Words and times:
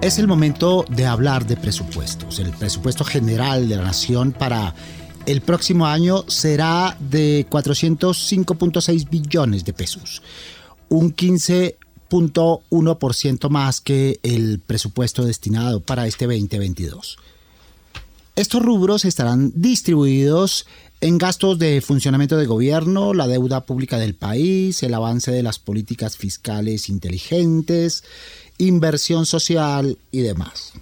Es 0.00 0.20
el 0.20 0.28
momento 0.28 0.84
de 0.88 1.06
hablar 1.06 1.44
de 1.44 1.56
presupuestos. 1.56 2.38
El 2.38 2.52
presupuesto 2.52 3.04
general 3.04 3.68
de 3.68 3.74
la 3.74 3.82
nación 3.82 4.30
para 4.30 4.72
el 5.26 5.40
próximo 5.40 5.86
año 5.86 6.24
será 6.28 6.96
de 7.00 7.44
405.6 7.50 9.10
billones 9.10 9.64
de 9.64 9.72
pesos, 9.72 10.22
un 10.88 11.16
15.1% 11.16 13.50
más 13.50 13.80
que 13.80 14.20
el 14.22 14.60
presupuesto 14.60 15.24
destinado 15.24 15.80
para 15.80 16.06
este 16.06 16.26
2022. 16.26 17.16
Estos 18.36 18.62
rubros 18.62 19.04
estarán 19.04 19.50
distribuidos 19.56 20.66
en 21.00 21.18
gastos 21.18 21.58
de 21.58 21.80
funcionamiento 21.80 22.36
de 22.36 22.46
gobierno, 22.46 23.14
la 23.14 23.26
deuda 23.26 23.66
pública 23.66 23.98
del 23.98 24.14
país, 24.14 24.80
el 24.84 24.94
avance 24.94 25.32
de 25.32 25.42
las 25.42 25.58
políticas 25.58 26.16
fiscales 26.16 26.88
inteligentes, 26.88 28.04
inversión 28.58 29.26
social 29.26 29.98
y 30.10 30.20
demás. 30.20 30.72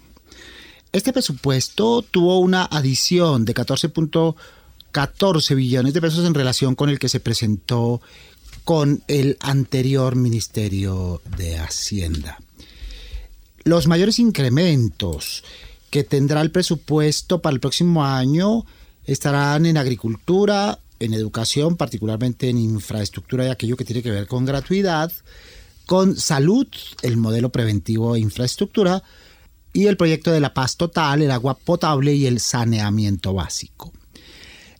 Este 0.93 1.13
presupuesto 1.13 2.03
tuvo 2.03 2.39
una 2.39 2.65
adición 2.65 3.45
de 3.45 3.55
14.14 3.55 5.55
billones 5.55 5.95
de 5.95 6.01
pesos 6.01 6.25
en 6.25 6.35
relación 6.35 6.75
con 6.75 6.89
el 6.89 6.99
que 6.99 7.09
se 7.09 7.21
presentó 7.21 8.01
con 8.65 9.03
el 9.07 9.37
anterior 9.41 10.17
Ministerio 10.17 11.21
de 11.37 11.59
Hacienda. 11.59 12.39
Los 13.65 13.87
mayores 13.87 14.19
incrementos 14.19 15.45
que 15.91 16.03
tendrá 16.03 16.41
el 16.41 16.51
presupuesto 16.51 17.41
para 17.41 17.55
el 17.55 17.61
próximo 17.61 18.05
año 18.05 18.65
estarán 19.05 19.67
en 19.67 19.77
agricultura, 19.77 20.81
en 20.99 21.15
educación, 21.15 21.77
particularmente 21.77 22.49
en 22.49 22.59
infraestructura 22.59 23.47
y 23.47 23.51
aquello 23.51 23.77
que 23.77 23.85
tiene 23.85 24.03
que 24.03 24.11
ver 24.11 24.27
con 24.27 24.45
gratuidad, 24.45 25.13
con 25.87 26.17
salud, 26.17 26.67
el 27.03 27.17
modelo 27.17 27.51
preventivo 27.51 28.17
e 28.17 28.21
infraestructura, 28.21 29.03
y 29.73 29.87
el 29.87 29.97
proyecto 29.97 30.33
de 30.33 30.41
la 30.41 30.55
paz 30.55 30.77
total, 30.77 31.23
el 31.23 31.31
agua 31.31 31.57
potable 31.57 32.15
y 32.15 32.27
el 32.27 32.41
saneamiento 32.41 33.35
básico. 33.35 33.93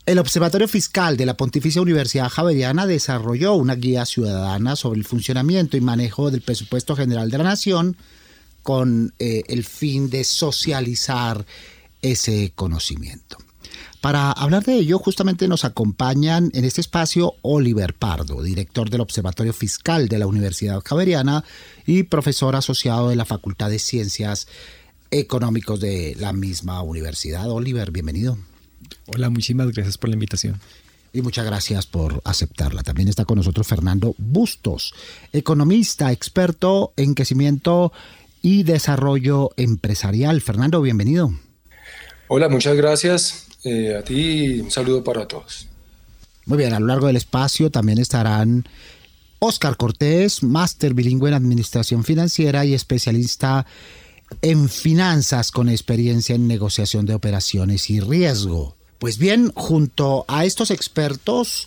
El 0.07 0.19
Observatorio 0.19 0.69
Fiscal 0.69 1.17
de 1.17 1.27
la 1.27 1.37
Pontificia 1.37 1.83
Universidad 1.83 2.29
Javeriana 2.29 2.87
desarrolló 2.87 3.55
una 3.55 3.75
guía 3.75 4.07
ciudadana 4.07 4.77
sobre 4.77 5.01
el 5.01 5.05
funcionamiento 5.05 5.77
y 5.77 5.81
manejo 5.81 6.31
del 6.31 6.43
presupuesto 6.43 6.97
general 6.97 7.31
de 7.31 7.39
la 7.39 7.45
Nación 7.45 7.97
con 8.63 9.13
eh, 9.19 9.43
el 9.49 9.65
fin 9.65 10.09
de 10.09 10.25
socializar 10.25 11.45
ese 12.03 12.53
conocimiento. 12.55 13.37
Para 14.01 14.31
hablar 14.33 14.65
de 14.65 14.75
ello, 14.75 14.99
justamente 14.99 15.49
nos 15.49 15.65
acompañan 15.65 16.51
en 16.55 16.65
este 16.65 16.81
espacio 16.81 17.35
Oliver 17.43 17.95
Pardo, 17.95 18.43
director 18.43 18.91
del 18.91 19.01
Observatorio 19.01 19.53
Fiscal 19.53 20.09
de 20.09 20.19
la 20.19 20.27
Universidad 20.27 20.83
Javeriana 20.85 21.45
y 21.87 22.05
profesor 22.05 22.57
asociado 22.57 23.09
de 23.09 23.17
la 23.17 23.25
Facultad 23.25 23.71
de 23.71 23.79
Ciencias 23.79 24.49
Económicos 25.11 25.81
de 25.81 26.17
la 26.19 26.33
misma 26.33 26.83
universidad. 26.83 27.51
Oliver, 27.51 27.91
bienvenido. 27.91 28.39
Hola, 29.07 29.31
muchísimas 29.31 29.73
gracias 29.73 29.99
por 29.99 30.11
la 30.11 30.15
invitación. 30.15 30.61
Y 31.13 31.23
muchas 31.23 31.47
gracias 31.47 31.87
por 31.87 32.21
aceptarla. 32.25 32.83
También 32.83 33.09
está 33.09 33.25
con 33.25 33.39
nosotros 33.39 33.67
Fernando 33.67 34.15
Bustos, 34.19 34.93
economista, 35.33 36.13
experto 36.13 36.93
en 36.97 37.15
crecimiento 37.15 37.93
y 38.43 38.65
desarrollo 38.65 39.51
empresarial. 39.57 40.41
Fernando, 40.43 40.83
bienvenido. 40.83 41.33
Hola, 42.29 42.49
muchas 42.49 42.77
gracias. 42.77 43.46
Eh, 43.69 43.97
a 43.99 44.03
ti 44.03 44.61
un 44.61 44.71
saludo 44.71 45.03
para 45.03 45.27
todos. 45.27 45.67
Muy 46.45 46.57
bien, 46.59 46.73
a 46.73 46.79
lo 46.79 46.87
largo 46.87 47.09
del 47.09 47.17
espacio 47.17 47.69
también 47.69 47.99
estarán 47.99 48.65
Oscar 49.41 49.77
Cortés, 49.77 50.45
máster 50.45 50.95
bilingüe 50.95 51.31
en 51.31 51.35
Administración 51.35 52.05
Financiera 52.05 52.65
y 52.65 52.75
especialista 52.75 53.67
en 54.41 54.69
finanzas 54.69 55.51
con 55.51 55.69
experiencia 55.69 56.37
en 56.37 56.47
negociación 56.47 57.07
de 57.07 57.15
operaciones 57.15 57.91
y 57.91 57.99
riesgo. 57.99 58.77
Pues 59.01 59.19
bien, 59.19 59.51
junto 59.57 60.25
a 60.29 60.45
estos 60.45 60.71
expertos 60.71 61.67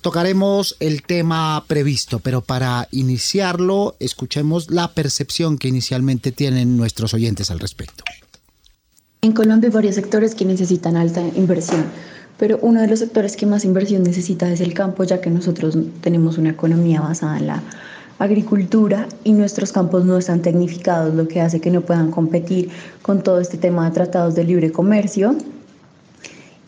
tocaremos 0.00 0.76
el 0.78 1.02
tema 1.02 1.64
previsto, 1.66 2.20
pero 2.20 2.42
para 2.42 2.86
iniciarlo 2.92 3.96
escuchemos 3.98 4.70
la 4.70 4.94
percepción 4.94 5.58
que 5.58 5.66
inicialmente 5.66 6.30
tienen 6.30 6.76
nuestros 6.76 7.14
oyentes 7.14 7.50
al 7.50 7.58
respecto. 7.58 8.04
En 9.24 9.34
Colombia 9.34 9.68
hay 9.68 9.72
varios 9.72 9.94
sectores 9.94 10.34
que 10.34 10.44
necesitan 10.44 10.96
alta 10.96 11.20
inversión, 11.36 11.84
pero 12.40 12.58
uno 12.60 12.80
de 12.80 12.88
los 12.88 12.98
sectores 12.98 13.36
que 13.36 13.46
más 13.46 13.64
inversión 13.64 14.02
necesita 14.02 14.50
es 14.50 14.60
el 14.60 14.74
campo, 14.74 15.04
ya 15.04 15.20
que 15.20 15.30
nosotros 15.30 15.78
tenemos 16.00 16.38
una 16.38 16.50
economía 16.50 17.00
basada 17.00 17.38
en 17.38 17.46
la 17.46 17.62
agricultura 18.18 19.06
y 19.22 19.32
nuestros 19.32 19.70
campos 19.70 20.04
no 20.04 20.18
están 20.18 20.42
tecnificados, 20.42 21.14
lo 21.14 21.28
que 21.28 21.40
hace 21.40 21.60
que 21.60 21.70
no 21.70 21.82
puedan 21.82 22.10
competir 22.10 22.70
con 23.02 23.22
todo 23.22 23.38
este 23.38 23.58
tema 23.58 23.84
de 23.88 23.94
tratados 23.94 24.34
de 24.34 24.42
libre 24.42 24.72
comercio 24.72 25.36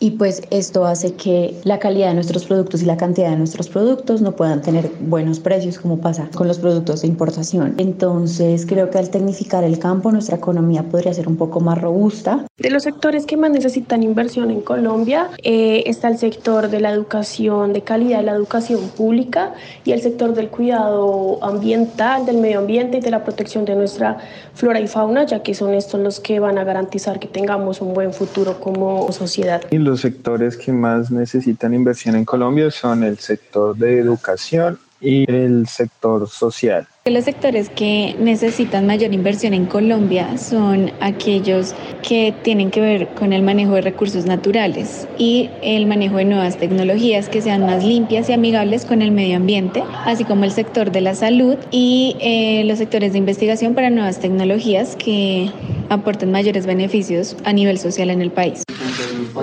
y 0.05 0.11
pues 0.11 0.43
esto 0.51 0.85
hace 0.85 1.13
que 1.13 1.55
la 1.63 1.79
calidad 1.79 2.09
de 2.09 2.13
nuestros 2.13 2.45
productos 2.45 2.83
y 2.83 2.85
la 2.85 2.97
cantidad 2.97 3.31
de 3.31 3.37
nuestros 3.37 3.69
productos 3.69 4.21
no 4.21 4.35
puedan 4.35 4.61
tener 4.61 4.91
buenos 4.99 5.39
precios 5.39 5.79
como 5.79 5.99
pasa 5.99 6.29
con 6.35 6.47
los 6.47 6.59
productos 6.59 7.01
de 7.01 7.07
importación. 7.07 7.73
Entonces 7.77 8.67
creo 8.67 8.91
que 8.91 8.99
al 8.99 9.09
tecnificar 9.09 9.63
el 9.63 9.79
campo 9.79 10.11
nuestra 10.11 10.37
economía 10.37 10.83
podría 10.83 11.13
ser 11.13 11.27
un 11.27 11.37
poco 11.37 11.59
más 11.59 11.79
robusta. 11.79 12.45
De 12.57 12.69
los 12.69 12.83
sectores 12.83 13.25
que 13.25 13.35
más 13.35 13.49
necesitan 13.49 14.03
inversión 14.03 14.51
en 14.51 14.61
Colombia 14.61 15.29
eh, 15.41 15.83
está 15.87 16.09
el 16.09 16.19
sector 16.19 16.69
de 16.69 16.81
la 16.81 16.91
educación 16.91 17.73
de 17.73 17.81
calidad, 17.81 18.23
la 18.23 18.33
educación 18.33 18.81
pública 18.95 19.55
y 19.85 19.91
el 19.91 20.01
sector 20.01 20.35
del 20.35 20.49
cuidado 20.49 21.43
ambiental, 21.43 22.25
del 22.25 22.37
medio 22.37 22.59
ambiente 22.59 22.97
y 22.97 23.01
de 23.01 23.09
la 23.09 23.23
protección 23.23 23.65
de 23.65 23.75
nuestra 23.75 24.19
flora 24.53 24.79
y 24.79 24.87
fauna, 24.87 25.25
ya 25.25 25.41
que 25.41 25.55
son 25.55 25.73
estos 25.73 25.99
los 25.99 26.19
que 26.19 26.39
van 26.39 26.57
a 26.57 26.63
garantizar 26.63 27.19
que 27.19 27.27
tengamos 27.27 27.81
un 27.81 27.93
buen 27.93 28.13
futuro 28.13 28.59
como 28.59 29.11
sociedad 29.11 29.63
los 29.85 29.94
sectores 30.01 30.57
que 30.57 30.71
más 30.71 31.11
necesitan 31.11 31.73
inversión 31.73 32.15
en 32.15 32.25
Colombia 32.25 32.71
son 32.71 33.03
el 33.03 33.17
sector 33.19 33.75
de 33.75 33.99
educación 33.99 34.79
y 35.01 35.29
el 35.29 35.67
sector 35.67 36.27
social. 36.27 36.87
Los 37.05 37.25
sectores 37.25 37.69
que 37.69 38.15
necesitan 38.19 38.87
mayor 38.87 39.13
inversión 39.13 39.53
en 39.53 39.65
Colombia 39.65 40.37
son 40.37 40.91
aquellos 41.01 41.75
que 42.01 42.33
tienen 42.43 42.71
que 42.71 42.81
ver 42.81 43.07
con 43.09 43.31
el 43.31 43.43
manejo 43.43 43.73
de 43.73 43.81
recursos 43.81 44.25
naturales 44.25 45.07
y 45.19 45.49
el 45.61 45.85
manejo 45.85 46.17
de 46.17 46.25
nuevas 46.25 46.57
tecnologías 46.57 47.29
que 47.29 47.41
sean 47.41 47.65
más 47.65 47.83
limpias 47.83 48.29
y 48.29 48.33
amigables 48.33 48.85
con 48.85 49.03
el 49.03 49.11
medio 49.11 49.37
ambiente, 49.37 49.83
así 50.05 50.23
como 50.23 50.45
el 50.45 50.51
sector 50.51 50.91
de 50.91 51.01
la 51.01 51.13
salud 51.13 51.57
y 51.69 52.17
eh, 52.19 52.63
los 52.65 52.79
sectores 52.79 53.11
de 53.11 53.19
investigación 53.19 53.75
para 53.75 53.91
nuevas 53.91 54.19
tecnologías 54.19 54.95
que 54.95 55.51
aporten 55.89 56.31
mayores 56.31 56.65
beneficios 56.65 57.37
a 57.43 57.53
nivel 57.53 57.77
social 57.77 58.09
en 58.09 58.21
el 58.21 58.31
país. 58.31 58.63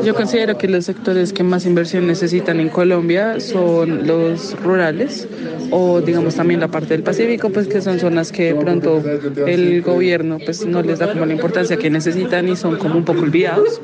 Yo 0.04 0.14
considero 0.14 0.58
que 0.58 0.68
los 0.68 0.84
sectores 0.86 1.32
que 1.32 1.42
más 1.42 1.66
inversión 1.66 2.06
necesitan 2.06 2.60
en 2.60 2.68
Colombia 2.68 3.40
son 3.40 4.06
los 4.06 4.58
rurales 4.62 5.28
o 5.70 6.00
digamos 6.00 6.34
también 6.34 6.60
la 6.60 6.68
parte 6.68 6.88
del 6.88 7.02
Pacífico, 7.02 7.50
pues 7.50 7.68
que 7.68 7.80
son 7.80 7.98
zonas 7.98 8.32
que 8.32 8.52
de 8.52 8.54
pronto 8.54 9.02
el 9.46 9.82
gobierno 9.82 10.38
pues 10.44 10.64
no 10.64 10.82
les 10.82 10.98
da 10.98 11.12
como 11.12 11.26
la 11.26 11.32
importancia 11.34 11.76
que 11.76 11.90
necesitan 11.90 12.48
y 12.48 12.56
son 12.56 12.76
como 12.76 12.96
un 12.96 13.04
poco 13.04 13.20
olvidados. 13.20 13.80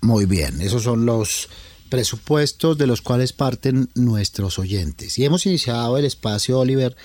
Muy 0.00 0.26
bien, 0.26 0.60
esos 0.60 0.84
son 0.84 1.06
los 1.06 1.48
presupuestos 1.88 2.78
de 2.78 2.86
los 2.86 3.02
cuales 3.02 3.32
parten 3.32 3.88
nuestros 3.94 4.58
oyentes. 4.58 5.18
Y 5.18 5.24
hemos 5.24 5.46
iniciado 5.46 5.96
el 5.98 6.04
espacio, 6.04 6.58
Oliver, 6.58 6.96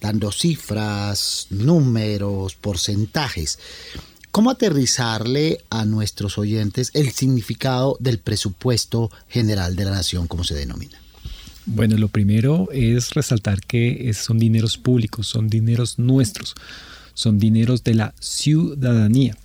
dando 0.00 0.32
cifras, 0.32 1.46
números, 1.50 2.56
porcentajes. 2.56 3.58
¿Cómo 4.32 4.50
aterrizarle 4.50 5.58
a 5.68 5.84
nuestros 5.84 6.38
oyentes 6.38 6.90
el 6.94 7.10
significado 7.10 7.98
del 8.00 8.18
presupuesto 8.18 9.10
general 9.28 9.76
de 9.76 9.84
la 9.84 9.90
nación, 9.90 10.26
como 10.26 10.42
se 10.42 10.54
denomina? 10.54 10.98
Bueno, 11.66 11.98
lo 11.98 12.08
primero 12.08 12.66
es 12.72 13.10
resaltar 13.10 13.60
que 13.60 14.10
son 14.14 14.38
dineros 14.38 14.78
públicos, 14.78 15.26
son 15.26 15.48
dineros 15.48 15.98
nuestros, 15.98 16.54
son 17.12 17.38
dineros 17.38 17.84
de 17.84 17.94
la 17.94 18.14
ciudadanía 18.20 19.36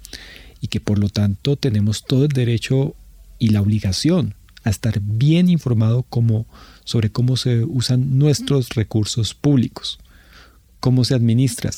y 0.62 0.69
que 0.69 0.80
por 0.80 1.00
lo 1.00 1.10
tanto 1.10 1.57
tenemos 1.57 2.06
todo 2.06 2.24
el 2.24 2.31
derecho 2.31 2.95
y 3.40 3.50
la 3.50 3.62
obligación 3.62 4.36
a 4.63 4.69
estar 4.69 5.01
bien 5.01 5.50
informado 5.50 6.06
sobre 6.86 7.12
cómo 7.12 7.36
se 7.36 7.66
usan 7.66 8.18
nuestros 8.18 8.69
recursos 8.69 9.33
públicos. 9.33 10.00
cómo 10.80 11.04
se 11.04 11.16
administran, 11.16 11.74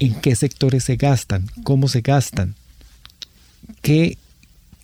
en 0.00 0.14
qué 0.14 0.34
sectores 0.34 0.84
se 0.84 0.96
gastan, 0.96 1.46
cómo 1.62 1.86
se 1.88 2.00
gastan, 2.00 2.56
qué 3.82 4.18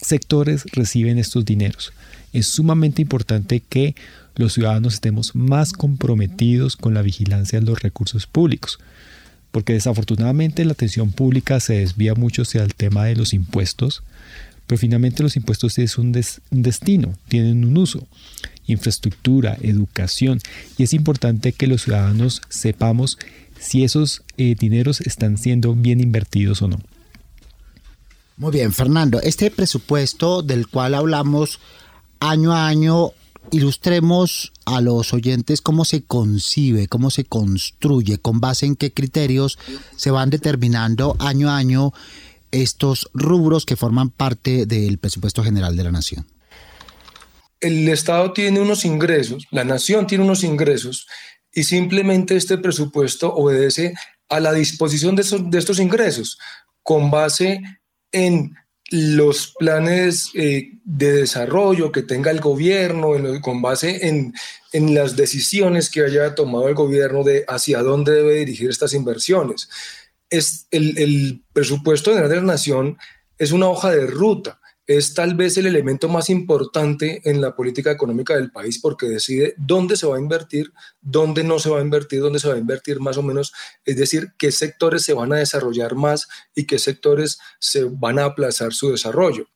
sectores 0.00 0.64
reciben 0.72 1.18
estos 1.18 1.44
dineros. 1.44 1.92
Es 2.32 2.46
sumamente 2.46 3.02
importante 3.02 3.60
que 3.60 3.96
los 4.36 4.52
ciudadanos 4.52 4.94
estemos 4.94 5.34
más 5.34 5.72
comprometidos 5.72 6.76
con 6.76 6.94
la 6.94 7.02
vigilancia 7.02 7.58
de 7.58 7.66
los 7.66 7.82
recursos 7.82 8.26
públicos, 8.26 8.78
porque 9.50 9.72
desafortunadamente 9.72 10.64
la 10.66 10.72
atención 10.72 11.12
pública 11.12 11.60
se 11.60 11.78
desvía 11.78 12.14
mucho 12.14 12.42
hacia 12.42 12.62
el 12.62 12.74
tema 12.74 13.06
de 13.06 13.16
los 13.16 13.32
impuestos, 13.32 14.02
pero 14.66 14.78
finalmente 14.78 15.22
los 15.22 15.36
impuestos 15.36 15.78
es 15.78 15.96
un, 15.96 16.12
destino, 16.12 17.14
tienen 17.28 17.64
un 17.64 17.78
uso, 17.78 18.06
infraestructura, 18.66 19.56
educación, 19.62 20.40
y 20.76 20.82
es 20.82 20.92
importante 20.92 21.52
que 21.52 21.68
los 21.68 21.82
ciudadanos 21.82 22.42
sepamos 22.50 23.18
si 23.58 23.84
esos 23.84 24.22
eh, 24.36 24.54
dineros 24.58 25.00
están 25.00 25.38
siendo 25.38 25.74
bien 25.74 26.00
invertidos 26.00 26.62
o 26.62 26.68
no. 26.68 26.78
Muy 28.36 28.52
bien, 28.52 28.72
Fernando, 28.72 29.20
este 29.22 29.50
presupuesto 29.50 30.42
del 30.42 30.68
cual 30.68 30.94
hablamos 30.94 31.58
año 32.20 32.52
a 32.52 32.66
año, 32.66 33.12
ilustremos 33.50 34.52
a 34.66 34.80
los 34.80 35.14
oyentes 35.14 35.62
cómo 35.62 35.84
se 35.84 36.02
concibe, 36.02 36.86
cómo 36.86 37.10
se 37.10 37.24
construye, 37.24 38.18
con 38.18 38.40
base 38.40 38.66
en 38.66 38.76
qué 38.76 38.92
criterios 38.92 39.58
se 39.96 40.10
van 40.10 40.28
determinando 40.28 41.16
año 41.18 41.50
a 41.50 41.56
año 41.56 41.92
estos 42.50 43.08
rubros 43.14 43.64
que 43.64 43.76
forman 43.76 44.10
parte 44.10 44.66
del 44.66 44.98
presupuesto 44.98 45.42
general 45.42 45.76
de 45.76 45.84
la 45.84 45.92
nación? 45.92 46.26
El 47.60 47.88
Estado 47.88 48.32
tiene 48.32 48.60
unos 48.60 48.84
ingresos, 48.84 49.46
la 49.50 49.64
nación 49.64 50.06
tiene 50.06 50.24
unos 50.24 50.44
ingresos 50.44 51.06
y 51.56 51.64
simplemente 51.64 52.36
este 52.36 52.58
presupuesto 52.58 53.34
obedece 53.34 53.94
a 54.28 54.40
la 54.40 54.52
disposición 54.52 55.16
de, 55.16 55.22
estos, 55.22 55.78
ingresos 55.80 56.38
con 56.82 57.10
base 57.10 57.62
en 58.12 58.54
los 58.90 59.54
planes 59.58 60.30
eh, 60.34 60.72
de 60.84 61.12
desarrollo 61.12 61.90
que 61.90 62.02
tenga 62.02 62.30
el 62.30 62.40
gobierno, 62.40 63.14
con 63.40 63.62
base 63.62 64.06
en, 64.06 64.34
en, 64.72 64.94
las 64.94 65.16
decisiones 65.16 65.88
que 65.88 66.04
haya 66.04 66.34
tomado 66.34 66.68
el 66.68 66.74
gobierno 66.74 67.24
de 67.24 67.46
hacia 67.48 67.82
dónde 67.82 68.12
debe 68.12 68.34
dirigir 68.34 68.68
estas 68.68 68.92
inversiones. 68.92 69.70
Es 70.28 70.66
el, 70.70 71.42
presupuesto 71.54 72.10
general 72.10 72.28
de 72.28 72.36
la 72.36 72.42
nación 72.42 72.98
es 73.38 73.50
una 73.50 73.68
hoja 73.68 73.90
de 73.90 74.06
ruta, 74.06 74.60
es 74.86 75.14
tal 75.14 75.34
vez 75.34 75.56
el 75.56 75.66
elemento 75.66 76.08
más 76.08 76.30
importante 76.30 77.20
en 77.28 77.40
la 77.40 77.56
política 77.56 77.90
económica 77.90 78.36
del 78.36 78.50
país 78.50 78.78
porque 78.78 79.06
decide 79.06 79.54
dónde 79.58 79.96
se 79.96 80.06
va 80.06 80.16
a 80.16 80.20
invertir, 80.20 80.72
dónde 81.00 81.42
no 81.42 81.58
se 81.58 81.70
va 81.70 81.78
a 81.78 81.82
invertir, 81.82 82.20
dónde 82.20 82.38
se 82.38 82.48
va 82.48 82.54
a 82.54 82.58
invertir 82.58 83.00
más 83.00 83.16
o 83.16 83.22
menos, 83.22 83.52
es 83.84 83.96
decir, 83.96 84.32
qué 84.38 84.52
sectores 84.52 85.02
se 85.02 85.12
van 85.12 85.32
a 85.32 85.36
desarrollar 85.36 85.96
más 85.96 86.28
y 86.54 86.66
qué 86.66 86.78
sectores 86.78 87.38
se 87.58 87.84
van 87.84 88.18
a 88.18 88.26
aplazar 88.26 88.72
su 88.72 88.90
desarrollo. 88.90 89.46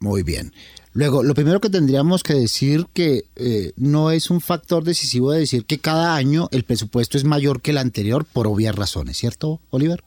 Muy 0.00 0.22
bien. 0.22 0.52
Luego, 0.92 1.22
lo 1.22 1.34
primero 1.34 1.60
que 1.60 1.70
tendríamos 1.70 2.22
que 2.22 2.34
decir 2.34 2.86
que 2.92 3.26
eh, 3.36 3.72
no 3.76 4.10
es 4.10 4.30
un 4.30 4.40
factor 4.40 4.84
decisivo 4.84 5.32
de 5.32 5.40
decir 5.40 5.64
que 5.64 5.78
cada 5.78 6.16
año 6.16 6.48
el 6.50 6.64
presupuesto 6.64 7.16
es 7.16 7.24
mayor 7.24 7.62
que 7.62 7.70
el 7.70 7.78
anterior 7.78 8.24
por 8.24 8.46
obvias 8.46 8.74
razones, 8.74 9.16
¿cierto, 9.16 9.60
Oliver? 9.70 10.02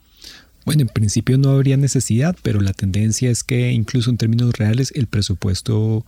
Bueno, 0.66 0.82
en 0.82 0.90
principio 0.90 1.38
no 1.38 1.50
habría 1.50 1.78
necesidad, 1.78 2.36
pero 2.44 2.62
la 2.62 2.74
tendencia 2.74 3.32
es 3.32 3.44
que 3.44 3.72
incluso 3.72 4.10
en 4.10 4.18
términos 4.18 4.54
reales 4.54 4.92
el 4.96 5.08
presupuesto 5.08 6.06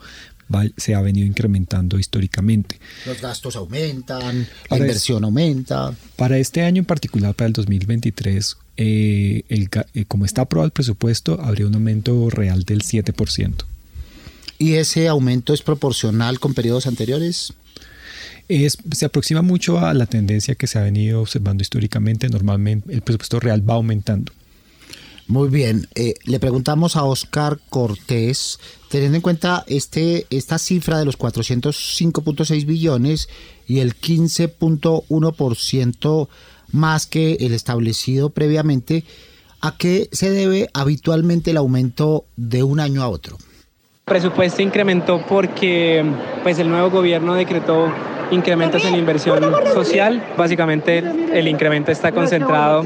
se 0.77 0.95
ha 0.95 1.01
venido 1.01 1.25
incrementando 1.25 1.97
históricamente. 1.97 2.79
Los 3.05 3.21
gastos 3.21 3.55
aumentan, 3.55 4.47
la 4.69 4.77
inversión 4.77 5.23
aumenta. 5.23 5.95
Para 6.15 6.37
este 6.37 6.61
año 6.61 6.79
en 6.79 6.85
particular, 6.85 7.33
para 7.33 7.47
el 7.47 7.53
2023, 7.53 8.57
eh, 8.77 9.43
el, 9.49 9.69
eh, 9.93 10.05
como 10.05 10.25
está 10.25 10.43
aprobado 10.43 10.65
el 10.65 10.71
presupuesto, 10.71 11.41
habría 11.41 11.67
un 11.67 11.75
aumento 11.75 12.29
real 12.29 12.63
del 12.63 12.81
7%. 12.81 13.65
¿Y 14.59 14.75
ese 14.75 15.07
aumento 15.07 15.53
es 15.53 15.61
proporcional 15.61 16.39
con 16.39 16.53
periodos 16.53 16.87
anteriores? 16.87 17.53
Es, 18.47 18.77
se 18.91 19.05
aproxima 19.05 19.41
mucho 19.41 19.79
a 19.79 19.93
la 19.93 20.05
tendencia 20.05 20.55
que 20.55 20.67
se 20.67 20.77
ha 20.77 20.83
venido 20.83 21.21
observando 21.21 21.61
históricamente. 21.61 22.29
Normalmente 22.29 22.93
el 22.93 23.01
presupuesto 23.01 23.39
real 23.39 23.67
va 23.67 23.75
aumentando. 23.75 24.31
Muy 25.33 25.49
bien, 25.49 25.87
eh, 25.95 26.13
le 26.25 26.39
preguntamos 26.39 26.95
a 26.95 27.05
Oscar 27.05 27.57
Cortés, 27.71 28.59
teniendo 28.87 29.15
en 29.15 29.23
cuenta 29.23 29.63
este, 29.65 30.27
esta 30.29 30.59
cifra 30.59 30.99
de 30.99 31.05
los 31.05 31.17
405.6 31.17 32.67
billones 32.67 33.29
y 33.65 33.79
el 33.79 33.95
15.1% 33.95 36.27
más 36.71 37.07
que 37.07 37.37
el 37.39 37.55
establecido 37.55 38.29
previamente, 38.29 39.05
¿a 39.59 39.75
qué 39.75 40.07
se 40.11 40.29
debe 40.29 40.69
habitualmente 40.71 41.49
el 41.49 41.57
aumento 41.57 42.25
de 42.35 42.61
un 42.61 42.79
año 42.79 43.01
a 43.01 43.09
otro? 43.09 43.37
presupuesto 44.05 44.61
incrementó 44.61 45.25
porque 45.27 46.05
pues 46.43 46.59
el 46.59 46.69
nuevo 46.69 46.91
gobierno 46.91 47.33
decretó 47.33 47.91
incrementos 48.33 48.83
en 48.85 48.95
inversión 48.95 49.41
social. 49.73 50.25
Básicamente 50.37 50.99
el 50.99 51.47
incremento 51.47 51.91
está 51.91 52.11
concentrado 52.11 52.85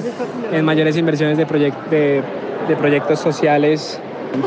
en 0.52 0.66
mayores 0.66 0.98
inversiones 0.98 1.38
de, 1.38 1.46
de, 1.46 2.76
proyectos 2.76 3.20
sociales. 3.20 4.00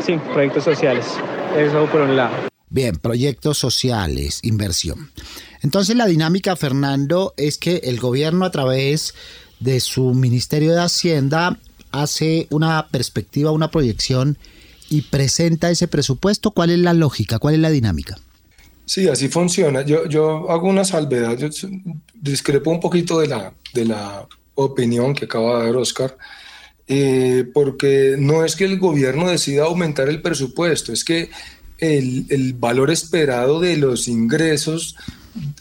Sí, 0.05 0.17
proyectos 0.33 0.63
sociales. 0.63 1.05
Eso 1.57 1.85
por 1.87 2.01
un 2.01 2.15
lado. 2.15 2.33
Bien, 2.69 2.95
proyectos 2.95 3.57
sociales, 3.57 4.39
inversión. 4.43 5.11
Entonces 5.61 5.95
la 5.95 6.05
dinámica, 6.05 6.55
Fernando, 6.55 7.33
es 7.35 7.57
que 7.57 7.81
el 7.83 7.99
gobierno 7.99 8.45
a 8.45 8.51
través 8.51 9.13
de 9.59 9.79
su 9.79 10.13
Ministerio 10.13 10.73
de 10.73 10.81
Hacienda 10.81 11.57
hace 11.91 12.47
una 12.49 12.87
perspectiva, 12.89 13.51
una 13.51 13.69
proyección 13.69 14.37
y 14.89 15.01
presenta 15.03 15.69
ese 15.69 15.87
presupuesto. 15.87 16.51
¿Cuál 16.51 16.69
es 16.69 16.79
la 16.79 16.93
lógica? 16.93 17.39
¿Cuál 17.39 17.55
es 17.55 17.59
la 17.59 17.69
dinámica? 17.69 18.17
Sí, 18.91 19.07
así 19.07 19.29
funciona. 19.29 19.83
Yo, 19.83 20.05
yo 20.05 20.51
hago 20.51 20.67
una 20.67 20.83
salvedad, 20.83 21.37
yo 21.37 21.47
discrepo 22.13 22.71
un 22.71 22.81
poquito 22.81 23.21
de 23.21 23.27
la, 23.29 23.53
de 23.73 23.85
la 23.85 24.27
opinión 24.55 25.13
que 25.13 25.23
acaba 25.23 25.59
de 25.59 25.67
dar 25.67 25.77
Oscar, 25.77 26.17
eh, 26.89 27.45
porque 27.53 28.17
no 28.19 28.43
es 28.43 28.57
que 28.57 28.65
el 28.65 28.77
gobierno 28.79 29.29
decida 29.29 29.63
aumentar 29.63 30.09
el 30.09 30.21
presupuesto, 30.21 30.91
es 30.91 31.05
que 31.05 31.29
el, 31.77 32.25
el, 32.27 32.53
valor 32.53 32.91
esperado 32.91 33.61
de 33.61 33.77
los 33.77 34.09
ingresos 34.09 34.97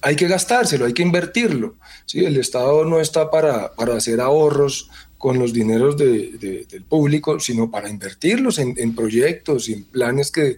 hay 0.02 0.16
que 0.16 0.26
gastárselo, 0.26 0.86
hay 0.86 0.92
que 0.92 1.02
invertirlo. 1.02 1.76
¿sí? 2.06 2.24
El 2.24 2.36
Estado 2.36 2.84
no 2.84 2.98
está 2.98 3.30
para, 3.30 3.72
para 3.74 3.94
hacer 3.94 4.20
ahorros 4.20 4.90
con 5.20 5.38
los 5.38 5.52
dineros 5.52 5.98
del 5.98 6.84
público, 6.88 7.38
sino 7.38 7.70
para 7.70 7.90
invertirlos 7.90 8.58
en, 8.58 8.94
proyectos 8.94 9.68
y 9.68 9.74
en 9.74 9.84
planes 9.84 10.32
que, 10.32 10.56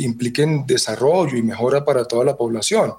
impliquen 0.00 0.66
desarrollo 0.66 1.36
y 1.36 1.42
mejora 1.42 1.84
para 1.84 2.06
toda 2.06 2.24
la 2.24 2.38
población. 2.38 2.94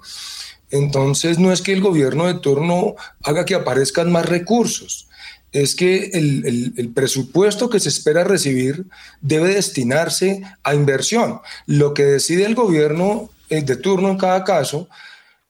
Entonces, 0.70 1.40
no 1.40 1.52
es 1.52 1.62
que 1.62 1.72
el 1.72 1.80
gobierno 1.80 2.28
de 2.28 2.34
turno 2.34 2.94
haga 3.24 3.44
que 3.44 3.56
aparezcan 3.56 4.12
más 4.12 4.26
recursos, 4.26 5.08
es 5.50 5.74
que 5.74 6.10
el, 6.14 6.72
el, 6.76 6.88
presupuesto 6.90 7.68
que 7.68 7.80
se 7.80 7.88
espera 7.88 8.22
recibir 8.22 8.84
debe 9.20 9.54
destinarse 9.54 10.42
a 10.62 10.76
inversión. 10.76 11.40
Lo 11.66 11.92
que 11.92 12.04
decide 12.04 12.46
el 12.46 12.54
gobierno 12.54 13.30
eh, 13.50 13.62
de 13.62 13.74
turno 13.74 14.10
en 14.10 14.18
cada 14.18 14.44
caso, 14.44 14.88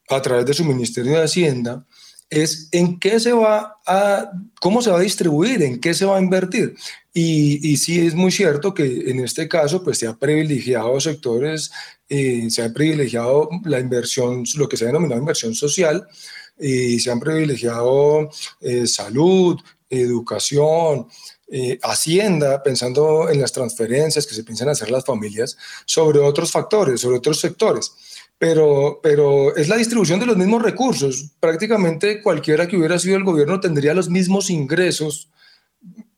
a 0.08 0.22
través 0.22 0.46
de 0.46 0.54
su 0.54 0.64
Ministerio 0.64 1.12
de 1.12 1.24
Hacienda, 1.24 1.84
es 2.30 2.68
en 2.72 2.98
qué 2.98 3.18
se 3.20 3.32
va 3.32 3.78
a, 3.86 4.30
cómo 4.60 4.82
se 4.82 4.90
va 4.90 4.98
a 4.98 5.02
distribuir, 5.02 5.62
en 5.62 5.80
qué 5.80 5.94
se 5.94 6.04
va 6.04 6.18
a 6.18 6.20
invertir. 6.20 6.76
Y, 7.12 7.72
y 7.72 7.76
sí 7.78 8.06
es 8.06 8.14
muy 8.14 8.30
cierto 8.30 8.74
que 8.74 9.10
en 9.10 9.20
este 9.20 9.48
caso 9.48 9.82
pues 9.82 9.98
se 9.98 10.06
ha 10.06 10.14
privilegiado 10.14 11.00
sectores, 11.00 11.70
eh, 12.08 12.48
se 12.50 12.62
ha 12.62 12.72
privilegiado 12.72 13.48
la 13.64 13.80
inversión, 13.80 14.44
lo 14.56 14.68
que 14.68 14.76
se 14.76 14.84
ha 14.84 14.88
denominado 14.88 15.20
inversión 15.20 15.54
social, 15.54 16.06
y 16.60 16.98
se 16.98 17.10
han 17.10 17.20
privilegiado 17.20 18.30
eh, 18.60 18.86
salud, 18.86 19.58
educación, 19.88 21.06
eh, 21.50 21.78
Hacienda, 21.82 22.62
pensando 22.62 23.30
en 23.30 23.40
las 23.40 23.52
transferencias 23.52 24.26
que 24.26 24.34
se 24.34 24.44
piensan 24.44 24.68
hacer 24.68 24.90
las 24.90 25.04
familias, 25.04 25.56
sobre 25.86 26.18
otros 26.18 26.50
factores, 26.50 27.00
sobre 27.00 27.18
otros 27.18 27.40
sectores 27.40 27.92
pero, 28.38 29.00
pero 29.02 29.54
es 29.56 29.68
la 29.68 29.76
distribución 29.76 30.20
de 30.20 30.26
los 30.26 30.36
mismos 30.36 30.62
recursos. 30.62 31.32
Prácticamente 31.40 32.22
cualquiera 32.22 32.68
que 32.68 32.76
hubiera 32.76 32.98
sido 32.98 33.16
el 33.16 33.24
gobierno 33.24 33.60
tendría 33.60 33.94
los 33.94 34.08
mismos 34.08 34.48
ingresos 34.48 35.28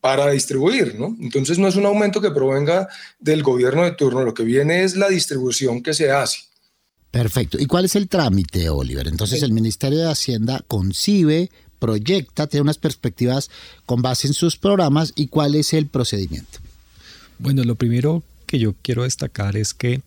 para 0.01 0.31
distribuir, 0.31 0.95
¿no? 0.99 1.17
Entonces 1.21 1.59
no 1.59 1.69
es 1.69 1.77
un 1.77 1.87
aumento 1.87 2.21
que 2.21 2.31
provenga 2.31 2.89
del 3.19 3.43
gobierno 3.43 3.85
de 3.85 3.93
turno, 3.93 4.23
lo 4.23 4.35
que 4.35 4.45
viene 4.45 4.85
es 4.85 4.97
la 4.97 5.09
distribución 5.09 5.83
que 5.83 5.95
se 5.95 6.11
hace. 6.11 6.41
Perfecto. 7.11 7.59
¿Y 7.59 7.67
cuál 7.67 7.87
es 7.87 7.97
el 7.97 8.09
trámite, 8.09 8.69
Oliver? 8.71 9.09
Entonces 9.09 9.43
el 9.43 9.53
Ministerio 9.53 9.99
de 9.99 10.11
Hacienda 10.11 10.63
concibe, 10.67 11.51
proyecta, 11.79 12.47
tiene 12.47 12.63
unas 12.63 12.79
perspectivas 12.79 13.51
con 13.85 14.01
base 14.01 14.29
en 14.29 14.35
sus 14.35 14.57
programas 14.57 15.13
y 15.17 15.27
cuál 15.27 15.55
es 15.55 15.73
el 15.73 15.87
procedimiento. 15.87 16.61
Bueno, 17.39 17.65
lo 17.65 17.75
primero 17.75 18.23
que 18.47 18.59
yo 18.59 18.75
quiero 18.81 19.03
destacar 19.03 19.57
es 19.57 19.75
que 19.75 20.03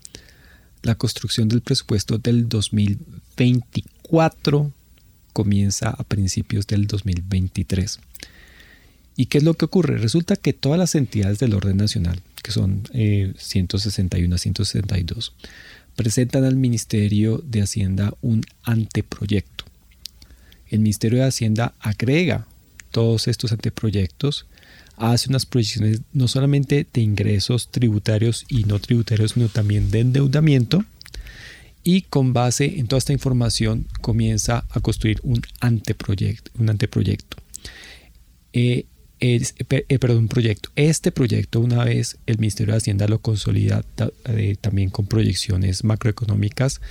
la 0.83 0.93
construcción 0.95 1.49
del 1.49 1.61
presupuesto 1.61 2.19
del 2.19 2.47
2024 2.49 4.71
comienza 5.31 5.89
a 5.89 6.03
principios 6.03 6.67
del 6.67 6.85
2023. 6.87 7.99
¿Y 9.15 9.27
qué 9.27 9.37
es 9.39 9.43
lo 9.43 9.55
que 9.55 9.65
ocurre? 9.65 9.97
Resulta 9.97 10.35
que 10.35 10.53
todas 10.53 10.79
las 10.79 10.95
entidades 10.95 11.39
del 11.39 11.53
orden 11.53 11.77
nacional, 11.77 12.21
que 12.41 12.51
son 12.51 12.83
161 13.37 14.35
a 14.35 14.37
162, 14.37 15.33
presentan 15.95 16.43
al 16.43 16.55
Ministerio 16.55 17.41
de 17.45 17.61
Hacienda 17.61 18.13
un 18.21 18.43
anteproyecto. 18.63 19.65
El 20.69 20.79
Ministerio 20.79 21.19
de 21.19 21.25
Hacienda 21.25 21.75
agrega 21.79 22.47
todos 22.91 23.27
estos 23.27 23.51
anteproyectos, 23.51 24.47
hace 24.97 25.29
unas 25.29 25.45
proyecciones 25.45 26.01
no 26.13 26.27
solamente 26.27 26.85
de 26.91 27.01
ingresos 27.01 27.69
tributarios 27.69 28.45
y 28.47 28.63
no 28.65 28.79
tributarios, 28.79 29.31
sino 29.31 29.49
también 29.49 29.91
de 29.91 29.99
endeudamiento, 30.01 30.85
y 31.83 32.03
con 32.03 32.31
base 32.33 32.79
en 32.79 32.87
toda 32.87 32.99
esta 32.99 33.13
información 33.13 33.87
comienza 34.01 34.65
a 34.69 34.79
construir 34.79 35.19
un 35.23 35.41
anteproyecto. 35.59 36.51
Un 36.57 36.69
anteproyecto. 36.69 37.37
Eh, 38.53 38.85
eh, 39.19 39.99
perdón, 39.99 40.27
proyecto. 40.27 40.69
Este 40.75 41.11
proyecto, 41.11 41.59
una 41.59 41.83
vez 41.83 42.17
el 42.25 42.37
Ministerio 42.37 42.73
de 42.73 42.77
Hacienda 42.77 43.07
lo 43.07 43.19
consolida 43.19 43.83
eh, 44.25 44.55
también 44.59 44.89
con 44.89 45.07
proyecciones 45.07 45.83
macroeconómicas, 45.83 46.81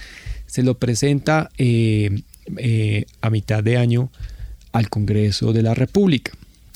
se 0.47 0.63
lo 0.63 0.79
presenta 0.79 1.51
a 3.21 3.31
mitad 3.31 3.65
de 3.65 3.77
año 3.79 4.11
al 4.73 4.91
Congreso 4.91 5.53
de 5.53 5.63
la 5.63 5.75
República. 5.75 6.33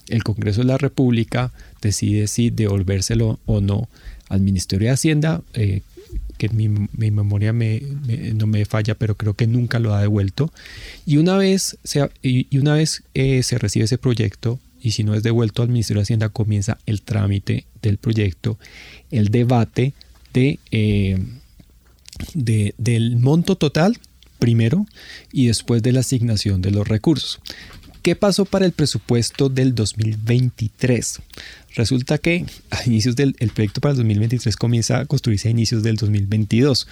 El 0.08 0.22
Congreso 0.24 0.60
de 0.60 0.68
la 0.68 0.78
República 0.78 1.52
decide 1.82 2.26
si 2.26 2.50
devolvérselo 2.50 3.38
o 3.46 3.60
no 3.60 3.88
al 4.28 4.40
Ministerio 4.40 4.88
de 4.88 4.94
Hacienda, 4.94 5.42
que 6.36 6.48
mi, 6.50 6.68
memoria 6.68 7.52
no 7.52 8.46
me 8.46 8.64
falla, 8.64 8.94
pero 8.94 9.16
creo 9.16 9.34
que 9.34 9.46
nunca 9.46 9.78
lo 9.78 9.94
ha 9.94 10.00
devuelto. 10.00 10.52
Y 11.06 11.16
una 11.16 11.36
vez, 11.36 11.78
se, 11.84 12.08
y 12.22 12.58
una 12.58 12.74
vez 12.74 13.02
eh, 13.14 13.42
se 13.42 13.58
recibe 13.58 13.86
ese 13.86 13.98
proyecto, 13.98 14.60
y 14.80 14.92
si 14.92 15.02
no 15.04 15.14
es 15.14 15.22
devuelto 15.22 15.62
al 15.62 15.68
Ministerio 15.68 16.00
de 16.00 16.04
Hacienda, 16.04 16.28
comienza 16.28 16.78
el 16.86 17.02
trámite 17.02 17.64
del 17.82 17.98
proyecto, 17.98 18.58
el 19.10 19.30
debate 19.30 19.94
de, 20.32 20.58
eh, 20.70 21.18
de, 22.34 22.74
del 22.78 23.16
monto 23.16 23.56
total 23.56 23.98
primero 24.38 24.86
y 25.32 25.46
después 25.46 25.82
de 25.82 25.92
la 25.92 26.00
asignación 26.00 26.60
de 26.60 26.70
los 26.70 26.86
recursos. 26.86 27.40
¿Qué 28.06 28.14
pasó 28.14 28.44
para 28.44 28.64
el 28.66 28.70
presupuesto 28.70 29.48
del 29.48 29.74
2023? 29.74 31.22
Resulta 31.74 32.18
que 32.18 32.46
a 32.70 32.84
inicios 32.86 33.16
del 33.16 33.34
el 33.40 33.50
proyecto 33.50 33.80
para 33.80 33.90
el 33.90 33.96
2023 33.96 34.56
comienza 34.56 35.00
a 35.00 35.06
construirse 35.06 35.48
a 35.48 35.50
inicios 35.50 35.82
del 35.82 35.96
2022, 35.96 36.86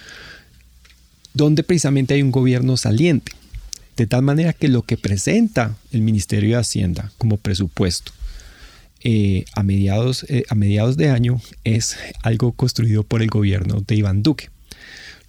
donde 1.33 1.63
precisamente 1.63 2.15
hay 2.15 2.21
un 2.21 2.31
gobierno 2.31 2.75
saliente. 2.75 3.31
De 3.95 4.07
tal 4.07 4.23
manera 4.23 4.51
que 4.51 4.67
lo 4.67 4.81
que 4.81 4.97
presenta 4.97 5.77
el 5.93 6.01
Ministerio 6.01 6.49
de 6.49 6.55
Hacienda 6.57 7.13
como 7.17 7.37
presupuesto 7.37 8.11
eh, 8.99 9.45
a, 9.53 9.63
mediados, 9.63 10.25
eh, 10.27 10.43
a 10.49 10.55
mediados 10.55 10.97
de 10.97 11.11
año 11.11 11.39
es 11.63 11.95
algo 12.23 12.51
construido 12.51 13.03
por 13.03 13.21
el 13.21 13.29
gobierno 13.29 13.79
de 13.87 13.95
Iván 13.95 14.21
Duque. 14.21 14.49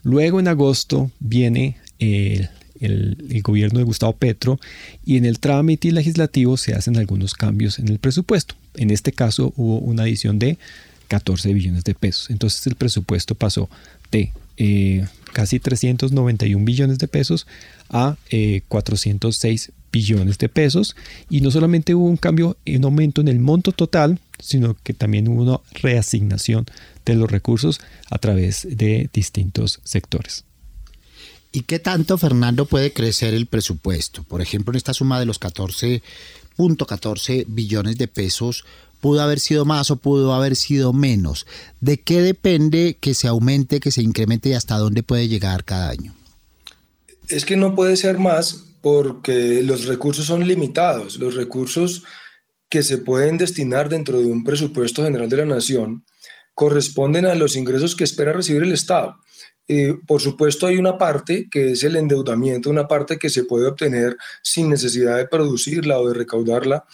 Luego 0.02 0.40
en 0.40 0.49
agosto 0.49 1.12
viene 1.21 1.76
el 2.00 2.50
el, 2.80 3.42
gobierno 3.42 3.78
de 3.78 3.85
Gustavo 3.85 4.12
Petro 4.14 4.59
y 5.04 5.16
en 5.16 5.25
el 5.25 5.38
trámite 5.38 5.92
legislativo 5.92 6.56
se 6.56 6.75
hacen 6.75 6.97
algunos 6.97 7.35
cambios 7.35 7.78
en 7.78 7.88
el 7.88 7.99
presupuesto. 7.99 8.54
En 8.75 8.90
este 8.90 9.12
caso 9.12 9.52
hubo 9.56 9.78
una 9.78 10.02
adición 10.02 10.38
de 10.38 10.59
14 11.09 11.52
billones 11.52 11.85
de 11.85 11.95
pesos. 11.95 12.30
Entonces 12.30 12.66
el 12.66 12.75
presupuesto 12.75 13.35
pasó 13.35 13.68
de 14.11 14.33
eh, 14.56 15.06
casi 15.33 15.61
391 15.61 16.64
billones 16.64 16.99
de 16.99 17.09
pesos 17.09 17.47
a 17.90 18.16
406 18.68 19.68
eh, 19.68 19.73
billones 19.92 20.38
de 20.38 20.49
pesos 20.49 20.97
y 21.30 21.40
no 21.40 21.50
solamente 21.50 21.95
hubo 21.95 22.06
un 22.06 22.16
cambio, 22.16 22.56
un 22.66 22.85
aumento 22.85 23.21
en 23.21 23.28
el 23.28 23.38
monto 23.38 23.73
total, 23.73 24.18
sino 24.38 24.76
que 24.83 24.92
también 24.92 25.28
hubo 25.28 25.42
una 25.42 25.61
reasignación 25.75 26.66
de 27.04 27.14
los 27.14 27.30
recursos 27.30 27.80
a 28.11 28.18
través 28.18 28.66
de 28.71 29.09
distintos 29.12 29.80
sectores. 29.85 30.45
¿Y 31.53 31.62
qué 31.62 31.79
tanto, 31.79 32.19
Fernando, 32.19 32.67
puede 32.67 32.93
crecer 32.93 33.33
el 33.35 33.47
presupuesto? 33.47 34.23
Por 34.23 34.43
ejemplo, 34.43 34.73
en 34.73 34.76
esta 34.76 34.95
suma 34.95 35.19
de 35.19 35.26
los 35.26 35.41
14.14 35.41 37.47
billones 37.49 37.97
de 37.97 38.09
pesos, 38.09 38.65
¿pudo 39.00 39.23
haber 39.23 39.41
sido 39.41 39.65
más 39.65 39.91
o 39.91 39.97
pudo 39.97 40.35
haber 40.35 40.57
sido 40.57 40.93
menos? 40.93 41.47
¿De 41.81 42.00
qué 42.00 42.21
depende 42.21 42.99
que 43.00 43.15
se 43.15 43.29
aumente, 43.29 43.81
que 43.81 43.91
se 43.91 44.03
incremente 44.03 44.50
y 44.50 44.53
hasta 44.53 44.79
dónde 44.79 45.03
puede 45.03 45.29
llegar 45.29 45.65
cada 45.65 45.88
año? 45.88 46.15
Es 47.29 47.45
que 47.45 47.57
no 47.57 47.75
puede 47.75 47.97
ser 47.97 48.19
más 48.19 48.65
porque 48.83 49.62
los 49.62 49.87
recursos 49.87 50.26
son 50.26 50.47
limitados. 50.47 51.17
Los 51.17 51.35
recursos 51.35 52.05
que 52.69 52.83
se 52.83 52.99
pueden 52.99 53.38
destinar 53.38 53.88
dentro 53.88 54.21
de 54.21 54.26
un 54.26 54.45
presupuesto 54.45 55.05
general 55.05 55.29
de 55.29 55.38
la 55.38 55.45
nación 55.45 56.05
corresponden 56.55 57.26
a 57.26 57.35
los 57.35 57.57
ingresos 57.57 57.97
que 57.97 58.05
espera 58.05 58.33
recibir 58.33 58.62
el 58.62 58.73
Estado. 58.73 59.17
Eh, 59.68 59.94
por 60.06 60.20
supuesto, 60.20 60.66
hay 60.66 60.76
una 60.76 60.96
parte 60.96 61.49
que 61.50 61.73
es 61.73 61.82
el 61.82 61.96
endeudamiento, 61.96 62.70
una 62.70 62.87
parte 62.87 63.18
que 63.18 63.30
se 63.30 63.44
puede 63.44 63.66
obtener 63.66 64.16
sin 64.42 64.68
necesidad 64.68 65.16
de 65.16 65.26
producirla 65.26 65.99
o 65.99 66.08
de 66.08 66.14
recaudarla, 66.14 66.85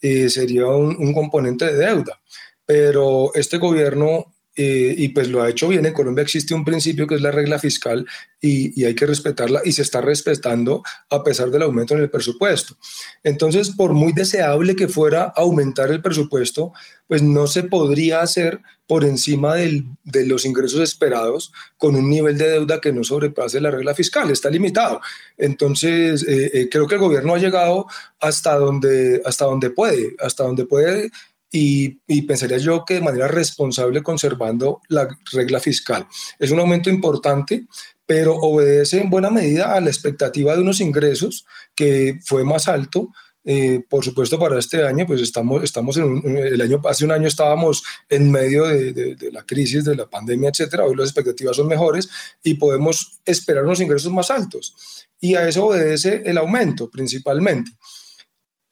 eh, 0.00 0.28
sería 0.30 0.66
un, 0.66 1.12
componente 1.12 1.66
de 1.66 1.74
deuda. 1.86 2.20
Pero 2.64 3.32
este 3.34 3.58
gobierno 3.58 4.32
eh, 4.56 4.94
y 4.96 5.08
pues 5.10 5.28
lo 5.28 5.42
ha 5.42 5.48
hecho 5.48 5.68
bien. 5.68 5.86
En 5.86 5.92
Colombia 5.92 6.22
existe 6.22 6.54
un 6.54 6.64
principio 6.64 7.06
que 7.06 7.14
es 7.14 7.20
la 7.20 7.30
regla 7.30 7.58
fiscal 7.58 8.04
y, 8.40 8.84
hay 8.84 8.94
que 8.94 9.06
respetarla 9.06 9.60
y 9.64 9.72
se 9.72 9.82
está 9.82 10.00
respetando 10.00 10.82
a 11.08 11.22
pesar 11.22 11.50
del 11.50 11.62
aumento 11.62 11.94
en 11.94 12.00
el 12.00 12.10
presupuesto. 12.10 12.76
Entonces, 13.22 13.70
por 13.70 13.92
muy 13.92 14.12
deseable 14.12 14.74
que 14.74 14.88
fuera 14.88 15.32
aumentar 15.36 15.90
el 15.90 16.02
presupuesto, 16.02 16.72
pues 17.06 17.22
no 17.22 17.46
se 17.46 17.64
podría 17.64 18.22
hacer 18.22 18.60
por 18.86 19.04
encima 19.04 19.54
de 19.54 20.26
los 20.26 20.44
ingresos 20.44 20.80
esperados 20.80 21.52
con 21.76 21.94
un 21.94 22.10
nivel 22.10 22.36
de 22.36 22.50
deuda 22.50 22.80
que 22.80 22.92
no 22.92 23.04
sobrepase 23.04 23.60
la 23.60 23.70
regla 23.70 23.94
fiscal, 23.94 24.30
está 24.30 24.50
limitado. 24.50 25.00
Entonces, 25.38 26.26
eh, 26.26 26.50
eh, 26.52 26.68
creo 26.68 26.88
que 26.88 26.96
el 26.96 27.00
gobierno 27.00 27.34
ha 27.34 27.38
llegado 27.38 27.86
hasta 28.18 28.56
donde, 28.56 29.22
hasta 29.24 29.44
donde 29.44 29.70
puede, 29.70 30.16
hasta 30.18 30.42
donde 30.42 30.66
puede 30.66 31.12
y, 31.52 32.22
pensaría 32.22 32.58
yo 32.58 32.84
que 32.84 32.94
de 32.94 33.00
manera 33.00 33.28
responsable 33.28 34.02
conservando 34.02 34.80
la 34.88 35.08
regla 35.32 35.58
fiscal. 35.58 36.06
Es 36.38 36.50
un 36.50 36.60
aumento 36.60 36.90
importante, 36.90 37.66
pero 38.06 38.34
obedece 38.36 39.00
en 39.00 39.10
buena 39.10 39.30
medida 39.30 39.74
a 39.74 39.80
la 39.80 39.90
expectativa 39.90 40.54
de 40.54 40.62
unos 40.62 40.80
ingresos 40.80 41.44
que 41.74 42.18
fue 42.24 42.44
más 42.44 42.68
alto. 42.68 43.08
Eh, 43.42 43.82
por 43.88 44.04
supuesto, 44.04 44.38
para 44.38 44.58
este 44.58 44.86
año, 44.86 45.06
pues 45.06 45.22
estamos, 45.22 45.64
estamos 45.64 45.96
en 45.96 46.36
el 46.36 46.60
año, 46.60 46.80
hace 46.84 47.04
un 47.04 47.12
año 47.12 47.26
estábamos 47.26 47.82
en 48.08 48.30
medio 48.30 48.66
de, 48.66 48.92
de, 48.92 49.32
la 49.32 49.44
crisis, 49.44 49.84
de 49.84 49.96
la 49.96 50.08
pandemia, 50.08 50.50
etcétera. 50.50 50.84
Hoy 50.84 50.94
las 50.94 51.08
expectativas 51.08 51.56
son 51.56 51.66
mejores 51.66 52.08
y 52.44 52.54
podemos 52.54 53.20
esperar 53.24 53.64
unos 53.64 53.80
ingresos 53.80 54.12
más 54.12 54.30
altos. 54.30 54.74
Y 55.18 55.34
a 55.34 55.48
eso 55.48 55.66
obedece 55.66 56.22
el 56.26 56.38
aumento 56.38 56.90
principalmente 56.90 57.72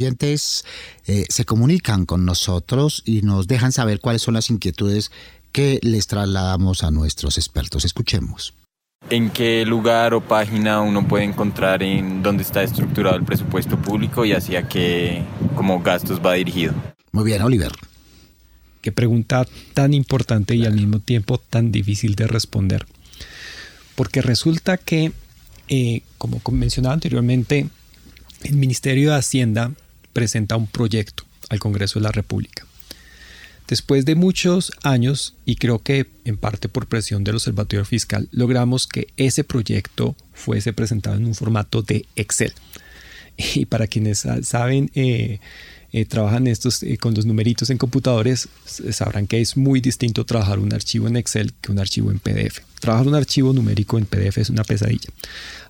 oyentes 0.00 0.64
eh, 1.08 1.24
se 1.28 1.44
comunican 1.44 2.06
con 2.06 2.24
nosotros 2.24 3.02
y 3.04 3.22
nos 3.22 3.48
dejan 3.48 3.72
saber 3.72 3.98
cuáles 3.98 4.22
son 4.22 4.34
las 4.34 4.48
inquietudes 4.48 5.10
que 5.50 5.80
les 5.82 6.06
trasladamos 6.06 6.84
a 6.84 6.92
nuestros 6.92 7.36
expertos. 7.36 7.84
Escuchemos. 7.84 8.54
¿En 9.10 9.30
qué 9.30 9.64
lugar 9.66 10.14
o 10.14 10.20
página 10.20 10.82
uno 10.82 11.08
puede 11.08 11.24
encontrar 11.24 11.82
en 11.82 12.22
dónde 12.22 12.44
está 12.44 12.62
estructurado 12.62 13.16
el 13.16 13.24
presupuesto 13.24 13.76
público 13.76 14.24
y 14.24 14.32
hacia 14.34 14.68
qué 14.68 15.24
como 15.56 15.80
gastos 15.80 16.20
va 16.24 16.34
dirigido? 16.34 16.74
Muy 17.10 17.24
bien, 17.24 17.42
Oliver. 17.42 17.72
Qué 18.80 18.92
pregunta 18.92 19.48
tan 19.74 19.94
importante 19.94 20.54
y 20.54 20.64
al 20.64 20.74
mismo 20.74 21.00
tiempo 21.00 21.38
tan 21.38 21.72
difícil 21.72 22.14
de 22.14 22.28
responder. 22.28 22.86
Porque 23.96 24.22
resulta 24.22 24.76
que, 24.76 25.10
eh, 25.66 26.02
como 26.18 26.40
mencionaba 26.52 26.94
anteriormente, 26.94 27.68
el 28.44 28.56
Ministerio 28.56 29.10
de 29.10 29.16
Hacienda 29.16 29.72
presenta 30.18 30.56
un 30.56 30.66
proyecto 30.66 31.22
al 31.48 31.60
Congreso 31.60 32.00
de 32.00 32.02
la 32.02 32.10
República. 32.10 32.66
Después 33.68 34.04
de 34.04 34.16
muchos 34.16 34.72
años, 34.82 35.36
y 35.46 35.54
creo 35.54 35.78
que 35.78 36.08
en 36.24 36.36
parte 36.36 36.68
por 36.68 36.88
presión 36.88 37.22
del 37.22 37.36
Observatorio 37.36 37.84
Fiscal, 37.84 38.28
logramos 38.32 38.88
que 38.88 39.06
ese 39.16 39.44
proyecto 39.44 40.16
fuese 40.32 40.72
presentado 40.72 41.14
en 41.14 41.24
un 41.24 41.36
formato 41.36 41.82
de 41.82 42.04
Excel. 42.16 42.52
Y 43.54 43.66
para 43.66 43.86
quienes 43.86 44.26
saben, 44.42 44.90
eh, 44.96 45.38
eh, 45.92 46.04
trabajan 46.04 46.48
estos 46.48 46.82
eh, 46.82 46.98
con 46.98 47.14
los 47.14 47.24
numeritos 47.24 47.70
en 47.70 47.78
computadores, 47.78 48.48
sabrán 48.90 49.28
que 49.28 49.40
es 49.40 49.56
muy 49.56 49.80
distinto 49.80 50.26
trabajar 50.26 50.58
un 50.58 50.74
archivo 50.74 51.06
en 51.06 51.16
Excel 51.16 51.52
que 51.60 51.70
un 51.70 51.78
archivo 51.78 52.10
en 52.10 52.18
PDF. 52.18 52.58
Trabajar 52.80 53.06
un 53.06 53.14
archivo 53.14 53.52
numérico 53.52 53.98
en 53.98 54.06
PDF 54.06 54.38
es 54.38 54.50
una 54.50 54.64
pesadilla. 54.64 55.10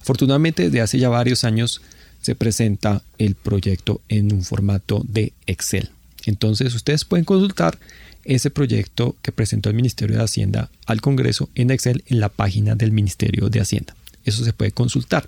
Afortunadamente, 0.01 0.63
desde 0.63 0.81
hace 0.81 0.99
ya 0.99 1.11
varios 1.11 1.45
años, 1.45 1.83
se 2.29 2.35
presenta 2.35 3.03
el 3.17 3.37
proyecto 3.37 4.03
en 4.11 4.35
un 4.35 4.45
formato 4.45 5.01
de 5.09 5.33
Excel. 5.47 5.89
Entonces 6.27 6.75
ustedes 6.75 7.07
pueden 7.07 7.25
consultar 7.25 7.79
ese 8.23 8.51
proyecto 8.51 9.17
que 9.23 9.33
presentó 9.33 9.71
el 9.71 9.77
Ministerio 9.77 10.19
de 10.19 10.25
Hacienda 10.25 10.71
al 10.85 11.01
Congreso 11.01 11.49
en 11.55 11.71
Excel 11.71 12.05
en 12.07 12.21
la 12.21 12.29
página 12.29 12.75
del 12.75 12.93
Ministerio 12.93 13.49
de 13.49 13.63
Hacienda. 13.63 13.97
Eso 14.27 14.45
se 14.45 14.53
puede 14.53 14.73
consultar. 14.73 15.27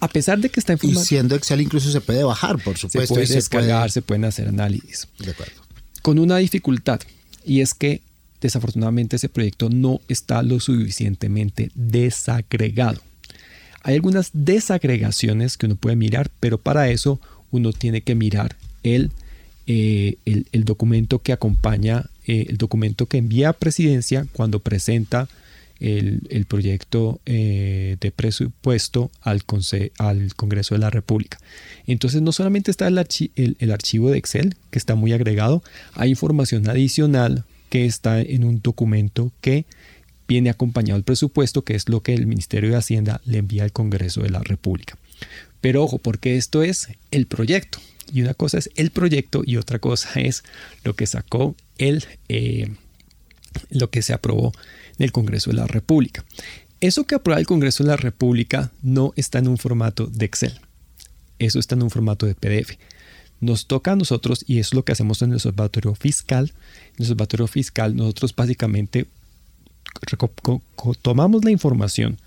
A 0.00 0.08
pesar 0.08 0.38
de 0.40 0.50
que 0.50 0.60
está 0.60 0.74
en 0.74 0.78
formato... 0.78 1.00
Y 1.00 1.04
siendo 1.06 1.34
Excel 1.34 1.62
incluso 1.62 1.90
se 1.90 2.02
puede 2.02 2.22
bajar, 2.22 2.62
por 2.62 2.76
supuesto. 2.76 3.14
Se 3.14 3.20
puede 3.22 3.34
descargar, 3.34 3.90
se, 3.90 4.02
pueden 4.02 4.26
hacer 4.26 4.46
análisis. 4.46 5.08
De 5.20 5.30
acuerdo. 5.30 5.54
Con 6.02 6.18
una 6.18 6.36
dificultad, 6.36 7.00
y 7.46 7.62
es 7.62 7.72
que 7.72 8.02
desafortunadamente 8.42 9.16
ese 9.16 9.30
proyecto 9.30 9.70
no 9.70 10.02
está 10.06 10.42
lo 10.42 10.60
suficientemente 10.60 11.70
desagregado. 11.74 13.00
Hay 13.88 13.94
algunas 13.94 14.32
desagregaciones 14.34 15.56
que 15.56 15.64
uno 15.64 15.74
puede 15.76 15.96
mirar, 15.96 16.30
pero 16.40 16.58
para 16.58 16.90
eso 16.90 17.22
uno 17.50 17.72
tiene 17.72 18.02
que 18.02 18.14
mirar 18.14 18.54
el, 18.82 19.12
eh, 19.66 20.16
el, 20.26 20.64
documento 20.66 21.20
que 21.20 21.32
acompaña, 21.32 22.04
eh, 22.26 22.44
el 22.50 22.58
documento 22.58 23.06
que 23.06 23.16
envía 23.16 23.48
a 23.48 23.52
presidencia 23.54 24.26
cuando 24.34 24.58
presenta 24.58 25.26
el, 25.80 26.44
proyecto 26.46 27.22
eh, 27.24 27.96
de 27.98 28.10
presupuesto 28.10 29.10
al, 29.22 29.42
al, 29.96 30.34
Congreso 30.34 30.74
de 30.74 30.80
la 30.80 30.90
República. 30.90 31.38
Entonces 31.86 32.20
no 32.20 32.32
solamente 32.32 32.70
está 32.70 32.88
el, 32.88 33.56
el, 33.58 33.72
archivo 33.72 34.10
de 34.10 34.18
Excel, 34.18 34.54
que 34.70 34.78
está 34.78 34.96
muy 34.96 35.14
agregado, 35.14 35.62
hay 35.94 36.10
información 36.10 36.68
adicional 36.68 37.46
que 37.70 37.86
está 37.86 38.20
en 38.20 38.44
un 38.44 38.60
documento 38.60 39.32
que 39.40 39.64
viene 40.28 40.50
acompañado 40.50 40.96
al 40.96 41.04
presupuesto, 41.04 41.64
que 41.64 41.74
es 41.74 41.88
lo 41.88 42.02
que 42.02 42.14
el 42.14 42.26
Ministerio 42.26 42.70
de 42.70 42.76
Hacienda 42.76 43.20
le 43.24 43.38
envía 43.38 43.64
al 43.64 43.72
Congreso 43.72 44.20
de 44.20 44.30
la 44.30 44.40
República. 44.40 44.98
Pero 45.60 45.82
ojo, 45.82 45.98
porque 45.98 46.36
esto 46.36 46.62
es 46.62 46.88
el 47.10 47.26
proyecto. 47.26 47.80
Y 48.12 48.22
una 48.22 48.34
cosa 48.34 48.58
es 48.58 48.70
el 48.76 48.90
proyecto 48.90 49.42
y 49.44 49.56
otra 49.56 49.78
cosa 49.78 50.20
es 50.20 50.44
lo 50.84 50.94
que 50.94 51.06
sacó 51.06 51.56
el, 51.78 52.04
eh, 52.28 52.70
lo 53.70 53.90
que 53.90 54.02
se 54.02 54.12
aprobó 54.12 54.52
en 54.98 55.04
el 55.04 55.12
Congreso 55.12 55.50
de 55.50 55.56
la 55.56 55.66
República. 55.66 56.24
Eso 56.80 57.04
que 57.04 57.16
aprueba 57.16 57.40
el 57.40 57.46
Congreso 57.46 57.82
de 57.82 57.88
la 57.88 57.96
República 57.96 58.70
no 58.82 59.12
está 59.16 59.40
en 59.40 59.48
un 59.48 59.58
formato 59.58 60.06
de 60.06 60.26
Excel. 60.26 60.60
Eso 61.38 61.58
está 61.58 61.74
en 61.74 61.82
un 61.82 61.90
formato 61.90 62.26
de 62.26 62.34
PDF. 62.34 62.78
Nos 63.40 63.66
toca 63.66 63.92
a 63.92 63.96
nosotros, 63.96 64.44
y 64.46 64.58
eso 64.58 64.70
es 64.70 64.74
lo 64.74 64.84
que 64.84 64.92
hacemos 64.92 65.22
en 65.22 65.30
el 65.30 65.36
observatorio 65.36 65.94
fiscal. 65.94 66.52
En 66.96 66.96
el 66.98 67.02
observatorio 67.04 67.46
fiscal, 67.46 67.96
nosotros 67.96 68.34
básicamente 68.34 69.06
tomamos 71.02 71.44
la 71.44 71.50
información 71.50 72.18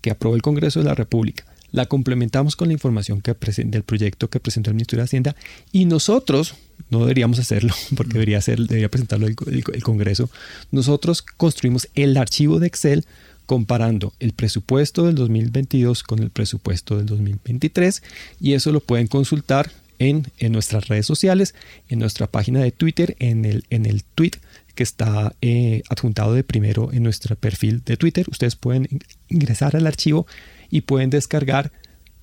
que 0.00 0.10
aprobó 0.10 0.36
el 0.36 0.42
Congreso 0.42 0.80
de 0.80 0.86
la 0.86 0.94
República, 0.94 1.44
la 1.72 1.86
complementamos 1.86 2.54
con 2.56 2.68
la 2.68 2.74
información 2.74 3.20
que 3.20 3.34
del 3.64 3.82
proyecto 3.82 4.30
que 4.30 4.38
presentó 4.38 4.70
el 4.70 4.76
Ministerio 4.76 5.02
de 5.02 5.06
Hacienda 5.06 5.36
y 5.72 5.86
nosotros, 5.86 6.54
no 6.90 7.00
deberíamos 7.00 7.38
hacerlo 7.38 7.74
porque 7.96 8.14
debería, 8.14 8.40
ser, 8.40 8.60
debería 8.60 8.88
presentarlo 8.88 9.26
el, 9.26 9.34
el, 9.48 9.82
Congreso, 9.82 10.30
nosotros 10.70 11.22
construimos 11.22 11.88
el 11.94 12.16
archivo 12.16 12.60
de 12.60 12.68
Excel 12.68 13.04
comparando 13.46 14.12
el 14.20 14.32
presupuesto 14.32 15.06
del 15.06 15.16
2022 15.16 16.02
con 16.02 16.20
el 16.20 16.30
presupuesto 16.30 16.96
del 16.96 17.06
2023 17.06 18.02
y 18.40 18.52
eso 18.52 18.72
lo 18.72 18.80
pueden 18.80 19.06
consultar 19.06 19.70
en, 19.98 20.26
en 20.38 20.52
nuestras 20.52 20.88
redes 20.88 21.06
sociales, 21.06 21.54
en 21.88 21.98
nuestra 21.98 22.26
página 22.26 22.60
de 22.60 22.72
Twitter, 22.72 23.16
en 23.18 23.44
el, 23.44 23.64
en 23.70 23.86
el 23.86 24.04
tweet 24.04 24.32
que 24.74 24.82
está 24.82 25.34
eh, 25.40 25.82
adjuntado 25.88 26.34
de 26.34 26.44
primero 26.44 26.92
en 26.92 27.02
nuestro 27.02 27.36
perfil 27.36 27.82
de 27.84 27.96
Twitter. 27.96 28.26
Ustedes 28.30 28.56
pueden 28.56 28.88
ingresar 29.28 29.76
al 29.76 29.86
archivo 29.86 30.26
y 30.70 30.82
pueden 30.82 31.10
descargar 31.10 31.72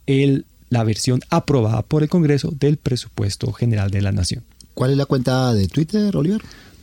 el, 0.05 0.45
la 0.69 0.83
versión 0.83 1.21
aprobada 1.29 1.81
por 1.81 2.03
el 2.03 2.09
Congreso 2.09 2.51
del 2.51 2.77
presupuesto 2.77 3.51
general 3.53 3.91
de 3.91 4.01
la 4.01 4.11
Nación. 4.11 4.43
¿Cuál 4.73 4.91
es 4.91 4.97
la 4.97 5.05
cuenta 5.05 5.53
de 5.53 5.67
Twitter, 5.67 6.15
Oliver? 6.15 6.41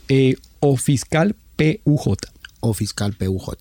Eh, 0.09 0.37
o 0.61 0.77
fiscal 0.77 1.35
PUJ. 1.57 2.17
O 2.61 2.75
fiscal 2.75 3.13
PUJ. 3.15 3.55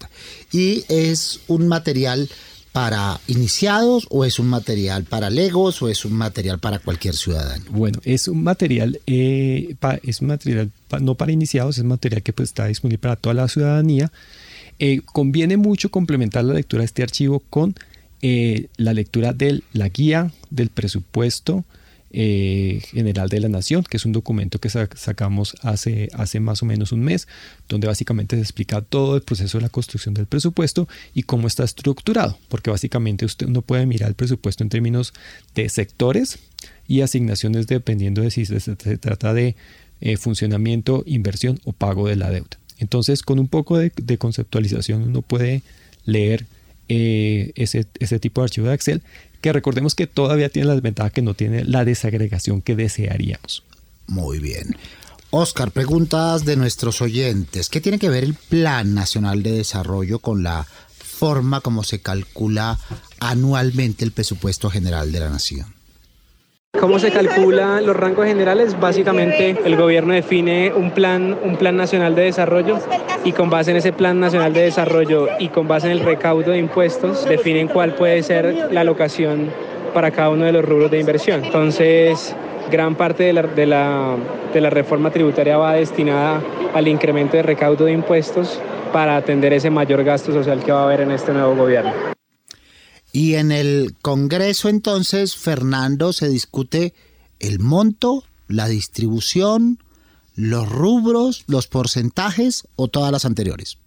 Y 0.52 0.84
es 0.90 1.42
un 1.48 1.68
material 1.68 2.30
para 2.72 3.20
iniciados 3.28 4.08
o 4.10 4.26
es 4.26 4.40
un 4.40 4.48
material 4.48 5.04
para 5.04 5.30
legos 5.30 5.82
o 5.82 5.90
es 5.90 6.06
un 6.06 6.14
material 6.14 6.60
para 6.60 6.80
cualquier 6.80 7.16
ciudadano? 7.16 7.66
Bueno, 7.70 8.00
es 8.04 8.28
un 8.28 8.44
material, 8.44 9.00
eh, 9.08 9.76
es 10.04 10.22
un 10.22 10.28
material 10.28 10.72
no 11.02 11.16
para 11.16 11.32
iniciados, 11.32 11.78
es 11.78 11.84
material 11.84 12.24
que 12.24 12.34
pues, 12.34 12.50
está 12.50 12.68
disponible 12.68 13.00
para 13.00 13.16
toda 13.16 13.34
la 13.34 13.48
ciudadanía. 13.48 14.12
Eh, 14.80 15.02
conviene 15.06 15.58
mucho 15.58 15.90
complementar 15.90 16.44
la 16.46 16.54
lectura 16.54 16.82
de 16.82 16.86
este 16.86 17.04
archivo 17.04 17.40
con 17.50 17.76
eh, 18.22 18.68
la 18.78 18.94
lectura 18.94 19.34
de 19.34 19.64
la 19.74 19.90
guía 19.90 20.32
del 20.50 20.70
presupuesto 20.70 21.66
eh, 22.12 22.82
general 22.92 23.30
de 23.30 23.40
la 23.40 23.50
Nación, 23.50 23.84
que 23.84 23.98
es 23.98 24.06
un 24.06 24.12
documento 24.12 24.60
que 24.60 24.70
sacamos 24.70 25.56
hace, 25.62 26.10
más 26.40 26.64
o 26.64 26.66
menos 26.66 26.92
un 26.92 27.02
mes, 27.02 27.28
donde 27.68 27.88
básicamente 27.88 28.36
se 28.36 28.42
explica 28.42 28.82
todo 28.82 29.16
el 29.16 29.22
proceso 29.22 29.58
de 29.58 29.64
la 29.64 29.70
construcción 29.70 30.14
del 30.14 30.26
presupuesto 30.26 30.88
y 31.14 31.24
cómo 31.24 31.48
está 31.48 31.64
estructurado, 31.64 32.38
porque 32.50 32.70
básicamente 32.70 33.26
usted 33.26 33.48
no 33.48 33.62
puede 33.62 33.86
mirar 33.86 34.10
el 34.10 34.16
presupuesto 34.16 34.64
en 34.64 34.70
términos 34.70 35.14
de 35.56 35.70
sectores 35.70 36.40
y 36.88 37.02
asignaciones 37.02 37.68
dependiendo 37.68 38.22
de 38.22 38.32
si 38.32 38.46
se, 38.46 38.60
trata 38.76 39.34
de 39.34 39.56
funcionamiento, 40.18 41.04
inversión 41.06 41.60
o 41.66 41.74
pago 41.74 42.08
de 42.08 42.16
la 42.16 42.30
deuda. 42.30 42.58
Entonces, 42.80 43.24
con 43.24 43.40
un 43.40 43.48
poco 43.48 43.78
de, 43.78 43.92
de 43.96 44.18
conceptualización 44.18 45.02
uno 45.04 45.22
puede 45.22 45.64
leer 46.06 46.46
eh, 46.90 47.52
ese, 47.56 47.88
ese 48.00 48.20
tipo 48.20 48.42
de 48.42 48.46
archivo 48.46 48.68
de 48.68 48.76
Excel, 48.76 49.04
que 49.42 49.54
recordemos 49.54 49.96
que 49.96 50.08
todavía 50.08 50.50
tiene 50.50 50.68
la 50.68 50.76
desventaja 50.76 51.10
que 51.10 51.22
no 51.22 51.34
tiene 51.34 51.64
la 51.64 51.86
desagregación 51.86 52.62
que 52.62 52.76
desearíamos. 52.76 53.64
Muy 54.08 54.40
bien. 54.40 54.76
Oscar, 55.30 55.72
preguntas 55.72 56.46
de 56.46 56.56
nuestros 56.56 57.02
oyentes. 57.02 57.70
¿Qué 57.70 57.82
tiene 57.82 58.00
que 58.00 58.10
ver 58.10 58.24
el 58.24 58.34
Plan 58.34 58.94
Nacional 58.94 59.44
de 59.44 59.52
Desarrollo 59.52 60.20
con 60.20 60.42
la 60.42 60.66
forma 60.98 61.62
como 61.62 61.84
se 61.84 62.00
calcula 62.00 62.80
anualmente 63.20 64.06
el 64.06 64.12
presupuesto 64.12 64.70
general 64.70 65.12
de 65.12 65.20
la 65.20 65.30
Nación? 65.30 65.77
¿Cómo 66.80 67.00
se 67.00 67.12
calcula 67.12 67.82
los 67.82 67.96
rangos 67.96 68.28
generales? 68.28 68.80
Básicamente 68.80 69.58
el 69.66 69.76
gobierno 69.76 70.14
define 70.14 70.72
un 70.74 70.92
plan, 70.92 71.36
un 71.44 71.56
plan 71.56 71.76
nacional 71.76 72.14
de 72.14 72.24
desarrollo 72.24 72.78
y 73.24 73.32
con 73.32 73.50
base 73.50 73.72
en 73.72 73.78
ese 73.78 73.92
plan 73.92 74.20
nacional 74.20 74.54
de 74.54 74.62
desarrollo 74.62 75.28
y 75.40 75.50
con 75.50 75.68
base 75.68 75.88
en 75.88 75.94
el 75.94 76.02
recaudo 76.02 76.52
de 76.52 76.60
impuestos 76.60 77.26
definen 77.26 77.68
cuál 77.68 77.96
puede 77.96 78.22
ser 78.22 78.72
la 78.72 78.82
alocación 78.82 79.50
para 79.94 80.12
cada 80.12 80.30
uno 80.30 80.46
de 80.46 80.52
los 80.52 80.64
rubros 80.64 80.92
de 80.92 81.00
inversión. 81.00 81.46
Entonces, 81.46 82.36
gran 82.72 82.94
parte 82.94 83.24
de 83.24 83.34
la, 83.34 83.42
de 83.42 83.66
la, 83.66 84.16
de 84.54 84.62
la 84.62 84.70
reforma 84.70 85.10
tributaria 85.10 85.58
va 85.58 85.74
destinada 85.74 86.42
al 86.76 86.88
incremento 86.88 87.38
de 87.38 87.44
recaudo 87.44 87.86
de 87.86 87.94
impuestos 87.94 88.62
para 88.94 89.16
atender 89.16 89.52
ese 89.52 89.72
mayor 89.72 90.04
gasto 90.04 90.32
social 90.32 90.64
que 90.64 90.72
va 90.72 90.82
a 90.82 90.84
haber 90.84 91.02
en 91.02 91.12
este 91.12 91.34
nuevo 91.34 91.56
gobierno. 91.56 92.17
Y 93.18 93.34
en 93.34 93.52
el 93.52 93.96
Congreso 94.04 94.70
entonces, 94.70 95.36
Fernando, 95.36 96.14
se 96.14 96.30
discute 96.30 96.94
el 97.40 97.58
monto, 97.58 98.24
la 98.48 98.68
distribución, 98.68 99.80
los 100.36 100.70
rubros, 100.70 101.44
los 101.48 101.66
porcentajes 101.66 102.68
o 102.76 102.90
todas 102.90 103.12
las 103.12 103.26
anteriores. 103.26 103.80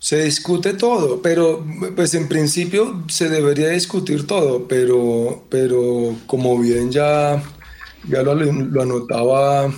Se 0.00 0.22
discute 0.22 0.74
todo, 0.74 1.22
pero 1.22 1.64
pues 1.96 2.12
en 2.12 2.28
principio 2.28 3.04
se 3.08 3.30
debería 3.30 3.70
discutir 3.70 4.26
todo, 4.26 4.68
pero, 4.68 5.46
pero 5.48 6.14
como 6.26 6.58
bien 6.58 6.92
ya, 6.92 7.42
ya 8.06 8.22
lo, 8.22 8.32
anotaba 8.82 9.72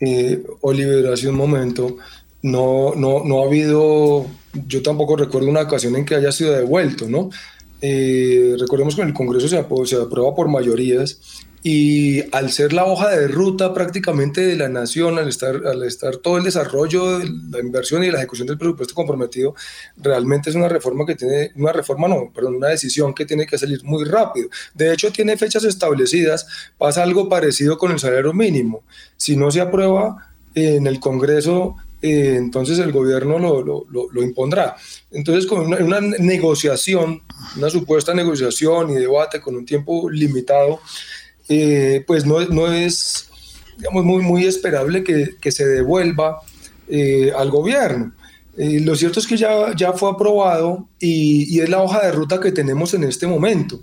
eh, 0.00 0.44
Oliver 0.60 1.10
hace 1.10 1.30
un 1.30 1.36
momento, 1.36 1.96
no, 2.42 2.92
no, 2.94 3.24
no 3.24 3.40
ha 3.42 3.46
habido 3.46 4.26
yo 4.66 4.82
tampoco 4.82 5.16
recuerdo 5.16 5.48
una 5.48 5.62
ocasión 5.62 5.96
en 5.96 6.04
que 6.04 6.14
haya 6.14 6.32
sido 6.32 6.52
devuelto, 6.52 7.08
¿no? 7.08 7.30
Eh, 7.82 8.56
recordemos 8.58 8.96
que 8.96 9.02
en 9.02 9.08
el 9.08 9.14
Congreso 9.14 9.48
se, 9.48 9.58
aprueba 9.58 10.34
por 10.34 10.48
mayorías 10.48 11.20
y 11.62 12.22
al 12.34 12.52
ser 12.52 12.72
la 12.72 12.84
hoja 12.84 13.10
de 13.10 13.28
ruta 13.28 13.74
prácticamente 13.74 14.40
de 14.40 14.56
la 14.56 14.68
nación, 14.68 15.18
al 15.18 15.28
estar, 15.28 15.66
al 15.66 15.82
estar 15.82 16.16
todo 16.18 16.38
el 16.38 16.44
desarrollo, 16.44 17.18
la 17.18 17.58
inversión 17.58 18.04
y 18.04 18.10
la 18.10 18.18
ejecución 18.18 18.46
del 18.46 18.56
presupuesto 18.56 18.94
comprometido, 18.94 19.54
realmente 19.96 20.48
es 20.48 20.56
una 20.56 20.68
reforma 20.68 21.04
que 21.04 21.16
tiene, 21.16 21.50
una 21.56 21.72
reforma 21.72 22.08
no, 22.08 22.30
perdón, 22.32 22.56
una 22.56 22.68
decisión 22.68 23.12
que 23.12 23.26
tiene 23.26 23.46
que 23.46 23.58
salir 23.58 23.82
muy 23.82 24.04
rápido. 24.04 24.48
De 24.74 24.92
hecho, 24.92 25.10
tiene 25.10 25.36
fechas 25.36 25.64
establecidas, 25.64 26.46
pasa 26.78 27.02
algo 27.02 27.28
parecido 27.28 27.76
con 27.76 27.90
el 27.90 27.98
salario 27.98 28.32
mínimo. 28.32 28.84
Si 29.16 29.36
no 29.36 29.50
se 29.50 29.60
aprueba 29.60 30.28
en 30.54 30.86
el 30.86 31.00
Congreso 31.00 31.76
eh, 32.02 32.36
entonces 32.36 32.78
el 32.78 32.92
gobierno 32.92 33.38
lo, 33.38 33.86
lo, 33.88 34.22
impondrá. 34.22 34.76
Entonces, 35.10 35.46
con 35.46 35.72
una, 35.72 36.00
negociación, 36.00 37.22
una 37.56 37.70
supuesta 37.70 38.12
negociación 38.12 38.90
y 38.90 38.94
debate 38.94 39.40
con 39.40 39.56
un 39.56 39.64
tiempo 39.64 40.10
limitado, 40.10 40.80
eh, 41.48 42.04
pues 42.06 42.26
no, 42.26 42.40
no, 42.46 42.70
es, 42.70 43.28
digamos, 43.78 44.04
muy, 44.04 44.22
muy 44.22 44.44
esperable 44.44 45.02
que, 45.02 45.36
que 45.40 45.52
se 45.52 45.66
devuelva 45.66 46.40
eh, 46.88 47.32
al 47.36 47.50
gobierno. 47.50 48.12
lo 48.56 48.94
cierto 48.94 49.20
es 49.20 49.26
que 49.26 49.36
ya, 49.36 49.74
ya 49.74 49.92
fue 49.92 50.10
aprobado 50.10 50.88
y, 50.98 51.54
y 51.54 51.60
es 51.60 51.68
la 51.68 51.82
hoja 51.82 52.04
de 52.04 52.12
ruta 52.12 52.40
que 52.40 52.52
tenemos 52.52 52.94
en 52.94 53.04
este 53.04 53.26
momento. 53.26 53.80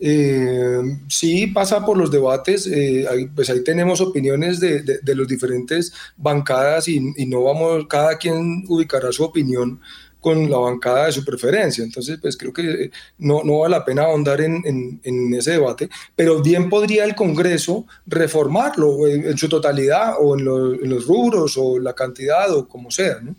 Eh, 0.00 0.80
sí 1.08 1.46
pasa 1.46 1.84
por 1.84 1.96
los 1.96 2.10
debates, 2.10 2.66
eh, 2.66 3.06
pues 3.34 3.48
ahí 3.50 3.62
tenemos 3.62 4.00
opiniones 4.00 4.60
de, 4.60 4.82
de, 4.82 5.14
los 5.14 5.28
diferentes 5.28 5.92
bancadas 6.16 6.88
y, 6.88 7.00
no 7.00 7.44
vamos, 7.44 7.86
cada 7.88 8.18
quien 8.18 8.64
ubicará 8.68 9.12
su 9.12 9.24
opinión 9.24 9.80
con 10.20 10.50
la 10.50 10.58
bancada 10.58 11.06
de 11.06 11.12
su 11.12 11.24
preferencia. 11.24 11.84
Entonces, 11.84 12.18
pues 12.20 12.36
creo 12.36 12.52
que 12.52 12.90
no, 13.18 13.44
no 13.44 13.60
vale 13.60 13.76
la 13.76 13.84
pena 13.84 14.04
ahondar 14.04 14.40
en, 14.40 15.00
en, 15.04 15.34
ese 15.34 15.52
debate, 15.52 15.88
pero 16.16 16.42
bien 16.42 16.68
podría 16.68 17.04
el 17.04 17.14
Congreso 17.14 17.86
reformarlo 18.06 19.06
en, 19.06 19.36
su 19.38 19.48
totalidad 19.48 20.14
o 20.18 20.34
en, 20.34 20.40
en, 20.40 20.90
los 20.90 21.06
rubros 21.06 21.56
o 21.56 21.78
la 21.78 21.92
cantidad 21.92 22.52
o 22.54 22.66
como 22.66 22.90
sea. 22.90 23.20
¿no? 23.22 23.34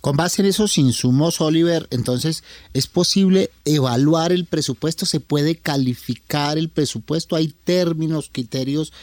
Con 0.00 0.16
base 0.16 0.40
en 0.40 0.48
esos 0.48 0.78
insumos, 0.78 1.40
Oliver, 1.42 1.86
entonces, 1.90 2.42
¿es 2.72 2.86
posible 2.86 3.50
evaluar 3.66 4.32
el 4.32 4.46
presupuesto? 4.46 5.04
¿Se 5.04 5.20
puede 5.20 5.56
calificar 5.56 6.56
el 6.56 6.70
presupuesto? 6.70 7.36
¿Hay 7.36 7.48
términos, 7.64 8.30
criterios 8.32 8.94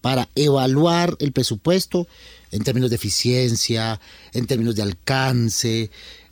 para 0.00 0.28
evaluar 0.34 1.16
el 1.20 1.30
presupuesto 1.30 2.08
en 2.50 2.64
términos 2.64 2.90
de 2.90 2.96
eficiencia, 2.96 4.00
en 4.32 4.46
términos 4.46 4.74
de 4.74 4.82
alcance, 4.82 5.82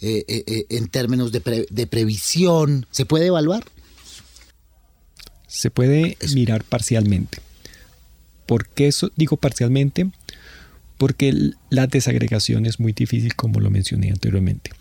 eh, 0.00 0.24
eh, 0.26 0.44
eh, 0.46 0.66
en 0.70 0.88
términos 0.88 1.30
de, 1.30 1.66
de, 1.70 1.86
previsión? 1.86 2.86
¿Se 2.90 3.06
puede 3.06 3.26
evaluar? 3.26 3.64
Se 5.46 5.70
puede 5.70 6.18
mirar 6.34 6.64
parcialmente. 6.64 7.38
¿Por 8.46 8.68
qué 8.68 8.88
eso 8.88 9.12
digo 9.14 9.36
parcialmente? 9.36 10.10
Porque 10.98 11.52
la 11.70 11.86
desagregación 11.86 12.66
es 12.66 12.80
muy 12.80 12.92
difícil 12.92 13.34
como 13.34 13.60
lo 13.60 13.70
mencioné 13.70 14.10
anteriormente. 14.10 14.72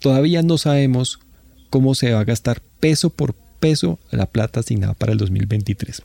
Todavía 0.00 0.42
no 0.42 0.58
sabemos 0.58 1.20
cómo 1.70 1.94
se 1.94 2.12
va 2.12 2.20
a 2.20 2.24
gastar 2.24 2.60
peso 2.80 3.10
por 3.10 3.34
peso 3.60 3.98
la 4.10 4.26
plata 4.26 4.60
asignada 4.60 4.94
para 4.94 5.12
el 5.12 5.18
2023. 5.18 6.02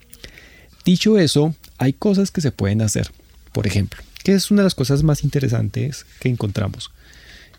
Dicho 0.86 1.18
eso, 1.18 1.56
hay 1.78 1.94
cosas 1.94 2.32
que 2.32 2.42
se 2.42 2.52
pueden 2.52 2.82
hacer. 2.82 3.12
Por 3.52 3.66
ejemplo, 3.66 4.02
que 4.24 4.34
es 4.34 4.52
una 4.52 4.62
de 4.62 4.66
las 4.66 4.76
cosas 4.76 5.02
más 5.02 5.24
interesantes 5.24 6.06
que 6.20 6.30
encontramos. 6.30 6.92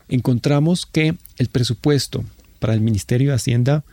Encontramos 0.09 0.87
que 0.87 1.16
el 1.38 1.49
presupuesto 1.49 2.25
para 2.61 2.75
el 2.75 2.81
Ministerio 2.81 3.31
de 3.31 3.37
Hacienda 3.37 3.85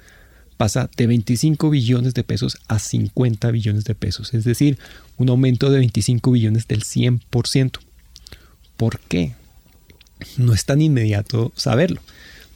pasa 0.58 0.90
de 0.96 1.08
25 1.08 1.70
billones 1.70 2.14
de 2.14 2.24
pesos 2.24 2.58
a 2.68 2.78
50 2.78 3.50
billones 3.52 3.86
de 3.86 3.96
pesos, 3.96 4.34
es 4.34 4.44
decir, 4.44 4.78
un 5.18 5.30
aumento 5.30 5.72
de 5.72 5.80
25 5.80 6.32
billones 6.32 6.68
del 6.68 6.84
100%. 6.84 7.80
¿Por 8.78 9.00
qué? 9.00 9.34
No 10.38 10.54
es 10.54 10.66
tan 10.66 10.82
inmediato 10.82 11.52
saberlo, 11.56 12.02